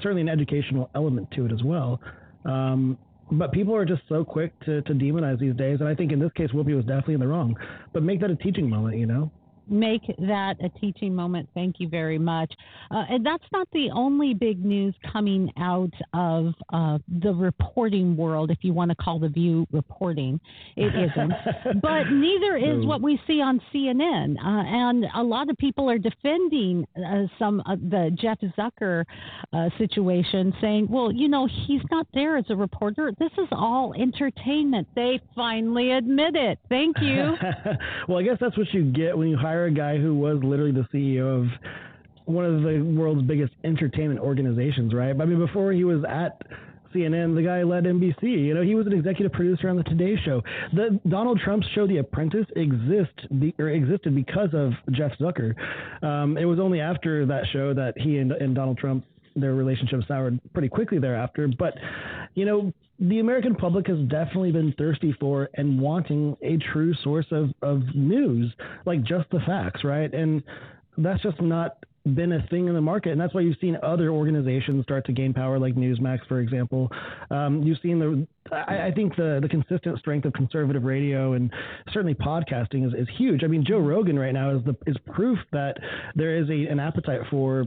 certainly 0.00 0.22
an 0.22 0.28
educational 0.28 0.90
element 0.94 1.30
to 1.32 1.46
it 1.46 1.52
as 1.52 1.62
well. 1.62 2.00
Um, 2.44 2.98
but 3.32 3.52
people 3.52 3.74
are 3.74 3.84
just 3.84 4.02
so 4.08 4.24
quick 4.24 4.58
to, 4.60 4.82
to 4.82 4.92
demonize 4.92 5.38
these 5.38 5.54
days, 5.54 5.80
and 5.80 5.88
I 5.88 5.94
think 5.94 6.12
in 6.12 6.18
this 6.18 6.32
case, 6.32 6.50
Whoopi 6.50 6.76
was 6.76 6.84
definitely 6.84 7.14
in 7.14 7.20
the 7.20 7.28
wrong. 7.28 7.56
But 7.92 8.02
make 8.02 8.20
that 8.20 8.30
a 8.30 8.36
teaching 8.36 8.68
moment, 8.68 8.98
you 8.98 9.06
know 9.06 9.30
make 9.72 10.02
that 10.18 10.56
a 10.62 10.68
teaching 10.80 11.14
moment. 11.14 11.48
Thank 11.54 11.76
you 11.78 11.88
very 11.88 12.18
much. 12.18 12.52
Uh, 12.90 13.04
and 13.08 13.24
that's 13.24 13.44
not 13.52 13.66
the 13.72 13.90
only 13.92 14.34
big 14.34 14.64
news 14.64 14.94
coming 15.10 15.50
out 15.58 15.92
of 16.14 16.54
uh, 16.72 16.98
the 17.22 17.32
reporting 17.32 18.16
world, 18.16 18.50
if 18.50 18.58
you 18.62 18.72
want 18.72 18.90
to 18.90 18.94
call 18.94 19.18
the 19.18 19.28
View 19.28 19.66
reporting. 19.72 20.38
It 20.76 20.94
isn't. 20.94 21.80
but 21.82 22.10
neither 22.10 22.56
is 22.56 22.84
what 22.84 23.00
we 23.00 23.20
see 23.26 23.40
on 23.40 23.60
CNN. 23.72 24.36
Uh, 24.36 24.62
and 24.66 25.06
a 25.14 25.22
lot 25.22 25.48
of 25.48 25.56
people 25.56 25.88
are 25.90 25.98
defending 25.98 26.86
uh, 26.96 27.24
some 27.38 27.62
of 27.66 27.80
the 27.80 28.16
Jeff 28.20 28.38
Zucker 28.58 29.04
uh, 29.52 29.68
situation, 29.78 30.54
saying, 30.60 30.86
well, 30.90 31.12
you 31.12 31.28
know, 31.28 31.48
he's 31.66 31.82
not 31.90 32.06
there 32.12 32.36
as 32.36 32.44
a 32.50 32.56
reporter. 32.56 33.12
This 33.18 33.32
is 33.38 33.48
all 33.52 33.94
entertainment. 33.94 34.86
They 34.94 35.20
finally 35.34 35.92
admit 35.92 36.36
it. 36.36 36.58
Thank 36.68 36.96
you. 37.00 37.34
well, 38.08 38.18
I 38.18 38.22
guess 38.22 38.36
that's 38.40 38.56
what 38.58 38.72
you 38.72 38.84
get 38.84 39.16
when 39.16 39.28
you 39.28 39.36
hire 39.36 39.61
hire 39.62 39.66
a 39.66 39.70
guy 39.70 39.98
who 40.00 40.14
was 40.14 40.38
literally 40.42 40.72
the 40.72 40.86
CEO 40.92 41.42
of 41.42 41.46
one 42.24 42.44
of 42.44 42.62
the 42.62 42.80
world's 42.82 43.22
biggest 43.22 43.52
entertainment 43.64 44.20
organizations, 44.20 44.94
right? 44.94 45.10
I 45.10 45.24
mean, 45.24 45.38
before 45.38 45.72
he 45.72 45.84
was 45.84 46.04
at 46.08 46.40
CNN, 46.94 47.34
the 47.34 47.42
guy 47.42 47.62
led 47.62 47.84
NBC. 47.84 48.22
You 48.22 48.54
know, 48.54 48.62
he 48.62 48.74
was 48.74 48.86
an 48.86 48.92
executive 48.92 49.32
producer 49.32 49.68
on 49.68 49.76
the 49.76 49.82
Today 49.84 50.16
Show. 50.24 50.42
The 50.72 51.00
Donald 51.08 51.40
Trump's 51.44 51.66
show, 51.74 51.86
The 51.86 51.98
Apprentice, 51.98 52.46
exist 52.56 53.40
be, 53.40 53.54
or 53.58 53.68
existed 53.70 54.14
because 54.14 54.50
of 54.52 54.72
Jeff 54.92 55.12
Zucker. 55.18 55.54
Um, 56.02 56.36
it 56.36 56.44
was 56.44 56.58
only 56.58 56.80
after 56.80 57.26
that 57.26 57.44
show 57.52 57.74
that 57.74 57.94
he 57.96 58.18
and, 58.18 58.32
and 58.32 58.54
Donald 58.54 58.78
Trump 58.78 59.04
their 59.34 59.54
relationship 59.54 60.00
soured 60.06 60.38
pretty 60.52 60.68
quickly 60.68 60.98
thereafter. 60.98 61.48
But 61.58 61.74
you 62.34 62.44
know, 62.44 62.72
the 63.02 63.18
American 63.18 63.56
public 63.56 63.88
has 63.88 63.98
definitely 64.08 64.52
been 64.52 64.72
thirsty 64.78 65.14
for 65.18 65.50
and 65.54 65.80
wanting 65.80 66.36
a 66.40 66.56
true 66.72 66.94
source 67.02 67.26
of, 67.32 67.50
of 67.60 67.82
news, 67.94 68.52
like 68.86 69.02
just 69.02 69.28
the 69.30 69.40
facts, 69.40 69.82
right? 69.82 70.12
And 70.14 70.42
that's 70.96 71.20
just 71.22 71.40
not 71.40 71.78
been 72.14 72.32
a 72.32 72.46
thing 72.48 72.68
in 72.68 72.74
the 72.74 72.80
market, 72.80 73.10
and 73.10 73.20
that's 73.20 73.34
why 73.34 73.40
you've 73.40 73.58
seen 73.60 73.76
other 73.82 74.10
organizations 74.10 74.84
start 74.84 75.04
to 75.06 75.12
gain 75.12 75.32
power, 75.32 75.58
like 75.58 75.74
Newsmax, 75.74 76.20
for 76.28 76.40
example. 76.40 76.90
Um, 77.30 77.62
you've 77.62 77.78
seen 77.80 77.98
the, 77.98 78.26
I, 78.52 78.86
I, 78.86 78.92
think 78.92 79.16
the 79.16 79.38
the 79.40 79.48
consistent 79.48 79.98
strength 79.98 80.24
of 80.24 80.32
conservative 80.32 80.82
radio 80.82 81.34
and 81.34 81.52
certainly 81.92 82.14
podcasting 82.14 82.86
is, 82.86 82.92
is 82.94 83.08
huge. 83.16 83.44
I 83.44 83.46
mean, 83.46 83.64
Joe 83.64 83.78
Rogan 83.78 84.18
right 84.18 84.32
now 84.32 84.56
is 84.56 84.64
the 84.64 84.76
is 84.86 84.96
proof 85.12 85.38
that 85.52 85.76
there 86.14 86.36
is 86.36 86.48
a, 86.50 86.66
an 86.70 86.80
appetite 86.80 87.20
for 87.30 87.66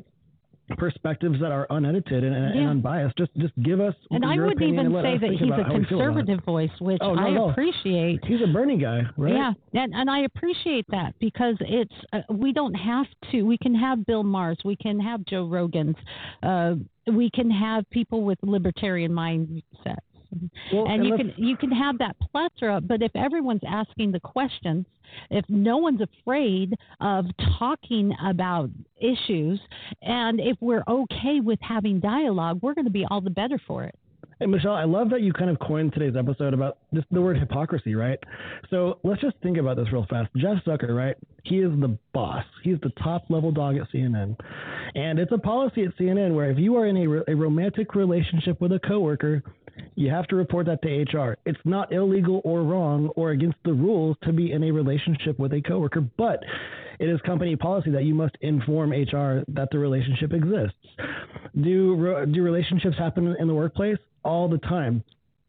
perspectives 0.78 1.40
that 1.40 1.52
are 1.52 1.68
unedited 1.70 2.24
and, 2.24 2.34
yeah. 2.34 2.62
and, 2.62 2.70
unbiased. 2.70 3.18
Just 3.18 3.32
just 3.38 3.54
give 3.64 3.80
us. 3.80 3.94
And 4.12 4.26
I 4.26 4.36
wouldn't 4.38 4.62
even 4.62 4.92
say 5.02 5.18
that 5.18 5.32
he's 5.32 5.52
a 5.52 5.70
conservative 5.70 6.44
voice, 6.44 6.72
which 6.80 7.00
oh, 7.02 7.16
I 7.16 7.52
appreciate. 7.52 8.24
He's 8.26 8.42
a 8.42 8.52
Bernie 8.52 8.78
guy, 8.78 9.02
right? 9.18 9.34
Yeah, 9.34 9.54
and 9.74 9.94
and 9.94 10.10
I 10.10 10.22
appreciate 10.22 10.86
that 10.90 11.14
because 11.20 11.56
it's 11.62 11.94
uh, 12.14 12.22
we 12.30 12.52
don't 12.54 12.74
have 12.74 13.06
to. 13.32 13.44
We 13.44 13.58
can 13.58 13.76
have 13.76 14.06
Bill 14.06 14.24
Maher's, 14.24 14.58
we 14.66 14.76
can 14.76 15.00
have 15.00 15.26
Joe 15.26 15.48
Rogan's, 15.48 15.96
uh, 16.44 16.76
we 17.08 17.30
can 17.30 17.52
have 17.52 17.90
people 17.92 18.24
with 18.24 18.40
libertarian 18.42 19.12
mindsets. 19.12 19.98
Well, 20.72 20.86
and, 20.88 21.02
and 21.02 21.06
you 21.06 21.16
can 21.18 21.34
you 21.38 21.58
can 21.58 21.72
have 21.72 21.98
that 22.00 22.16
plethora, 22.20 22.82
but 22.82 23.02
if 23.02 23.12
everyone's 23.16 23.62
asking 23.68 24.12
the 24.12 24.20
questions, 24.20 24.86
if 25.30 25.46
no 25.50 25.78
one's 25.78 26.02
afraid 26.02 26.76
of 27.02 27.26
talking 27.60 28.14
about 28.24 28.70
issues, 28.98 29.60
and 30.02 30.40
if 30.40 30.58
we're 30.62 30.84
okay 30.88 31.40
with 31.40 31.60
having 31.62 32.00
dialogue, 32.00 32.60
we're 32.62 32.74
going 32.74 32.86
to 32.86 32.92
be 32.92 33.06
all 33.10 33.22
the 33.22 33.30
better 33.30 33.60
for 33.68 33.84
it. 33.84 33.96
And 34.40 34.52
Michelle, 34.52 34.74
I 34.74 34.84
love 34.84 35.10
that 35.12 35.22
you 35.22 35.32
kind 35.32 35.50
of 35.50 35.60
coined 35.60 35.94
today's 35.94 36.16
episode 36.18 36.54
about 36.54 36.78
the 36.92 37.22
word 37.22 37.38
hypocrisy, 37.38 37.96
right? 37.96 38.20
So 38.70 39.00
let's 39.04 39.22
just 39.22 39.38
think 39.42 39.58
about 39.58 39.78
this 39.78 39.92
real 39.94 40.06
fast. 40.10 40.30
Jeff 40.36 40.58
Zucker, 40.66 40.96
right? 40.96 41.16
He 41.44 41.60
is 41.60 41.72
the 41.80 41.98
boss. 42.14 42.44
He's 42.64 42.78
the 42.82 42.92
top 43.02 43.30
level 43.30 43.52
dog 43.52 43.78
at 43.78 43.90
CNN. 43.94 44.38
And 44.96 45.20
it's 45.20 45.32
a 45.32 45.38
policy 45.38 45.84
at 45.84 45.96
CNN 45.98 46.36
where 46.36 46.52
if 46.52 46.58
you 46.58 46.76
are 46.76 46.86
in 46.86 46.98
a, 46.98 47.32
a 47.32 47.36
romantic 47.36 47.96
relationship 47.96 48.60
with 48.60 48.74
a 48.74 48.80
coworker, 48.80 49.42
you 49.96 50.10
have 50.10 50.28
to 50.28 50.36
report 50.36 50.66
that 50.66 50.82
to 50.82 51.18
HR. 51.18 51.38
It's 51.46 51.60
not 51.64 51.94
illegal 51.94 52.42
or 52.44 52.64
wrong 52.64 53.10
or 53.16 53.32
against 53.32 53.58
the 53.64 53.74
rules 53.74 54.18
to 54.24 54.34
be 54.34 54.52
in 54.52 54.64
a 54.64 54.72
relationship 54.72 55.40
with 55.40 55.54
a 55.54 55.62
coworker, 55.62 56.02
but 56.18 56.44
it 57.00 57.10
is 57.10 57.20
company 57.22 57.56
policy 57.56 57.92
that 57.92 58.04
you 58.04 58.14
must 58.14 58.36
inform 58.42 58.92
HR 58.92 59.44
that 59.48 59.70
the 59.72 59.80
relationship 59.80 60.34
exists. 60.34 60.76
Do 61.62 62.26
do 62.32 62.42
relationships 62.42 62.98
happen 62.98 63.36
in 63.40 63.48
the 63.48 63.54
workplace 63.54 63.98
all 64.24 64.48
the 64.48 64.58
time? 64.60 65.04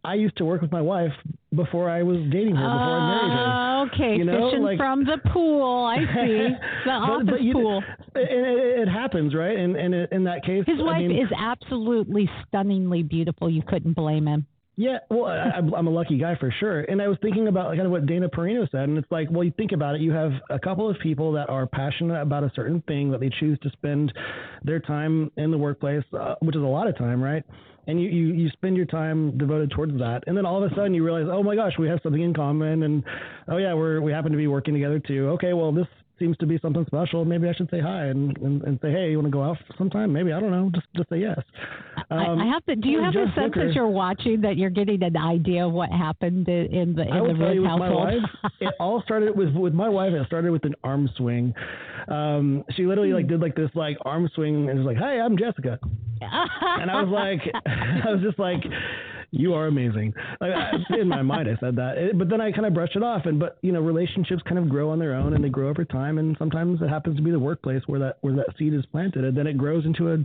I 0.07 0.15
used 0.15 0.37
to 0.37 0.45
work 0.45 0.63
with 0.63 0.71
my 0.71 0.81
wife 0.81 1.11
before 1.53 1.91
I 1.91 2.05
was 2.05 2.19
dating 2.31 2.55
her, 2.55 2.63
before 2.63 2.71
uh, 2.71 3.01
I 3.01 3.09
married 3.09 3.33
her. 3.33 3.45
Ah, 3.49 3.87
okay, 3.87 4.17
you 4.17 4.25
know, 4.25 4.51
fishing 4.51 4.63
like, 4.63 4.79
from 4.79 5.05
the 5.05 5.19
pool. 5.33 5.85
I 5.85 5.97
see 6.15 6.49
the 6.85 6.91
office 6.93 7.27
but, 7.27 7.39
but 7.39 7.53
pool. 7.53 7.83
It, 8.15 8.21
it, 8.31 8.81
it, 8.83 8.89
happens, 8.89 9.35
right? 9.35 9.59
And 9.59 9.75
and 9.75 9.95
in 10.13 10.23
that 10.25 10.45
case, 10.45 10.65
his 10.65 10.79
wife 10.79 10.97
I 10.97 11.09
mean, 11.09 11.11
is 11.11 11.29
absolutely 11.37 12.31
stunningly 12.47 13.03
beautiful. 13.03 13.51
You 13.51 13.63
couldn't 13.67 13.95
blame 13.95 14.27
him. 14.27 14.47
Yeah, 14.79 14.99
well, 15.09 15.25
I, 15.25 15.57
am 15.57 15.87
a 15.87 15.91
lucky 15.91 16.19
guy 16.19 16.37
for 16.39 16.53
sure. 16.61 16.83
And 16.83 17.01
I 17.01 17.09
was 17.09 17.17
thinking 17.23 17.49
about 17.49 17.75
kind 17.75 17.87
of 17.87 17.91
what 17.91 18.05
Dana 18.05 18.29
Perino 18.29 18.71
said, 18.71 18.83
and 18.83 18.99
it's 18.99 19.11
like, 19.11 19.29
well, 19.31 19.43
you 19.43 19.53
think 19.57 19.73
about 19.73 19.95
it, 19.95 20.03
you 20.03 20.13
have 20.13 20.33
a 20.51 20.59
couple 20.59 20.91
of 20.91 20.99
people 21.03 21.33
that 21.33 21.49
are 21.49 21.67
passionate 21.67 22.21
about 22.21 22.45
a 22.45 22.53
certain 22.55 22.83
thing 22.87 23.11
that 23.11 23.21
they 23.21 23.31
choose 23.41 23.59
to 23.63 23.71
spend 23.71 24.13
their 24.65 24.79
time 24.79 25.31
in 25.39 25.51
the 25.51 25.57
workplace, 25.57 26.05
uh, 26.13 26.35
which 26.41 26.55
is 26.55 26.63
a 26.63 26.67
lot 26.67 26.87
of 26.89 26.97
time, 26.99 27.23
right? 27.23 27.43
and 27.89 28.01
you, 28.01 28.09
you, 28.09 28.35
you 28.35 28.51
spend 28.51 28.77
your 28.77 28.87
time 28.87 29.37
devoted 29.39 29.71
towards 29.71 29.97
that 29.99 30.25
and 30.27 30.37
then 30.37 30.45
all 30.45 30.63
of 30.63 30.71
a 30.71 30.75
sudden 30.75 30.93
you 30.93 31.05
realize 31.05 31.27
oh 31.31 31.43
my 31.43 31.55
gosh 31.55 31.73
we 31.79 31.89
have 31.89 32.01
something 32.03 32.23
in 32.23 32.35
common 32.35 32.83
and 32.83 33.05
oh 33.49 33.59
yeah 33.59 33.75
we're 33.75 34.01
we 34.01 34.13
happen 34.13 34.33
to 34.33 34.39
be 34.39 34.47
working 34.47 34.75
together 34.75 34.99
too 34.99 35.29
okay 35.29 35.53
well 35.53 35.73
this 35.73 35.87
seems 36.19 36.37
to 36.39 36.47
be 36.47 36.59
something 36.61 36.85
special 36.87 37.25
maybe 37.25 37.49
i 37.49 37.53
should 37.53 37.69
say 37.71 37.81
hi 37.81 38.07
and 38.07 38.37
and, 38.39 38.63
and 38.63 38.79
say 38.83 38.91
hey 38.91 39.11
you 39.11 39.19
want 39.19 39.27
to 39.27 39.31
go 39.31 39.43
out 39.43 39.59
sometime? 39.79 40.13
Maybe 40.13 40.33
i 40.33 40.41
don't 40.41 40.51
know 40.51 40.71
just 40.75 40.87
just 40.95 41.09
say 41.11 41.19
yes. 41.19 41.39
Um, 42.11 42.39
I, 42.41 42.47
have 42.47 42.65
to 42.67 42.77
do 42.77 42.89
you 42.89 43.03
have 43.03 43.15
a 43.15 43.33
sense 43.35 43.55
as 43.57 43.75
you're 43.75 43.89
watching 43.89 44.41
that 44.43 44.57
you're 44.57 44.71
getting 44.71 45.03
an 45.03 45.17
idea 45.17 45.67
of 45.67 45.73
what 45.73 45.91
happened 45.91 46.49
in 46.49 46.95
the 46.95 47.03
in 47.03 47.13
I 47.13 47.19
the 47.21 47.35
Rose 47.35 47.67
household? 47.67 48.05
wife, 48.05 48.53
it 48.61 48.75
all 48.81 49.03
started 49.03 49.37
with 49.37 49.55
with 49.55 49.75
my 49.75 49.89
wife 49.89 50.13
it 50.13 50.27
started 50.27 50.51
with 50.53 50.65
an 50.65 50.75
arm 50.85 51.09
swing. 51.17 51.55
Um, 52.09 52.65
she 52.77 52.87
literally 52.87 53.13
like 53.13 53.29
did 53.29 53.41
like 53.41 53.55
this 53.57 53.71
like 53.75 53.97
arm 54.05 54.29
swing 54.35 54.69
and 54.71 54.79
was 54.79 54.87
like, 54.87 54.97
"Hey, 54.97 55.21
I'm 55.21 55.37
Jessica," 55.37 55.79
and 56.21 56.91
I 56.91 57.03
was 57.03 57.11
like, 57.11 57.41
I 57.67 58.11
was 58.11 58.23
just 58.23 58.39
like. 58.39 58.63
You 59.31 59.55
are 59.55 59.67
amazing. 59.67 60.15
Like, 60.41 60.53
in 60.99 61.09
my 61.09 61.23
mind, 61.23 61.49
I 61.49 61.59
said 61.61 61.77
that, 61.77 61.99
it, 61.99 62.19
but 62.19 62.29
then 62.29 62.41
I 62.41 62.53
kind 62.53 62.67
of 62.67 62.75
brushed 62.75 62.97
it 62.97 63.03
off. 63.03 63.27
And 63.27 63.39
but 63.39 63.59
you 63.63 63.73
know, 63.73 63.81
relationships 63.81 64.43
kind 64.43 64.59
of 64.59 64.69
grow 64.69 64.91
on 64.91 64.99
their 64.99 65.15
own, 65.15 65.35
and 65.35 65.45
they 65.45 65.49
grow 65.49 65.69
over 65.69 65.85
time. 65.85 66.19
And 66.19 66.37
sometimes 66.39 66.81
it 66.83 66.89
happens 66.89 67.17
to 67.17 67.23
be 67.23 67.31
the 67.31 67.39
workplace 67.39 67.83
where 67.87 68.01
that 68.01 68.19
where 68.21 68.35
that 68.35 68.47
seed 68.59 68.75
is 68.75 68.85
planted, 68.87 69.25
and 69.25 69.37
then 69.37 69.47
it 69.47 69.59
grows 69.59 69.85
into 69.85 70.13
a 70.13 70.19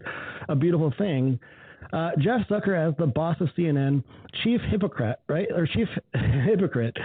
a 0.52 0.56
beautiful 0.56 0.94
thing. 0.98 1.40
Uh, 1.94 2.12
Jeff 2.20 2.48
Zucker, 2.48 2.78
as 2.78 2.96
the 2.98 3.08
boss 3.08 3.36
of 3.42 3.50
CNN, 3.58 4.04
chief 4.44 4.62
hypocrite, 4.70 5.20
right, 5.28 5.48
or 5.54 5.68
chief 5.68 5.88
hypocrite, 6.46 6.96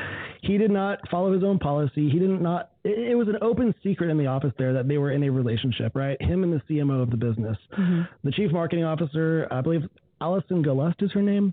he 0.42 0.58
did 0.58 0.70
not 0.70 0.98
follow 1.10 1.32
his 1.32 1.42
own 1.42 1.58
policy. 1.58 2.08
He 2.10 2.18
did 2.18 2.40
not. 2.40 2.70
It, 2.84 3.10
it, 3.10 3.14
was 3.14 3.28
an 3.28 3.38
open 3.42 3.74
secret 3.82 4.10
in 4.10 4.18
the 4.18 4.26
office 4.26 4.52
there 4.58 4.72
that 4.74 4.86
they 4.86 4.98
were 4.98 5.12
in 5.12 5.22
a 5.24 5.30
relationship, 5.30 5.96
right? 5.96 6.20
Him 6.20 6.44
and 6.44 6.52
the 6.52 6.62
CMO 6.70 7.02
of 7.02 7.10
the 7.10 7.16
business, 7.16 7.56
mm-hmm. 7.76 8.02
the 8.22 8.32
chief 8.32 8.52
marketing 8.52 8.84
officer, 8.84 9.48
I 9.50 9.60
believe 9.60 9.82
Allison 10.20 10.64
Gollust 10.64 11.02
is 11.02 11.12
her 11.12 11.22
name. 11.22 11.52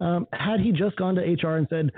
Um, 0.00 0.26
had 0.32 0.60
he 0.60 0.72
just 0.72 0.96
gone 0.96 1.14
to 1.16 1.22
HR 1.22 1.56
and 1.56 1.66
said, 1.70 1.92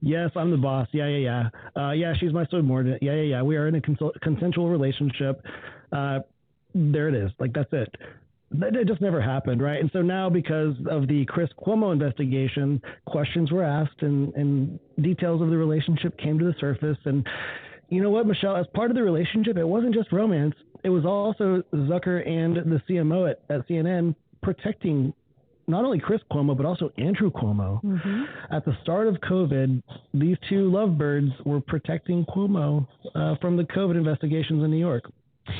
Yes, 0.00 0.30
I'm 0.36 0.50
the 0.50 0.58
boss. 0.58 0.86
Yeah, 0.92 1.06
yeah, 1.08 1.48
yeah. 1.74 1.82
Uh, 1.82 1.92
yeah, 1.92 2.12
she's 2.20 2.32
my 2.32 2.44
subordinate. 2.50 3.02
Yeah, 3.02 3.14
yeah, 3.14 3.22
yeah. 3.22 3.42
We 3.42 3.56
are 3.56 3.68
in 3.68 3.74
a 3.74 3.80
consensual 3.80 4.68
relationship. 4.68 5.42
Uh, 5.90 6.18
there 6.74 7.08
it 7.08 7.14
is. 7.14 7.30
Like 7.38 7.54
that's 7.54 7.72
it 7.72 7.88
it 8.62 8.86
just 8.86 9.00
never 9.00 9.20
happened, 9.20 9.62
right? 9.62 9.80
And 9.80 9.90
so 9.92 10.02
now, 10.02 10.28
because 10.30 10.74
of 10.90 11.08
the 11.08 11.24
Chris 11.26 11.48
Cuomo 11.58 11.92
investigation, 11.92 12.80
questions 13.06 13.50
were 13.50 13.64
asked 13.64 14.02
and, 14.02 14.32
and 14.34 14.78
details 15.00 15.42
of 15.42 15.50
the 15.50 15.56
relationship 15.56 16.16
came 16.18 16.38
to 16.38 16.44
the 16.44 16.54
surface. 16.60 16.98
And 17.04 17.26
you 17.88 18.02
know 18.02 18.10
what, 18.10 18.26
Michelle? 18.26 18.56
As 18.56 18.66
part 18.74 18.90
of 18.90 18.96
the 18.96 19.02
relationship, 19.02 19.56
it 19.56 19.66
wasn't 19.66 19.94
just 19.94 20.12
romance. 20.12 20.54
It 20.82 20.90
was 20.90 21.04
also 21.04 21.62
Zucker 21.72 22.26
and 22.28 22.56
the 22.56 22.80
CMO 22.88 23.30
at, 23.30 23.40
at 23.48 23.66
CNN 23.68 24.14
protecting 24.42 25.14
not 25.66 25.84
only 25.84 25.98
Chris 25.98 26.20
Cuomo, 26.30 26.56
but 26.56 26.66
also 26.66 26.90
Andrew 26.98 27.30
Cuomo. 27.30 27.82
Mm-hmm. 27.82 28.54
At 28.54 28.64
the 28.64 28.76
start 28.82 29.06
of 29.06 29.16
COVID, 29.16 29.82
these 30.12 30.36
two 30.48 30.70
lovebirds 30.70 31.30
were 31.44 31.60
protecting 31.60 32.24
Cuomo 32.26 32.86
uh, 33.14 33.36
from 33.40 33.56
the 33.56 33.64
COVID 33.64 33.96
investigations 33.96 34.62
in 34.62 34.70
New 34.70 34.78
York. 34.78 35.10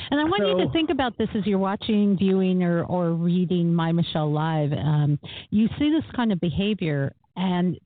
And 0.09 0.19
I 0.19 0.23
want 0.23 0.41
so, 0.41 0.57
you 0.57 0.65
to 0.65 0.71
think 0.71 0.89
about 0.89 1.17
this 1.17 1.29
as 1.35 1.45
you're 1.45 1.59
watching, 1.59 2.17
viewing, 2.17 2.63
or, 2.63 2.83
or 2.85 3.11
reading 3.11 3.73
My 3.73 3.91
Michelle 3.91 4.31
Live. 4.31 4.71
Um, 4.73 5.19
you 5.51 5.67
see 5.77 5.91
this 5.91 6.03
kind 6.15 6.31
of 6.31 6.39
behavior 6.39 7.13
and 7.35 7.79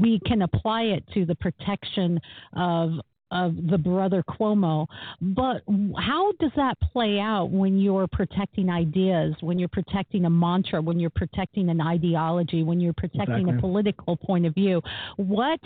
we 0.00 0.20
can 0.26 0.42
apply 0.42 0.82
it 0.82 1.04
to 1.14 1.24
the 1.24 1.34
protection 1.36 2.20
of 2.54 2.90
of 3.30 3.54
the 3.68 3.78
brother 3.78 4.22
Cuomo. 4.28 4.86
But 5.20 5.62
how 5.98 6.32
does 6.38 6.52
that 6.56 6.76
play 6.92 7.18
out 7.18 7.50
when 7.50 7.78
you're 7.78 8.06
protecting 8.06 8.70
ideas, 8.70 9.34
when 9.40 9.58
you're 9.58 9.68
protecting 9.68 10.24
a 10.24 10.30
mantra, 10.30 10.80
when 10.80 10.98
you're 11.00 11.10
protecting 11.10 11.68
an 11.68 11.80
ideology, 11.80 12.62
when 12.62 12.80
you're 12.80 12.92
protecting 12.92 13.48
exactly. 13.48 13.58
a 13.58 13.60
political 13.60 14.16
point 14.16 14.46
of 14.46 14.54
view? 14.54 14.80
What 15.16 15.60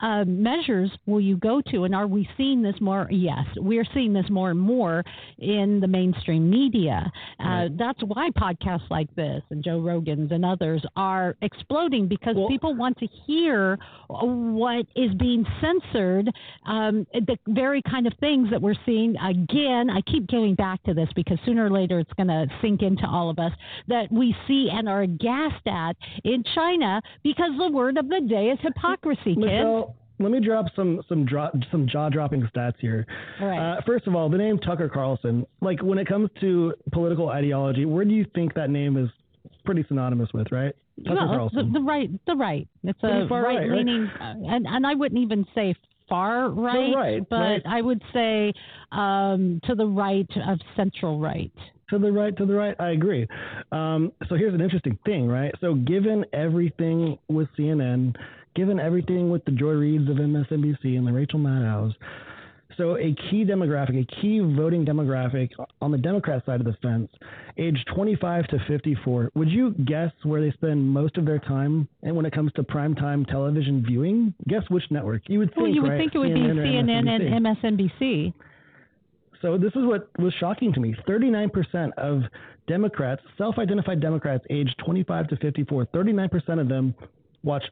uh, 0.00 0.24
measures 0.24 0.90
will 1.06 1.20
you 1.20 1.36
go 1.36 1.60
to? 1.70 1.84
And 1.84 1.94
are 1.94 2.06
we 2.06 2.28
seeing 2.36 2.62
this 2.62 2.74
more? 2.80 3.08
Yes, 3.10 3.44
we're 3.56 3.86
seeing 3.94 4.12
this 4.12 4.26
more 4.30 4.50
and 4.50 4.60
more 4.60 5.04
in 5.38 5.80
the 5.80 5.86
mainstream 5.86 6.50
media. 6.50 7.10
Uh, 7.40 7.44
right. 7.44 7.78
That's 7.78 8.00
why 8.02 8.30
podcasts 8.30 8.90
like 8.90 9.14
this 9.14 9.42
and 9.50 9.62
Joe 9.64 9.80
Rogan's 9.80 10.32
and 10.32 10.44
others 10.44 10.84
are 10.96 11.36
exploding 11.42 12.08
because 12.08 12.36
well, 12.36 12.48
people 12.48 12.74
want 12.74 12.98
to 12.98 13.06
hear 13.26 13.78
what 14.08 14.86
is 14.94 15.12
being 15.14 15.44
censored, 15.60 16.30
um, 16.66 17.06
the 17.12 17.36
very 17.48 17.82
kind 17.82 18.06
of 18.06 18.12
things 18.20 18.50
that 18.50 18.60
we're 18.60 18.74
seeing. 18.84 19.16
Again, 19.16 19.90
I 19.90 20.00
keep 20.02 20.28
going 20.28 20.54
back 20.54 20.82
to 20.84 20.94
this 20.94 21.08
because 21.14 21.38
sooner 21.44 21.66
or 21.66 21.70
later 21.70 21.98
it's 21.98 22.12
going 22.14 22.28
to 22.28 22.46
sink 22.60 22.82
into 22.82 23.06
all 23.06 23.30
of 23.30 23.38
us 23.38 23.52
that 23.88 24.10
we 24.10 24.34
see 24.46 24.68
and 24.70 24.88
are 24.88 25.02
aghast 25.02 25.66
at 25.66 25.96
in 26.24 26.44
China 26.54 27.00
because 27.22 27.50
the 27.58 27.70
word 27.70 27.96
of 27.98 28.08
the 28.08 28.20
day 28.20 28.46
is 28.46 28.58
hypocrisy, 28.62 29.34
kids. 29.34 29.38
Michelle, 29.38 29.95
let 30.18 30.30
me 30.30 30.40
drop 30.40 30.66
some 30.74 31.02
some 31.08 31.24
drop 31.24 31.54
some 31.70 31.86
jaw 31.86 32.08
dropping 32.08 32.42
stats 32.54 32.76
here. 32.78 33.06
Right. 33.40 33.58
Uh, 33.58 33.80
first 33.86 34.06
of 34.06 34.14
all, 34.14 34.28
the 34.28 34.38
name 34.38 34.58
Tucker 34.58 34.88
Carlson. 34.88 35.46
Like 35.60 35.82
when 35.82 35.98
it 35.98 36.06
comes 36.06 36.30
to 36.40 36.74
political 36.92 37.28
ideology, 37.28 37.84
where 37.84 38.04
do 38.04 38.14
you 38.14 38.26
think 38.34 38.54
that 38.54 38.70
name 38.70 38.96
is 38.96 39.10
pretty 39.64 39.84
synonymous 39.88 40.30
with? 40.32 40.50
Right. 40.50 40.74
Tucker 41.04 41.14
well, 41.14 41.28
Carlson. 41.28 41.72
The, 41.72 41.78
the 41.80 41.84
right, 41.84 42.10
the 42.26 42.34
right. 42.34 42.66
It's 42.82 42.98
a 43.02 43.26
far 43.28 43.42
right, 43.42 43.56
right? 43.56 43.68
right-leaning, 43.68 44.06
uh, 44.20 44.34
and 44.46 44.66
and 44.66 44.86
I 44.86 44.94
wouldn't 44.94 45.20
even 45.20 45.44
say 45.54 45.74
far 46.08 46.48
right, 46.50 46.94
right, 46.94 47.28
but 47.28 47.36
right. 47.36 47.62
I 47.66 47.82
would 47.82 48.02
say 48.12 48.52
um, 48.92 49.60
to 49.64 49.74
the 49.74 49.86
right 49.86 50.28
of 50.48 50.58
central 50.76 51.18
right. 51.20 51.52
To 51.90 51.98
the 51.98 52.10
right, 52.10 52.36
to 52.36 52.46
the 52.46 52.54
right. 52.54 52.74
I 52.80 52.90
agree. 52.90 53.28
Um, 53.70 54.12
so 54.28 54.34
here's 54.34 54.54
an 54.54 54.60
interesting 54.60 54.98
thing, 55.04 55.28
right? 55.28 55.54
So 55.60 55.74
given 55.74 56.24
everything 56.32 57.16
with 57.28 57.48
CNN, 57.56 58.16
given 58.56 58.80
everything 58.80 59.30
with 59.30 59.44
the 59.44 59.52
Joy 59.52 59.74
Reids 59.74 60.10
of 60.10 60.16
MSNBC 60.16 60.96
and 60.98 61.06
the 61.06 61.12
Rachel 61.12 61.38
Maddows, 61.38 61.92
so 62.76 62.96
a 62.98 63.14
key 63.30 63.44
demographic, 63.44 63.98
a 64.02 64.20
key 64.20 64.38
voting 64.40 64.84
demographic 64.84 65.50
on 65.80 65.90
the 65.92 65.96
Democrat 65.98 66.44
side 66.44 66.60
of 66.60 66.66
the 66.66 66.76
fence, 66.82 67.10
age 67.56 67.82
25 67.94 68.48
to 68.48 68.58
54. 68.68 69.30
Would 69.34 69.48
you 69.48 69.70
guess 69.86 70.10
where 70.24 70.42
they 70.42 70.50
spend 70.52 70.86
most 70.86 71.16
of 71.16 71.24
their 71.24 71.38
time? 71.38 71.88
And 72.02 72.14
when 72.14 72.26
it 72.26 72.32
comes 72.34 72.52
to 72.56 72.62
primetime 72.62 73.26
television 73.26 73.82
viewing, 73.86 74.34
guess 74.48 74.62
which 74.68 74.84
network? 74.90 75.22
You 75.28 75.38
would 75.38 75.50
think, 75.54 75.62
Well, 75.62 75.68
you 75.74 75.82
would 75.82 75.92
right? 75.92 75.98
think 75.98 76.14
it 76.14 76.18
would 76.18 76.30
CNN 76.32 76.88
be 76.88 76.92
CNN 76.92 77.06
MSNBC. 77.06 77.32
and 77.32 77.46
MSNBC. 78.00 78.34
So 79.42 79.56
this 79.56 79.72
is 79.74 79.84
what 79.86 80.10
was 80.18 80.34
shocking 80.40 80.72
to 80.74 80.80
me. 80.80 80.94
39% 81.08 81.92
of 81.96 82.22
Democrats, 82.66 83.22
self-identified 83.38 84.00
Democrats 84.00 84.44
aged 84.50 84.74
25 84.84 85.28
to 85.28 85.36
54, 85.36 85.86
39% 85.86 86.60
of 86.60 86.68
them 86.68 86.94
watch 87.42 87.64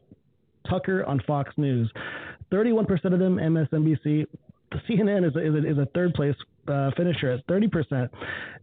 Tucker 0.68 1.04
on 1.04 1.20
Fox 1.26 1.52
News. 1.56 1.90
31% 2.52 2.88
of 3.12 3.18
them 3.18 3.36
MSNBC. 3.36 4.26
The 4.70 4.78
CNN 4.88 5.28
is 5.28 5.36
a, 5.36 5.46
is 5.46 5.54
a, 5.54 5.70
is 5.72 5.78
a 5.78 5.86
third 5.94 6.14
place 6.14 6.34
uh, 6.68 6.90
finisher 6.96 7.30
at 7.30 7.46
30%. 7.46 8.08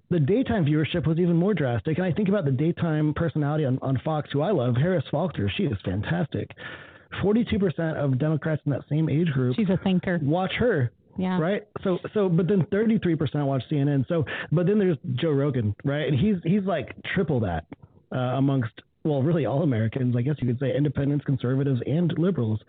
The 0.09 0.19
daytime 0.19 0.65
viewership 0.65 1.07
was 1.07 1.19
even 1.19 1.35
more 1.37 1.53
drastic. 1.53 1.97
And 1.97 2.05
I 2.05 2.11
think 2.11 2.27
about 2.27 2.43
the 2.45 2.51
daytime 2.51 3.13
personality 3.13 3.63
on, 3.65 3.79
on 3.81 3.99
Fox, 4.03 4.29
who 4.33 4.41
I 4.41 4.51
love, 4.51 4.75
Harris 4.75 5.05
Faulkner. 5.09 5.49
She 5.55 5.63
is 5.63 5.77
fantastic. 5.85 6.49
42% 7.23 7.95
of 7.95 8.17
Democrats 8.19 8.61
in 8.65 8.71
that 8.71 8.81
same 8.89 9.09
age 9.09 9.27
group 9.27 9.55
She's 9.55 9.69
a 9.69 9.77
thinker. 9.83 10.19
watch 10.21 10.51
her 10.57 10.91
Yeah. 11.17 11.39
right? 11.39 11.67
So 11.83 11.99
so 12.13 12.29
but 12.29 12.47
then 12.47 12.63
33% 12.71 13.45
watch 13.45 13.63
CNN. 13.69 14.07
So 14.07 14.25
but 14.51 14.65
then 14.65 14.79
there's 14.79 14.97
Joe 15.15 15.31
Rogan, 15.31 15.75
right? 15.83 16.07
And 16.07 16.17
he's 16.17 16.37
he's 16.43 16.63
like 16.63 16.95
triple 17.13 17.41
that 17.41 17.65
uh, 18.13 18.17
amongst 18.17 18.71
well, 19.03 19.21
really 19.23 19.45
all 19.45 19.63
Americans, 19.63 20.15
I 20.15 20.21
guess 20.21 20.35
you 20.39 20.47
could 20.47 20.59
say 20.59 20.75
independents, 20.75 21.25
conservatives 21.25 21.81
and 21.85 22.13
liberals 22.17 22.59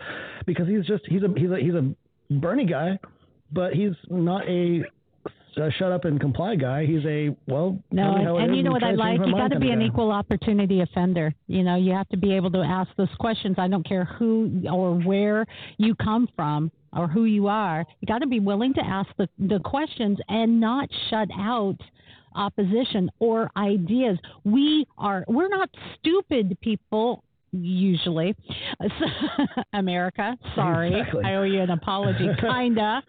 because 0.47 0.66
he's 0.68 0.87
just 0.87 1.05
he's 1.07 1.22
a 1.22 1.28
he's 1.37 1.51
a 1.51 1.57
he's 1.57 1.74
a 1.74 1.95
Bernie 2.30 2.66
guy, 2.66 2.99
but 3.53 3.74
he's 3.74 3.93
not 4.09 4.49
a, 4.49 4.83
a 5.59 5.70
shut 5.72 5.93
up 5.93 6.07
and 6.07 6.18
comply 6.18 6.55
guy. 6.57 6.87
He's 6.87 7.05
a 7.05 7.37
well, 7.47 7.78
No, 7.91 8.03
tell 8.03 8.18
me 8.18 8.24
how 8.24 8.39
it 8.39 8.45
and 8.45 8.57
you 8.57 8.62
know 8.62 8.70
what 8.70 8.83
I 8.83 8.93
like? 8.93 9.20
You 9.24 9.33
got 9.33 9.49
to 9.49 9.61
be 9.61 9.70
an 9.70 9.80
guy. 9.80 9.87
equal 9.87 10.11
opportunity 10.11 10.80
offender. 10.80 11.35
You 11.49 11.62
know, 11.62 11.76
you 11.76 11.93
have 11.93 12.09
to 12.11 12.16
be 12.16 12.35
able 12.35 12.51
to 12.53 12.61
ask 12.61 12.91
those 12.97 13.14
questions. 13.18 13.57
I 13.59 13.68
don't 13.68 13.87
care 13.87 14.05
who 14.05 14.62
or 14.70 14.95
where 14.95 15.47
you 15.76 15.95
come 15.97 16.28
from 16.35 16.70
or 16.95 17.09
who 17.09 17.24
you 17.24 17.49
are. 17.49 17.85
You 18.01 18.07
got 18.07 18.20
to 18.20 18.26
be 18.26 18.41
willing 18.41 18.72
to 18.74 18.83
ask 18.85 19.09
the, 19.18 19.28
the 19.39 19.59
questions 19.61 20.18
and 20.28 20.61
not 20.61 20.89
shut 21.11 21.28
out 21.39 21.76
opposition 22.35 23.11
or 23.18 23.51
ideas. 23.57 24.18
We 24.45 24.87
are 24.99 25.24
we're 25.28 25.49
not 25.49 25.70
stupid 25.99 26.59
people 26.61 27.24
usually. 27.53 28.35
America, 29.72 30.37
sorry. 30.55 30.99
Exactly. 30.99 31.24
I 31.24 31.35
owe 31.37 31.43
you 31.43 31.61
an 31.61 31.70
apology 31.70 32.28
kinda. 32.41 33.03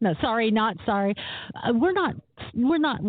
No, 0.00 0.14
sorry, 0.20 0.50
not 0.50 0.76
sorry. 0.86 1.14
Uh, 1.54 1.72
we're 1.74 1.92
not. 1.92 2.14
We're 2.54 2.78
not. 2.78 3.00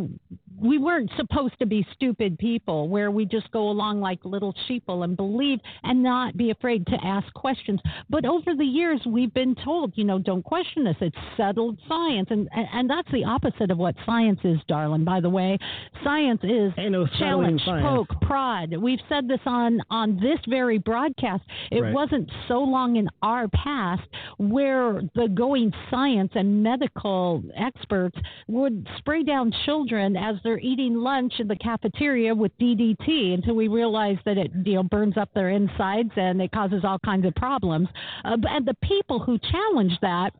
We 0.61 0.77
weren't 0.77 1.11
supposed 1.17 1.57
to 1.59 1.65
be 1.65 1.85
stupid 1.93 2.37
people 2.37 2.89
where 2.89 3.11
we 3.11 3.25
just 3.25 3.49
go 3.51 3.69
along 3.69 4.01
like 4.01 4.19
little 4.23 4.53
sheeple 4.67 5.03
and 5.03 5.15
believe 5.15 5.59
and 5.83 6.01
not 6.03 6.35
be 6.37 6.51
afraid 6.51 6.85
to 6.87 6.97
ask 7.03 7.31
questions. 7.33 7.79
But 8.09 8.25
over 8.25 8.55
the 8.55 8.65
years, 8.65 9.01
we've 9.05 9.33
been 9.33 9.55
told, 9.63 9.93
you 9.95 10.03
know, 10.03 10.19
don't 10.19 10.43
question 10.43 10.87
us. 10.87 10.95
It's 11.01 11.15
settled 11.37 11.77
science, 11.87 12.27
and 12.31 12.49
and, 12.53 12.67
and 12.73 12.89
that's 12.89 13.11
the 13.11 13.23
opposite 13.23 13.71
of 13.71 13.77
what 13.77 13.95
science 14.05 14.39
is, 14.43 14.57
darling. 14.67 15.03
By 15.03 15.19
the 15.19 15.29
way, 15.29 15.57
science 16.03 16.41
is 16.43 16.71
no 16.77 17.07
challenge, 17.19 17.61
science. 17.65 17.85
poke, 18.09 18.21
prod. 18.21 18.75
We've 18.77 18.99
said 19.07 19.27
this 19.27 19.39
on 19.45 19.79
on 19.89 20.17
this 20.19 20.39
very 20.47 20.77
broadcast. 20.77 21.43
It 21.71 21.81
Right. 21.81 21.93
wasn't 21.93 22.29
so 22.47 22.59
long 22.59 22.95
in 22.97 23.07
our 23.21 23.47
past 23.49 24.03
where 24.37 25.01
the 25.15 25.27
going 25.29 25.73
science 25.89 26.31
and 26.35 26.61
medical 26.63 27.43
experts 27.55 28.17
would 28.47 28.87
spray 28.97 29.23
down 29.23 29.51
children 29.65 30.15
as 30.17 30.35
they're 30.43 30.48
eating 30.57 30.95
lunch 30.95 31.33
in 31.39 31.47
the 31.47 31.55
cafeteria 31.55 32.33
with 32.33 32.57
DDT 32.57 33.33
until 33.35 33.55
we 33.55 33.67
realize 33.67 34.17
that 34.25 34.37
it 34.37 34.51
you 34.65 34.75
know 34.75 34.83
burns 34.83 35.17
up 35.17 35.29
their 35.33 35.49
insides 35.49 36.11
and 36.15 36.41
it 36.41 36.51
causes 36.51 36.83
all 36.83 36.97
kinds 36.99 37.25
of 37.25 37.35
problems. 37.35 37.87
Uh, 38.25 38.37
and 38.49 38.65
the 38.65 38.75
people 38.81 39.19
who 39.19 39.37
challenged 39.37 39.97
that 40.01 40.31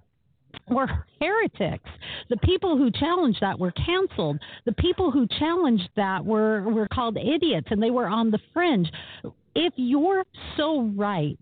were 0.67 0.87
heretics. 1.19 1.89
The 2.29 2.37
people 2.37 2.77
who 2.77 2.89
challenged 2.91 3.39
that 3.41 3.59
were 3.59 3.71
canceled. 3.71 4.39
The 4.65 4.73
people 4.73 5.11
who 5.11 5.27
challenged 5.27 5.89
that 5.95 6.25
were 6.25 6.63
were 6.63 6.87
called 6.87 7.17
idiots 7.17 7.67
and 7.69 7.81
they 7.81 7.91
were 7.91 8.07
on 8.07 8.31
the 8.31 8.39
fringe. 8.53 8.89
If 9.55 9.73
you're 9.75 10.23
so 10.57 10.91
right, 10.95 11.37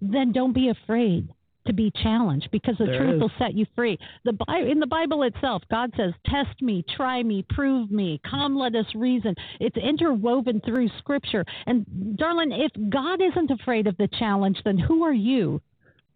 then 0.00 0.32
don't 0.32 0.52
be 0.52 0.68
afraid 0.68 1.28
to 1.66 1.72
be 1.72 1.90
challenged 2.02 2.48
because 2.50 2.76
the 2.78 2.86
There 2.86 2.98
truth 2.98 3.14
is. 3.16 3.20
will 3.20 3.32
set 3.38 3.54
you 3.54 3.66
free. 3.74 3.98
The 4.24 4.32
Bi- 4.32 4.60
in 4.60 4.80
the 4.80 4.86
Bible 4.86 5.22
itself, 5.24 5.62
God 5.70 5.92
says, 5.96 6.12
"Test 6.26 6.60
me, 6.62 6.84
try 6.96 7.22
me, 7.22 7.44
prove 7.50 7.90
me. 7.90 8.20
Come, 8.28 8.56
let 8.56 8.74
us 8.74 8.86
reason." 8.94 9.34
It's 9.60 9.76
interwoven 9.76 10.60
through 10.60 10.88
Scripture. 10.98 11.44
And 11.66 12.16
darling, 12.16 12.52
if 12.52 12.72
God 12.90 13.20
isn't 13.20 13.50
afraid 13.50 13.86
of 13.86 13.96
the 13.96 14.08
challenge, 14.18 14.58
then 14.64 14.78
who 14.78 15.02
are 15.04 15.12
you 15.12 15.60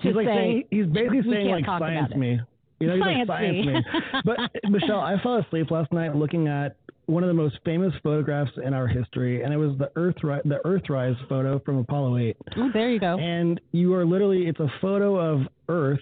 to 0.03 0.09
He's 0.09 0.17
like 0.17 0.27
say 0.27 0.35
saying, 0.37 0.65
he's 0.71 0.87
basically 0.87 1.33
saying 1.35 1.51
like 1.51 1.67
science 1.67 2.15
me. 2.15 2.41
You 2.81 2.87
know, 2.87 2.95
he's 2.95 3.01
like 3.03 3.27
Science 3.27 3.29
science 3.29 3.67
me. 3.67 3.73
me. 3.75 3.81
But 4.25 4.39
Michelle, 4.71 5.01
I 5.01 5.21
fell 5.23 5.37
asleep 5.37 5.71
last 5.71 5.93
night 5.93 6.17
looking 6.17 6.49
at 6.49 6.77
one 7.11 7.25
of 7.25 7.29
the 7.29 7.35
most 7.35 7.59
famous 7.65 7.93
photographs 8.03 8.53
in 8.65 8.73
our 8.73 8.87
history, 8.87 9.43
and 9.43 9.53
it 9.53 9.57
was 9.57 9.77
the 9.79 9.91
Earth 9.97 10.17
the 10.23 10.61
Earthrise 10.65 11.17
photo 11.29 11.59
from 11.61 11.79
Apollo 11.79 12.19
8. 12.19 12.37
Oh, 12.57 12.71
there 12.73 12.91
you 12.91 13.01
go. 13.01 13.19
And 13.19 13.61
you 13.73 13.95
are 13.95 14.07
literally 14.07 14.47
it's 14.47 14.61
a 14.61 14.73
photo 14.81 15.17
of 15.17 15.47
Earth 15.69 16.01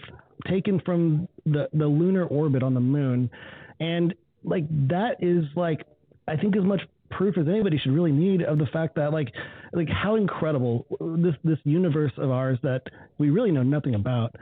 taken 0.48 0.80
from 0.84 1.28
the 1.46 1.68
the 1.72 1.86
lunar 1.86 2.24
orbit 2.24 2.62
on 2.62 2.74
the 2.74 2.80
moon, 2.80 3.30
and 3.80 4.14
like 4.44 4.64
that 4.88 5.16
is 5.20 5.44
like 5.56 5.84
I 6.26 6.36
think 6.36 6.56
as 6.56 6.62
much 6.62 6.82
proof 7.10 7.38
as 7.38 7.48
anybody 7.48 7.78
should 7.78 7.92
really 7.92 8.12
need 8.12 8.42
of 8.42 8.58
the 8.58 8.66
fact 8.66 8.94
that 8.96 9.12
like 9.12 9.32
like 9.72 9.88
how 9.88 10.16
incredible 10.16 10.86
this 11.22 11.34
this 11.42 11.58
universe 11.64 12.12
of 12.18 12.30
ours 12.30 12.58
that 12.62 12.82
we 13.18 13.30
really 13.30 13.50
know 13.50 13.62
nothing 13.62 13.94
about. 13.94 14.34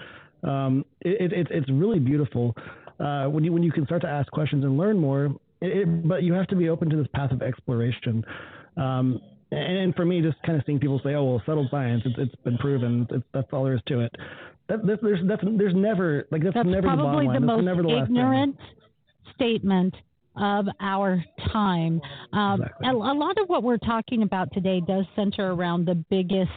Um, 0.43 0.85
it, 1.01 1.33
it, 1.33 1.33
it's 1.33 1.51
it's 1.53 1.71
really 1.71 1.99
beautiful 1.99 2.55
uh, 3.01 3.27
when 3.27 3.45
you 3.45 3.53
when 3.53 3.63
you 3.63 3.73
can 3.73 3.85
start 3.87 4.03
to 4.03 4.09
ask 4.09 4.31
questions 4.33 4.65
and 4.65 4.77
learn 4.77 4.99
more. 4.99 5.35
It, 5.61 5.89
it, 5.89 6.09
but 6.09 6.23
you 6.23 6.33
have 6.35 6.47
to 6.49 6.57
be 6.57 6.69
open 6.69 6.91
to 6.91 6.97
this 6.97 7.07
path 7.15 7.33
of 7.33 7.43
exploration. 7.43 8.25
Um, 8.77 9.21
and, 9.51 9.79
and 9.79 9.95
for 9.95 10.05
me, 10.05 10.21
just 10.21 10.37
kind 10.45 10.59
of 10.59 10.65
seeing 10.67 10.79
people 10.79 11.01
say, 11.05 11.15
"Oh, 11.15 11.25
well, 11.25 11.43
settled 11.47 11.69
science. 11.71 12.03
It's, 12.05 12.17
it's 12.19 12.43
been 12.43 12.59
proven. 12.59 13.07
It's, 13.11 13.25
that's 13.33 13.49
all 13.53 13.65
there 13.65 13.75
is 13.75 13.81
to 13.87 14.01
it." 14.01 14.15
That, 14.69 14.85
that, 14.87 14.99
there's 15.01 15.21
that's, 15.27 15.43
there's 15.57 15.75
never 15.75 16.27
like 16.31 16.43
that's, 16.43 16.55
That's 16.55 16.67
never 16.69 16.89
the 16.89 16.97
probably 16.97 17.27
line. 17.27 17.41
the 17.41 17.47
most 17.47 17.65
the 17.65 18.03
ignorant 18.03 18.57
statement 19.35 19.95
of 20.37 20.67
our 20.81 21.25
time. 21.53 22.01
Um, 22.33 22.61
Exactly. 22.61 22.89
a, 22.89 22.93
a 22.93 23.15
lot 23.15 23.39
of 23.39 23.49
what 23.49 23.63
we're 23.63 23.79
talking 23.79 24.23
about 24.23 24.53
today 24.53 24.81
does 24.87 25.05
center 25.15 25.53
around 25.53 25.87
the 25.87 25.95
biggest 25.95 26.51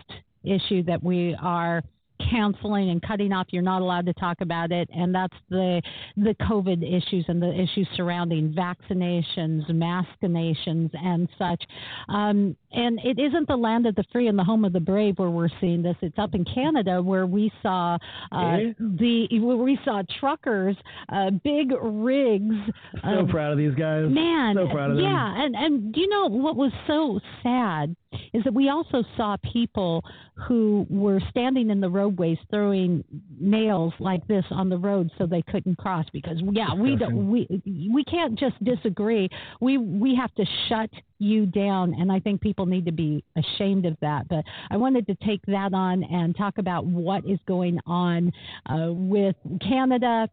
issue 0.44 0.84
that 0.84 1.02
we 1.04 1.36
are 1.42 1.84
canceling 2.30 2.90
and 2.90 3.02
cutting 3.02 3.32
off. 3.32 3.48
You're 3.50 3.62
not 3.62 3.82
allowed 3.82 4.06
to 4.08 4.14
talk 4.14 4.42
about 4.42 4.72
it, 4.72 4.90
and 4.94 5.14
that's 5.14 5.36
the 5.50 5.82
the 6.18 6.36
COVID 6.42 6.84
issues 6.84 7.26
and 7.28 7.42
the 7.42 7.54
issues 7.54 7.88
surrounding 7.96 8.54
vaccinations, 8.54 9.70
maskinations, 9.70 10.90
and 10.94 11.30
such. 11.38 11.64
Um, 12.08 12.56
and 12.72 13.00
it 13.04 13.20
isn't 13.20 13.48
the 13.48 13.56
land 13.56 13.86
of 13.88 13.96
the 13.96 14.04
free 14.12 14.28
and 14.28 14.38
the 14.38 14.44
home 14.44 14.66
of 14.66 14.74
the 14.74 14.80
brave 14.80 15.18
where 15.18 15.30
we're 15.30 15.50
seeing 15.60 15.82
this. 15.82 15.96
It's 16.02 16.18
up 16.20 16.36
in 16.36 16.46
Canada 16.46 17.02
where 17.02 17.26
we 17.26 17.52
saw 17.62 17.98
uh, 18.32 18.58
the 18.80 19.28
where 19.40 19.58
we 19.58 19.80
saw 19.84 20.04
truckers, 20.20 20.76
uh, 21.10 21.32
big 21.44 21.72
rigs. 21.82 22.56
So 23.04 23.28
proud 23.30 23.52
of 23.52 23.58
these 23.58 23.76
guys. 23.76 24.06
Man, 24.10 24.56
so 24.56 24.68
proud 24.70 24.92
of 24.92 24.98
them. 24.98 25.06
yeah, 25.06 25.44
and 25.44 25.56
and 25.56 25.96
you 25.96 26.08
know 26.08 26.28
what 26.28 26.56
was 26.56 26.72
so 26.88 27.20
sad 27.44 27.96
is 28.34 28.44
that 28.44 28.54
we 28.54 28.70
also 28.70 29.04
saw 29.16 29.38
people 29.52 30.04
who 30.48 30.86
were 30.90 31.20
standing 31.30 31.70
in 31.70 31.80
the 31.80 31.90
roadways 31.90 32.38
throwing 32.50 33.04
nails 33.40 33.94
like 34.00 34.26
this 34.28 34.46
on 34.52 34.70
the 34.70 34.78
road 34.78 35.12
so 35.18 35.26
they 35.26 35.42
couldn't 35.44 35.78
cross 35.78 36.06
because 36.14 36.38
yeah 36.52 36.74
we 36.74 36.96
don't 36.96 37.30
we 37.30 37.48
we 37.92 38.04
can't 38.06 38.38
just 38.38 38.62
disagree 38.64 39.30
we 39.60 39.78
we 39.78 40.16
have 40.16 40.34
to 40.36 40.46
shut 40.68 40.90
you 41.20 41.46
down 41.46 41.94
and 41.94 42.12
i 42.12 42.20
think 42.20 42.42
people 42.42 42.66
need 42.66 42.86
to 42.86 42.92
be 42.92 43.24
ashamed 43.38 43.86
of 43.86 43.96
that 44.02 44.28
but 44.30 44.44
i 44.72 44.78
wanted 44.78 45.06
to 45.06 45.16
take 45.26 45.42
that 45.46 45.74
on 45.74 46.04
and 46.04 46.36
talk 46.36 46.58
about 46.58 46.86
what 46.86 47.26
is 47.26 47.40
going 47.46 47.78
on 47.86 48.32
uh, 48.68 48.92
with 48.92 49.36
canada 49.62 50.28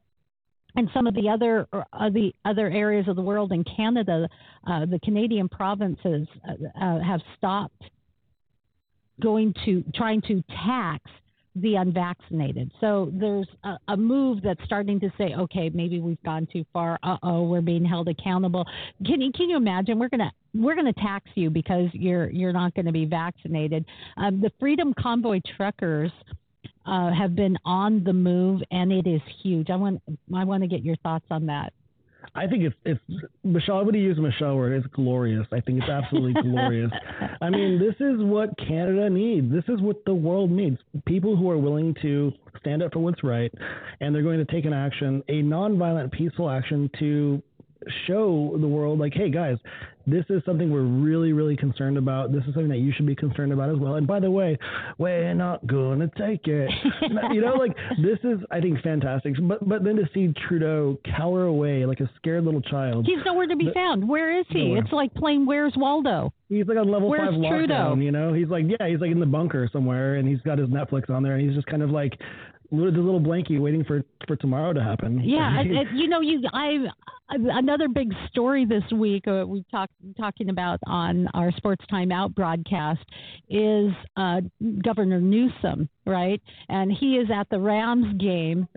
and 0.77 0.91
some 0.93 1.07
of 1.07 1.15
the 1.15 1.29
other 1.29 1.67
uh, 1.73 2.11
the 2.11 2.33
other 2.45 2.71
areas 2.71 3.09
of 3.09 3.17
the 3.17 3.23
world 3.23 3.51
in 3.51 3.65
Canada, 3.65 4.29
uh, 4.67 4.85
the 4.87 5.01
Canadian 5.03 5.49
provinces 5.49 6.29
uh, 6.47 6.53
uh, 6.81 7.03
have 7.03 7.21
stopped 7.37 7.83
going 9.21 9.55
to 9.65 9.83
trying 9.95 10.21
to 10.23 10.45
tax 10.65 11.03
the 11.57 11.77
unvaccinated. 11.77 12.71
So 12.81 13.11
there's 13.13 13.49
a, 13.65 13.79
a, 13.89 13.97
move 13.97 14.43
that's 14.43 14.63
starting 14.65 15.01
to 15.01 15.11
say, 15.17 15.35
okay, 15.35 15.71
maybe 15.73 16.01
we've 16.01 16.23
gone 16.23 16.47
too 16.53 16.65
far. 16.73 16.99
Uh 17.03 17.17
oh, 17.23 17.45
we're 17.45 17.63
being 17.63 17.85
held 17.85 18.09
accountable. 18.09 18.67
Can 19.05 19.21
you 19.21 19.33
can 19.33 19.49
you 19.49 19.57
imagine? 19.57 19.99
We're 19.99 20.11
gonna 20.11 20.33
we're 20.55 20.75
gonna 20.75 20.93
tax 20.93 21.31
you 21.35 21.49
because 21.49 21.89
you're 21.93 22.31
you're 22.31 22.53
not 22.53 22.75
going 22.75 22.87
to 22.87 22.93
be 22.93 23.07
vaccinated. 23.07 23.85
Um, 24.19 24.41
the 24.41 24.53
Freedom 24.61 24.95
Convoy 24.99 25.41
truckers. 25.57 26.13
Uh, 26.85 27.13
have 27.13 27.35
been 27.35 27.59
on 27.65 28.05
the 28.05 28.13
move, 28.13 28.63
and 28.71 28.93
it 28.93 29.09
is 29.09 29.21
huge. 29.43 29.71
I 29.71 29.75
want 29.75 30.01
I 30.33 30.45
want 30.45 30.63
to 30.63 30.69
get 30.69 30.85
your 30.85 30.95
thoughts 31.03 31.25
on 31.33 31.47
that. 31.47 31.73
I 32.35 32.47
think 32.47 32.65
it's 32.65 32.77
it's 32.85 33.01
Michelle. 33.45 33.79
I 33.79 33.83
would 33.83 33.95
use 33.95 34.19
Michelle 34.19 34.57
word. 34.57 34.73
It's 34.73 34.95
glorious. 34.95 35.47
I 35.53 35.61
think 35.61 35.81
it's 35.83 35.89
absolutely 35.89 36.41
glorious. 36.43 36.91
I 37.41 37.51
mean, 37.51 37.79
this 37.79 37.95
is 38.01 38.19
what 38.19 38.57
Canada 38.59 39.09
needs. 39.11 39.51
This 39.53 39.65
is 39.69 39.81
what 39.81 40.05
the 40.05 40.15
world 40.15 40.51
needs. 40.51 40.79
People 41.07 41.37
who 41.37 41.51
are 41.51 41.59
willing 41.59 41.95
to 42.03 42.33
stand 42.61 42.83
up 42.83 42.93
for 42.93 43.01
what's 43.01 43.23
right, 43.23 43.53
and 44.01 44.15
they're 44.15 44.23
going 44.23 44.45
to 44.45 44.53
take 44.53 44.65
an 44.65 44.73
action, 44.73 45.23
a 45.29 45.43
nonviolent, 45.43 46.13
peaceful 46.13 46.51
action 46.51 46.91
to 46.99 47.43
show 48.07 48.57
the 48.61 48.69
world, 48.69 48.99
like, 48.99 49.15
hey 49.15 49.31
guys, 49.31 49.59
this 50.07 50.25
is 50.31 50.43
something 50.45 50.71
we're 50.71 50.83
really, 50.83 51.33
really 51.33 51.57
concerned 51.57 51.99
about. 51.99 52.33
This 52.33 52.43
is 52.43 52.55
something 52.55 52.69
that 52.69 52.79
you 52.79 52.93
should 52.93 53.07
be 53.07 53.17
concerned 53.17 53.53
about 53.53 53.71
as 53.71 53.77
well. 53.79 53.97
And 53.97 54.07
by 54.07 54.21
the 54.21 54.31
way, 54.31 54.57
we're 54.99 55.35
not 55.35 55.67
going 55.67 55.99
to 55.99 56.07
take 56.17 56.47
it. 56.47 56.71
you 57.33 57.41
know, 57.41 57.55
like 57.55 57.77
this 58.01 58.19
is, 58.23 58.39
I 58.51 58.61
think, 58.61 58.81
fantastic. 58.83 59.35
But 59.43 59.69
but 59.69 59.83
then 59.83 59.97
to 59.97 60.09
see 60.15 60.33
Trudeau 60.49 60.99
cower 61.17 61.45
away 61.45 61.85
like 61.87 62.01
a 62.01 62.11
scared 62.17 62.45
little 62.45 62.63
child. 62.63 63.07
He's 63.07 63.25
nowhere 63.25 63.49
to 63.49 63.57
be 63.57 63.71
found. 63.75 64.09
Where 64.09 64.39
is 64.39 64.47
he? 64.51 64.69
Nowhere. 64.69 64.83
It's 64.83 64.93
like 64.93 65.13
playing 65.15 65.45
Where's 65.45 65.75
Waldo. 65.77 66.33
He's 66.49 66.67
like 66.69 66.79
on 66.79 66.89
level 66.89 67.09
Where's 67.09 67.29
five 67.29 67.51
Trudeau? 67.51 67.75
lockdown. 67.75 68.05
You 68.05 68.13
know, 68.13 68.33
he's 68.33 68.49
like 68.49 68.65
yeah, 68.69 68.89
he's 68.89 69.01
like 69.01 69.11
in 69.11 69.19
the 69.19 69.27
bunker 69.27 69.69
somewhere, 69.73 70.17
and 70.17 70.29
he's 70.29 70.41
got 70.43 70.59
his 70.59 70.69
Netflix 70.69 71.11
on 71.11 71.25
there, 71.25 71.35
and 71.35 71.45
he's 71.45 71.57
just 71.57 71.67
kind 71.67 71.83
of 71.83 71.91
like 71.91 72.17
the 72.71 72.77
little 72.77 73.21
blankie 73.21 73.61
waiting 73.61 73.85
for 73.85 74.03
for 74.27 74.37
tomorrow 74.37 74.73
to 74.73 74.83
happen. 74.83 75.21
Yeah, 75.25 75.63
you 75.95 76.09
know, 76.09 76.21
you 76.21 76.43
I 76.53 76.87
another 77.29 77.89
big 77.89 78.13
story 78.31 78.65
this 78.65 78.85
week 78.93 79.27
uh, 79.27 79.45
we 79.47 79.65
talked 79.71 79.93
talking 80.17 80.49
about 80.49 80.79
on 80.87 81.29
our 81.35 81.51
Sports 81.53 81.85
Time 81.91 82.13
Out 82.13 82.35
broadcast 82.35 83.05
is 83.49 83.93
uh, 84.17 84.41
Governor 84.85 85.21
Newsom, 85.21 85.89
right? 86.07 86.41
And 86.69 86.93
he 86.93 87.17
is 87.17 87.29
at 87.35 87.49
the 87.51 87.59
Rams 87.59 88.17
game 88.19 88.69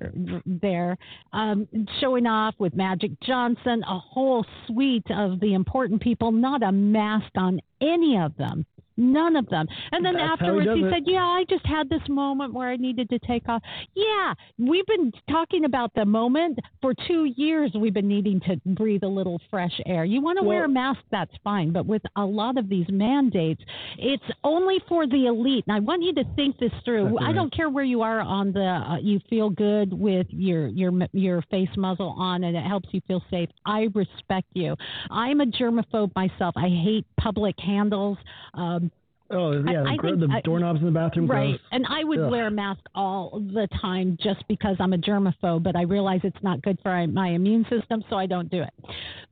there, 0.45 0.97
um, 1.33 1.67
showing 1.99 2.25
off 2.25 2.55
with 2.57 2.73
Magic 2.75 3.11
Johnson, 3.21 3.83
a 3.87 3.99
whole 3.99 4.45
suite 4.67 5.09
of 5.11 5.39
the 5.39 5.53
important 5.53 6.01
people, 6.01 6.31
not 6.31 6.63
a 6.63 6.71
mask 6.71 7.31
on 7.35 7.59
any 7.81 8.17
of 8.17 8.35
them. 8.37 8.65
None 8.99 9.37
of 9.37 9.47
them. 9.47 9.65
And 9.93 10.05
then 10.05 10.15
That's 10.15 10.33
afterwards 10.33 10.67
he, 10.75 10.83
he 10.83 10.89
said, 10.91 11.03
Yeah, 11.05 11.23
I 11.23 11.45
just 11.49 11.65
had 11.65 11.89
this 11.89 12.01
moment 12.09 12.53
where 12.53 12.69
I 12.69 12.75
needed 12.75 13.09
to 13.09 13.19
take 13.19 13.47
off. 13.47 13.61
Yeah, 13.95 14.33
we've 14.57 14.85
been 14.85 15.13
talking 15.29 15.63
about 15.63 15.91
the 15.95 16.03
moment 16.03 16.59
for 16.81 16.93
two 17.07 17.23
years. 17.37 17.71
We've 17.73 17.93
been 17.93 18.09
needing 18.09 18.41
to 18.41 18.57
breathe 18.73 19.03
a 19.03 19.07
little 19.07 19.39
fresh 19.49 19.71
air. 19.85 20.03
You 20.03 20.21
want 20.21 20.37
to 20.37 20.43
well, 20.43 20.49
wear 20.49 20.65
a 20.65 20.69
mask, 20.69 20.99
that's 21.11 21.31
fine. 21.45 21.71
But 21.71 21.85
with 21.85 22.01
a 22.17 22.25
lot 22.25 22.57
of 22.57 22.67
these 22.67 22.87
mandates, 22.89 23.61
it's 23.97 24.23
only 24.43 24.79
for 24.89 25.07
the 25.07 25.27
elite. 25.27 25.63
And 25.67 25.75
I 25.77 25.79
want 25.79 26.03
you 26.03 26.13
to 26.15 26.23
think 26.35 26.57
this 26.57 26.71
through. 26.83 27.17
I 27.19 27.31
don't 27.31 27.55
care 27.55 27.69
where 27.69 27.85
you 27.85 28.01
are 28.01 28.19
on 28.19 28.51
the, 28.51 28.65
uh, 28.65 28.97
you 28.97 29.21
feel 29.29 29.49
good 29.49 29.93
with 29.93 30.27
your, 30.29 30.67
your, 30.67 30.91
your 31.13 31.41
face 31.43 31.69
muzzle 31.77 32.15
on 32.17 32.43
and 32.43 32.57
it 32.57 32.65
helps 32.65 32.89
you 32.91 32.99
feel 33.07 33.23
safe. 33.31 33.49
I 33.65 33.87
respect 33.93 34.47
you. 34.53 34.75
I'm 35.09 35.39
a 35.39 35.45
germaphobe 35.45 36.13
myself. 36.15 36.53
I 36.57 36.67
hate 36.67 37.05
public 37.17 37.55
handles. 37.59 38.17
Um, 38.53 38.88
Oh 39.31 39.51
yeah, 39.51 39.83
I, 39.83 39.93
I 39.93 39.97
the, 40.01 40.27
the 40.27 40.41
doorknobs 40.43 40.79
in 40.79 40.85
the 40.85 40.91
bathroom. 40.91 41.29
Right, 41.29 41.59
and 41.71 41.85
I 41.87 42.03
would 42.03 42.19
Ugh. 42.19 42.31
wear 42.31 42.47
a 42.47 42.51
mask 42.51 42.81
all 42.95 43.39
the 43.39 43.67
time 43.81 44.17
just 44.21 44.43
because 44.47 44.75
I'm 44.79 44.93
a 44.93 44.97
germaphobe, 44.97 45.63
but 45.63 45.75
I 45.75 45.83
realize 45.83 46.21
it's 46.23 46.41
not 46.41 46.61
good 46.63 46.79
for 46.81 47.05
my 47.07 47.29
immune 47.29 47.65
system, 47.69 48.03
so 48.09 48.15
I 48.15 48.25
don't 48.25 48.49
do 48.49 48.61
it. 48.61 48.73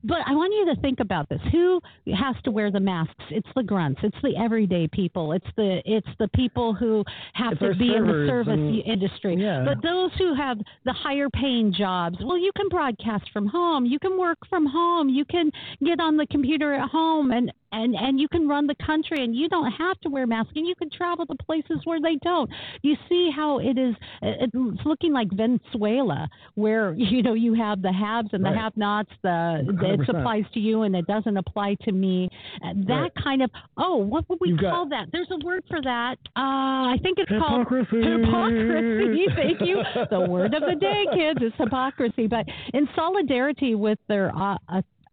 But 0.04 0.20
I 0.28 0.34
want 0.34 0.54
you 0.54 0.74
to 0.74 0.82
think 0.82 1.00
about 1.00 1.30
this: 1.30 1.42
who 1.52 1.82
has 2.16 2.36
to 2.44 2.52
wear 2.52 2.72
the 2.72 2.80
masks? 2.80 3.24
It's 3.32 3.48
the 3.56 3.64
grunts. 3.64 4.00
It's 4.04 4.18
the 4.22 4.36
everyday 4.38 4.88
people. 4.88 5.32
It's 5.32 5.48
the 5.56 5.82
it's 5.86 6.08
the 6.20 6.28
people 6.30 6.76
who 6.76 7.04
have 7.34 7.54
it's 7.54 7.62
to 7.62 7.76
be 7.76 7.96
in 7.96 8.06
the 8.06 8.26
service 8.28 8.54
and, 8.54 8.82
industry. 8.84 9.36
Yeah. 9.38 9.64
But 9.66 9.82
those 9.82 10.12
who 10.20 10.36
have 10.36 10.60
the 10.86 10.94
higher 10.94 11.30
paying 11.30 11.74
jobs, 11.74 12.18
well, 12.24 12.38
you 12.38 12.52
can 12.56 12.70
broadcast 12.70 13.26
from 13.34 13.48
home. 13.48 13.86
You 13.86 13.98
can 13.98 14.18
work 14.18 14.38
from 14.48 14.68
home. 14.68 15.10
You 15.10 15.26
can 15.26 15.52
get 15.84 16.00
on 16.00 16.18
the 16.18 16.28
computer 16.28 16.74
at 16.74 16.90
home 16.90 17.32
and 17.32 17.52
and 17.72 17.96
and 17.96 18.20
you 18.20 18.28
can 18.28 18.48
run 18.48 18.66
the 18.68 18.76
country 18.86 19.24
and 19.24 19.36
you 19.36 19.50
don't 19.50 19.72
have 19.72 20.00
to 20.02 20.10
wear 20.10 20.26
masks 20.26 20.52
and 20.56 20.66
you 20.68 20.76
can 20.76 20.90
travel 20.90 21.26
to 21.26 21.36
places 21.36 21.80
where 21.84 22.00
they 22.02 22.16
don't 22.24 22.50
you 22.82 22.96
see 23.10 23.30
how 23.36 23.60
it 23.60 23.78
is 23.78 23.94
it's 24.22 24.86
looking 24.86 25.12
like 25.14 25.28
venezuela 25.34 26.28
where 26.56 26.94
you 26.98 27.22
know 27.22 27.34
you 27.34 27.54
have 27.54 27.82
the 27.82 27.92
haves 27.92 28.30
and 28.34 28.44
the 28.44 28.50
Right. 28.50 28.58
have 28.58 28.78
nots 28.78 29.10
the 29.24 29.66
100%. 29.68 30.02
it 30.04 30.10
applies 30.10 30.46
to 30.54 30.60
you 30.60 30.84
and 30.84 30.96
it 30.96 31.06
doesn't 31.08 31.36
apply 31.38 31.76
to 31.84 31.92
me 31.92 32.30
Uh, 32.64 32.74
that 32.88 32.94
Right. 33.02 33.12
kind 33.22 33.42
of 33.42 33.52
oh 33.78 33.98
what 33.98 34.28
would 34.30 34.40
we 34.40 34.50
You've 34.50 34.60
got- 34.62 34.72
call 34.74 34.90
that 34.90 35.08
there's 35.12 35.30
a 35.32 35.46
word 35.46 35.64
for 35.70 35.82
that 35.82 36.18
uh 36.38 36.94
i 36.94 36.98
think 37.04 37.18
it's 37.20 37.30
called 37.30 37.68
Hypocrisy. 37.68 38.02
hypocrisy 38.02 39.26
thank 39.36 39.62
you 39.62 39.84
the 40.10 40.22
word 40.22 40.54
of 40.54 40.64
the 40.64 40.76
day 40.80 41.06
kids 41.14 41.42
is 41.42 41.52
hypocrisy 41.58 42.28
but 42.28 42.46
in 42.74 42.88
solidarity 42.96 43.76
with 43.76 44.00
their 44.08 44.32
uh, 44.36 44.58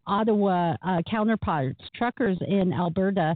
Ottawa 0.07 0.77
uh, 0.83 1.03
counterparts, 1.11 1.81
truckers 1.95 2.39
in 2.47 2.73
Alberta 2.73 3.35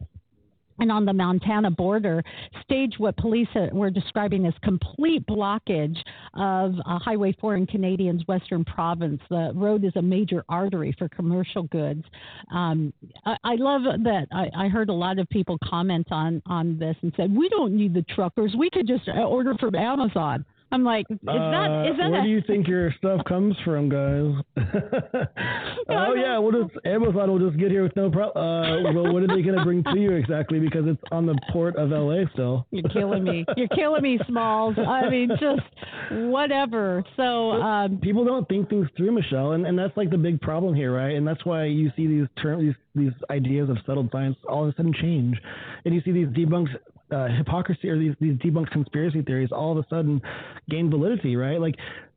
and 0.81 0.93
on 0.93 1.05
the 1.05 1.12
Montana 1.12 1.71
border, 1.71 2.23
staged 2.62 2.99
what 2.99 3.16
police 3.16 3.49
uh, 3.55 3.66
were 3.73 3.91
describing 3.91 4.47
as 4.47 4.55
complete 4.62 5.27
blockage 5.27 5.97
of 6.35 6.75
uh, 6.87 6.99
Highway 6.99 7.37
4 7.41 7.57
in 7.57 7.66
Canadian's 7.66 8.23
western 8.27 8.64
province. 8.64 9.21
The 9.29 9.53
road 9.55 9.85
is 9.85 9.93
a 9.97 10.03
major 10.03 10.45
artery 10.49 10.95
for 10.99 11.09
commercial 11.09 11.64
goods. 11.64 12.05
Um, 12.53 12.93
I, 13.25 13.37
I 13.45 13.55
love 13.57 13.83
that 14.05 14.27
I, 14.33 14.51
I 14.57 14.69
heard 14.69 14.89
a 14.89 14.95
lot 14.95 15.19
of 15.19 15.29
people 15.29 15.59
comment 15.64 16.09
on, 16.11 16.43
on 16.47 16.79
this 16.79 16.97
and 17.03 17.12
said, 17.16 17.35
We 17.35 17.49
don't 17.49 17.77
need 17.77 17.95
the 17.95 18.03
truckers. 18.14 18.55
We 18.57 18.71
could 18.71 18.87
just 18.87 19.09
uh, 19.09 19.23
order 19.23 19.55
from 19.59 19.75
Amazon. 19.75 20.45
I'm 20.71 20.85
like, 20.85 21.07
is 21.11 21.19
that 21.23 21.31
Uh, 21.33 21.91
is 21.91 21.97
that 21.99 22.11
where 22.11 22.21
a, 22.21 22.25
do 22.25 22.29
you 22.29 22.43
think 22.47 22.69
your 22.69 22.93
stuff 22.99 23.25
comes 23.27 23.57
from, 23.64 23.89
guys? 23.89 24.35
oh 25.89 26.14
yeah, 26.14 26.39
we'll 26.39 26.64
just 26.64 26.75
Amazon 26.85 27.31
will 27.31 27.39
just 27.39 27.59
get 27.59 27.71
here 27.71 27.83
with 27.83 27.97
no 27.97 28.11
problem. 28.11 28.37
Uh, 28.37 28.93
well, 28.93 29.12
what 29.12 29.23
are 29.23 29.29
they 29.29 29.43
going 29.43 29.57
to 29.57 29.64
bring 29.64 29.83
to 29.85 29.99
you 29.99 30.12
exactly? 30.12 30.59
Because 30.59 30.85
it's 30.87 31.01
on 31.11 31.27
the 31.27 31.39
port 31.53 31.77
of 31.77 31.91
LA 31.91 32.25
still. 32.33 32.66
You're 32.71 32.89
killing 32.91 33.25
me. 33.25 33.45
You're 33.57 33.69
killing 33.69 34.03
me, 34.03 34.19
Smalls. 34.29 34.77
I 34.79 35.09
mean, 35.09 35.31
just 35.41 35.62
whatever. 36.11 37.05
So, 37.16 37.53
um, 37.53 37.99
People 37.99 38.25
don't 38.25 38.49
think 38.49 38.69
things 38.69 38.89
through, 38.97 39.12
Michelle, 39.12 39.53
and, 39.53 39.66
and 39.66 39.79
that's 39.79 39.97
like 39.97 40.11
the 40.11 40.19
big 40.19 40.41
problem 40.41 40.75
here, 40.75 40.95
right? 40.95 41.16
And 41.16 41.27
that's 41.27 41.45
why 41.45 41.64
you 41.64 41.91
see 41.97 42.07
these 42.07 42.27
terms, 42.43 42.62
these 42.62 42.75
these 42.95 43.12
ideas 43.31 43.71
of 43.71 43.77
settled 43.87 44.09
science 44.11 44.37
all 44.49 44.64
of 44.64 44.71
a 44.71 44.77
sudden 44.77 44.93
change, 44.93 45.37
and 45.85 45.95
you 45.95 46.03
see 46.05 46.11
these 46.11 46.27
debunks 46.29 46.71
uh, 47.11 47.29
hypocrisy 47.29 47.89
or 47.89 47.99
these 47.99 48.15
these 48.21 48.35
debunked 48.35 48.71
conspiracy 48.71 49.23
theories 49.23 49.51
all 49.53 49.73
of 49.73 49.79
a 49.79 49.89
sudden 49.89 50.21
gain 50.69 50.91
validity, 50.91 51.37
right? 51.37 51.61
Like 51.61 51.77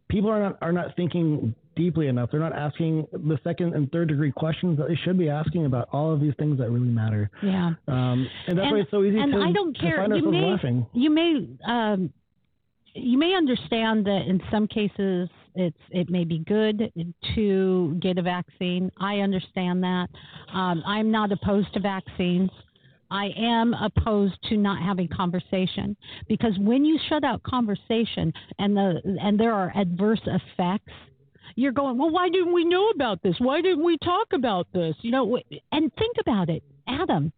people 0.09 0.29
are 0.29 0.39
not 0.39 0.57
are 0.61 0.71
not 0.71 0.95
thinking 0.95 1.55
deeply 1.75 2.07
enough. 2.07 2.29
They're 2.31 2.39
not 2.39 2.53
asking 2.53 3.07
the 3.11 3.39
second 3.43 3.73
and 3.73 3.91
third 3.91 4.09
degree 4.09 4.31
questions 4.31 4.77
that 4.77 4.89
they 4.89 4.95
should 4.95 5.17
be 5.17 5.29
asking 5.29 5.65
about 5.65 5.87
all 5.93 6.13
of 6.13 6.19
these 6.19 6.33
things 6.37 6.59
that 6.59 6.69
really 6.69 6.89
matter. 6.89 7.29
Yeah. 7.41 7.71
Um, 7.87 8.27
and 8.47 8.57
that's 8.57 8.65
and, 8.65 8.71
why 8.71 8.79
it's 8.81 8.91
so 8.91 9.03
easy 9.03 9.19
and 9.19 9.31
to, 9.31 9.39
I 9.39 9.51
don't 9.51 9.77
care. 9.77 10.05
you 10.13 10.31
may, 10.31 10.41
laughing. 10.41 10.85
You 10.93 11.09
may 11.09 11.47
um, 11.65 12.13
you 12.93 13.17
may 13.17 13.33
understand 13.33 14.05
that 14.05 14.25
in 14.27 14.41
some 14.51 14.67
cases 14.67 15.29
it's 15.55 15.77
it 15.91 16.09
may 16.09 16.23
be 16.23 16.39
good 16.39 16.91
to 17.35 17.97
get 18.01 18.17
a 18.17 18.21
vaccine. 18.21 18.91
I 18.99 19.19
understand 19.19 19.83
that. 19.83 20.09
Um, 20.53 20.83
I'm 20.85 21.11
not 21.11 21.31
opposed 21.31 21.73
to 21.73 21.79
vaccines. 21.79 22.49
I 23.11 23.29
am 23.37 23.73
opposed 23.73 24.41
to 24.49 24.57
not 24.57 24.81
having 24.81 25.09
conversation 25.09 25.97
because 26.29 26.57
when 26.57 26.85
you 26.85 26.97
shut 27.09 27.25
out 27.25 27.43
conversation 27.43 28.33
and 28.57 28.75
the 28.75 29.01
and 29.21 29.37
there 29.37 29.53
are 29.53 29.71
adverse 29.75 30.21
effects, 30.25 30.93
you're 31.55 31.73
going, 31.73 31.97
well, 31.97 32.09
why 32.09 32.29
didn't 32.29 32.53
we 32.53 32.63
know 32.63 32.89
about 32.89 33.21
this? 33.21 33.35
Why 33.39 33.61
didn't 33.61 33.83
we 33.83 33.97
talk 33.97 34.27
about 34.33 34.67
this? 34.73 34.95
You 35.01 35.11
know, 35.11 35.37
and 35.73 35.91
think 35.95 36.15
about 36.19 36.49
it, 36.49 36.63
Adam. 36.87 37.33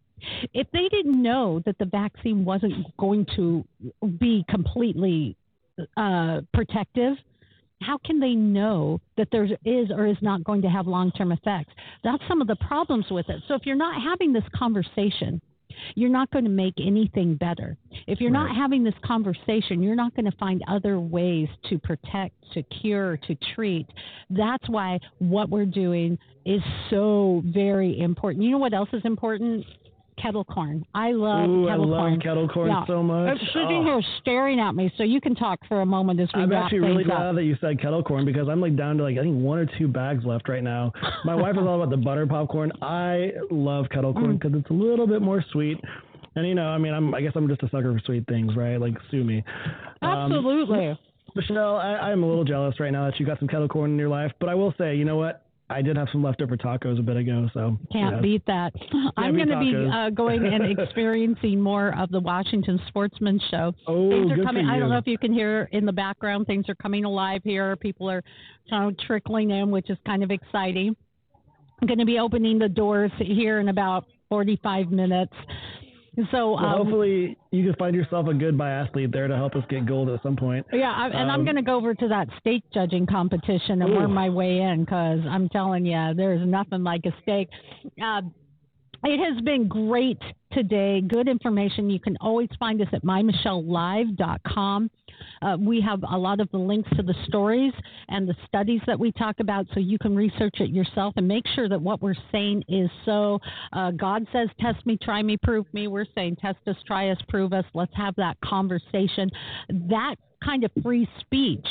If 0.54 0.68
they 0.72 0.88
didn't 0.88 1.20
know 1.20 1.60
that 1.66 1.76
the 1.78 1.84
vaccine 1.86 2.44
wasn't 2.44 2.96
going 2.96 3.26
to 3.36 3.64
be 4.18 4.44
completely 4.48 5.36
uh, 5.96 6.42
protective, 6.54 7.16
how 7.82 7.98
can 7.98 8.20
they 8.20 8.34
know 8.34 9.00
that 9.16 9.28
there 9.32 9.44
is 9.64 9.90
or 9.90 10.06
is 10.06 10.16
not 10.22 10.44
going 10.44 10.62
to 10.62 10.68
have 10.68 10.86
long 10.86 11.10
term 11.10 11.32
effects? 11.32 11.72
That's 12.04 12.22
some 12.28 12.40
of 12.40 12.46
the 12.46 12.56
problems 12.56 13.06
with 13.10 13.28
it. 13.28 13.42
So 13.48 13.54
if 13.54 13.62
you're 13.66 13.74
not 13.74 14.00
having 14.00 14.32
this 14.32 14.44
conversation, 14.54 15.42
you're 15.94 16.10
not 16.10 16.30
going 16.30 16.44
to 16.44 16.50
make 16.50 16.74
anything 16.80 17.36
better. 17.36 17.76
If 18.06 18.20
you're 18.20 18.30
right. 18.30 18.46
not 18.48 18.56
having 18.56 18.84
this 18.84 18.94
conversation, 19.04 19.82
you're 19.82 19.94
not 19.94 20.14
going 20.14 20.30
to 20.30 20.36
find 20.38 20.62
other 20.68 20.98
ways 20.98 21.48
to 21.70 21.78
protect, 21.78 22.34
to 22.52 22.62
cure, 22.62 23.16
to 23.26 23.36
treat. 23.54 23.86
That's 24.30 24.68
why 24.68 24.98
what 25.18 25.50
we're 25.50 25.66
doing 25.66 26.18
is 26.44 26.60
so 26.90 27.42
very 27.46 28.00
important. 28.00 28.44
You 28.44 28.50
know 28.50 28.58
what 28.58 28.74
else 28.74 28.90
is 28.92 29.02
important? 29.04 29.64
Kettle 30.20 30.44
corn. 30.44 30.84
I 30.94 31.12
love 31.12 31.48
Ooh, 31.48 31.66
kettle 31.66 31.84
I 31.84 31.88
love 31.88 32.00
corn. 32.00 32.20
kettle 32.20 32.48
corn 32.48 32.68
yeah. 32.70 32.86
so 32.86 33.02
much. 33.02 33.30
I'm 33.30 33.38
sitting 33.48 33.82
oh. 33.82 33.84
here 33.84 34.02
staring 34.20 34.60
at 34.60 34.74
me, 34.74 34.92
so 34.96 35.02
you 35.02 35.20
can 35.20 35.34
talk 35.34 35.58
for 35.68 35.80
a 35.80 35.86
moment 35.86 36.20
as 36.20 36.28
we 36.34 36.42
I'm 36.42 36.50
wrap 36.50 36.64
actually 36.64 36.80
really 36.80 37.04
up. 37.04 37.10
glad 37.10 37.36
that 37.36 37.44
you 37.44 37.56
said 37.60 37.80
kettle 37.80 38.02
corn 38.02 38.24
because 38.24 38.48
I'm 38.48 38.60
like 38.60 38.76
down 38.76 38.96
to 38.98 39.02
like 39.02 39.18
I 39.18 39.22
think 39.22 39.42
one 39.42 39.58
or 39.58 39.66
two 39.78 39.88
bags 39.88 40.24
left 40.24 40.48
right 40.48 40.62
now. 40.62 40.92
My 41.24 41.34
wife 41.34 41.56
is 41.56 41.66
all 41.66 41.82
about 41.82 41.90
the 41.90 42.02
butter 42.02 42.26
popcorn. 42.26 42.72
I 42.80 43.32
love 43.50 43.86
kettle 43.90 44.12
corn 44.12 44.36
because 44.36 44.52
mm. 44.52 44.60
it's 44.60 44.70
a 44.70 44.74
little 44.74 45.06
bit 45.06 45.20
more 45.20 45.44
sweet. 45.52 45.78
And 46.36 46.46
you 46.46 46.54
know, 46.54 46.66
I 46.66 46.78
mean, 46.78 46.92
I'm 46.92 47.14
I 47.14 47.20
guess 47.20 47.32
I'm 47.34 47.48
just 47.48 47.62
a 47.62 47.68
sucker 47.70 47.92
for 47.92 48.00
sweet 48.04 48.26
things, 48.26 48.56
right? 48.56 48.76
Like 48.76 48.94
sue 49.10 49.24
me. 49.24 49.44
Absolutely. 50.02 50.88
Um, 50.88 50.98
Michelle, 51.36 51.76
I, 51.76 51.96
I'm 51.96 52.22
a 52.22 52.26
little 52.26 52.44
jealous 52.44 52.78
right 52.78 52.92
now 52.92 53.10
that 53.10 53.18
you 53.18 53.26
got 53.26 53.38
some 53.40 53.48
kettle 53.48 53.68
corn 53.68 53.90
in 53.90 53.98
your 53.98 54.08
life. 54.08 54.30
But 54.38 54.48
I 54.48 54.54
will 54.54 54.72
say, 54.78 54.94
you 54.94 55.04
know 55.04 55.16
what? 55.16 55.43
I 55.70 55.80
did 55.80 55.96
have 55.96 56.08
some 56.12 56.22
leftover 56.22 56.58
tacos 56.58 56.98
a 56.98 57.02
bit 57.02 57.16
ago, 57.16 57.48
so 57.54 57.78
can't 57.90 58.20
beat 58.20 58.44
that. 58.46 58.74
I'm 59.16 59.34
going 59.34 59.48
to 59.48 59.58
be 59.58 59.74
uh, 59.74 60.10
going 60.10 60.44
and 60.44 60.78
experiencing 60.78 61.58
more 61.58 61.98
of 61.98 62.10
the 62.10 62.20
Washington 62.20 62.78
Sportsman 62.88 63.40
Show. 63.50 63.72
Oh, 63.86 64.10
things 64.10 64.30
are 64.30 64.36
good 64.36 64.46
coming. 64.46 64.66
for 64.66 64.70
you. 64.70 64.76
I 64.76 64.78
don't 64.78 64.90
know 64.90 64.98
if 64.98 65.06
you 65.06 65.16
can 65.16 65.32
hear 65.32 65.68
in 65.72 65.86
the 65.86 65.92
background. 65.92 66.46
Things 66.46 66.68
are 66.68 66.74
coming 66.74 67.06
alive 67.06 67.40
here. 67.44 67.76
People 67.76 68.10
are 68.10 68.22
kind 68.68 68.90
of 68.90 68.98
trickling 69.06 69.50
in, 69.50 69.70
which 69.70 69.88
is 69.88 69.96
kind 70.06 70.22
of 70.22 70.30
exciting. 70.30 70.94
I'm 71.80 71.88
going 71.88 71.98
to 71.98 72.04
be 72.04 72.18
opening 72.18 72.58
the 72.58 72.68
doors 72.68 73.10
here 73.18 73.58
in 73.58 73.68
about 73.68 74.06
45 74.28 74.90
minutes. 74.90 75.32
So 76.30 76.52
well, 76.52 76.64
um, 76.64 76.78
hopefully 76.78 77.36
you 77.50 77.64
can 77.64 77.74
find 77.74 77.94
yourself 77.94 78.28
a 78.28 78.34
good 78.34 78.56
biathlete 78.56 79.12
there 79.12 79.26
to 79.26 79.36
help 79.36 79.54
us 79.56 79.64
get 79.68 79.86
gold 79.86 80.08
at 80.08 80.22
some 80.22 80.36
point. 80.36 80.66
Yeah, 80.72 80.92
I, 80.92 81.06
and 81.06 81.28
um, 81.28 81.30
I'm 81.30 81.44
going 81.44 81.56
to 81.56 81.62
go 81.62 81.76
over 81.76 81.94
to 81.94 82.08
that 82.08 82.28
steak 82.40 82.62
judging 82.72 83.06
competition 83.06 83.82
and 83.82 83.90
ooh. 83.90 83.96
worm 83.96 84.12
my 84.14 84.28
way 84.28 84.58
in 84.58 84.84
because 84.84 85.20
I'm 85.28 85.48
telling 85.48 85.84
you, 85.84 86.14
there's 86.16 86.46
nothing 86.46 86.84
like 86.84 87.04
a 87.06 87.14
steak. 87.22 87.48
Uh, 88.00 88.22
it 89.06 89.18
has 89.18 89.42
been 89.42 89.68
great 89.68 90.20
today. 90.52 91.00
Good 91.00 91.28
information. 91.28 91.90
You 91.90 92.00
can 92.00 92.16
always 92.20 92.48
find 92.58 92.80
us 92.80 92.88
at 92.92 93.04
mymichellelive.com. 93.04 94.90
Uh, 95.42 95.56
we 95.58 95.80
have 95.80 96.02
a 96.10 96.16
lot 96.16 96.40
of 96.40 96.50
the 96.50 96.58
links 96.58 96.88
to 96.96 97.02
the 97.02 97.14
stories 97.26 97.72
and 98.08 98.28
the 98.28 98.34
studies 98.46 98.80
that 98.86 98.98
we 98.98 99.12
talk 99.12 99.40
about 99.40 99.66
so 99.74 99.80
you 99.80 99.98
can 99.98 100.14
research 100.14 100.56
it 100.60 100.70
yourself 100.70 101.14
and 101.16 101.26
make 101.26 101.44
sure 101.54 101.68
that 101.68 101.80
what 101.80 102.02
we're 102.02 102.14
saying 102.32 102.62
is 102.68 102.90
so. 103.04 103.38
Uh, 103.72 103.90
God 103.90 104.26
says, 104.32 104.48
test 104.60 104.84
me, 104.86 104.98
try 105.00 105.22
me, 105.22 105.36
prove 105.36 105.66
me. 105.72 105.88
We're 105.88 106.06
saying, 106.14 106.36
test 106.36 106.58
us, 106.66 106.76
try 106.86 107.10
us, 107.10 107.18
prove 107.28 107.52
us. 107.52 107.64
Let's 107.74 107.94
have 107.96 108.14
that 108.16 108.36
conversation. 108.44 109.30
That 109.68 110.16
kind 110.42 110.64
of 110.64 110.70
free 110.82 111.08
speech 111.20 111.66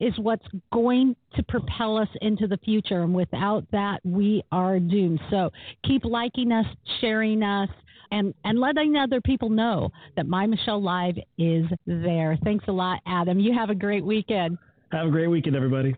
is 0.00 0.12
what's 0.18 0.46
going 0.72 1.14
to 1.36 1.42
propel 1.44 1.96
us 1.96 2.08
into 2.20 2.46
the 2.46 2.56
future. 2.58 3.02
And 3.02 3.14
without 3.14 3.64
that, 3.72 4.00
we 4.04 4.42
are 4.50 4.78
doomed. 4.78 5.20
So 5.30 5.50
keep 5.84 6.04
liking 6.04 6.52
us, 6.52 6.66
sharing 7.00 7.42
us, 7.42 7.68
and, 8.10 8.34
and 8.44 8.58
letting 8.58 8.96
other 8.96 9.20
people 9.20 9.48
know 9.48 9.90
that 10.16 10.26
My 10.26 10.46
Michelle 10.46 10.82
Live 10.82 11.16
is 11.38 11.66
there. 11.86 12.38
Thanks 12.44 12.64
a 12.68 12.72
lot, 12.72 13.00
Adam. 13.06 13.38
You 13.38 13.54
have 13.54 13.70
a 13.70 13.74
great 13.74 14.04
weekend. 14.04 14.58
Have 14.92 15.08
a 15.08 15.10
great 15.10 15.28
weekend, 15.28 15.56
everybody. 15.56 15.94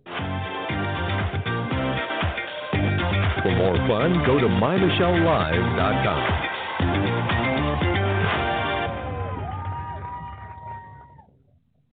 For 3.42 3.54
more 3.54 3.76
fun, 3.86 4.24
go 4.26 4.40
to 4.40 4.46
mymichellelive.com. 4.46 6.45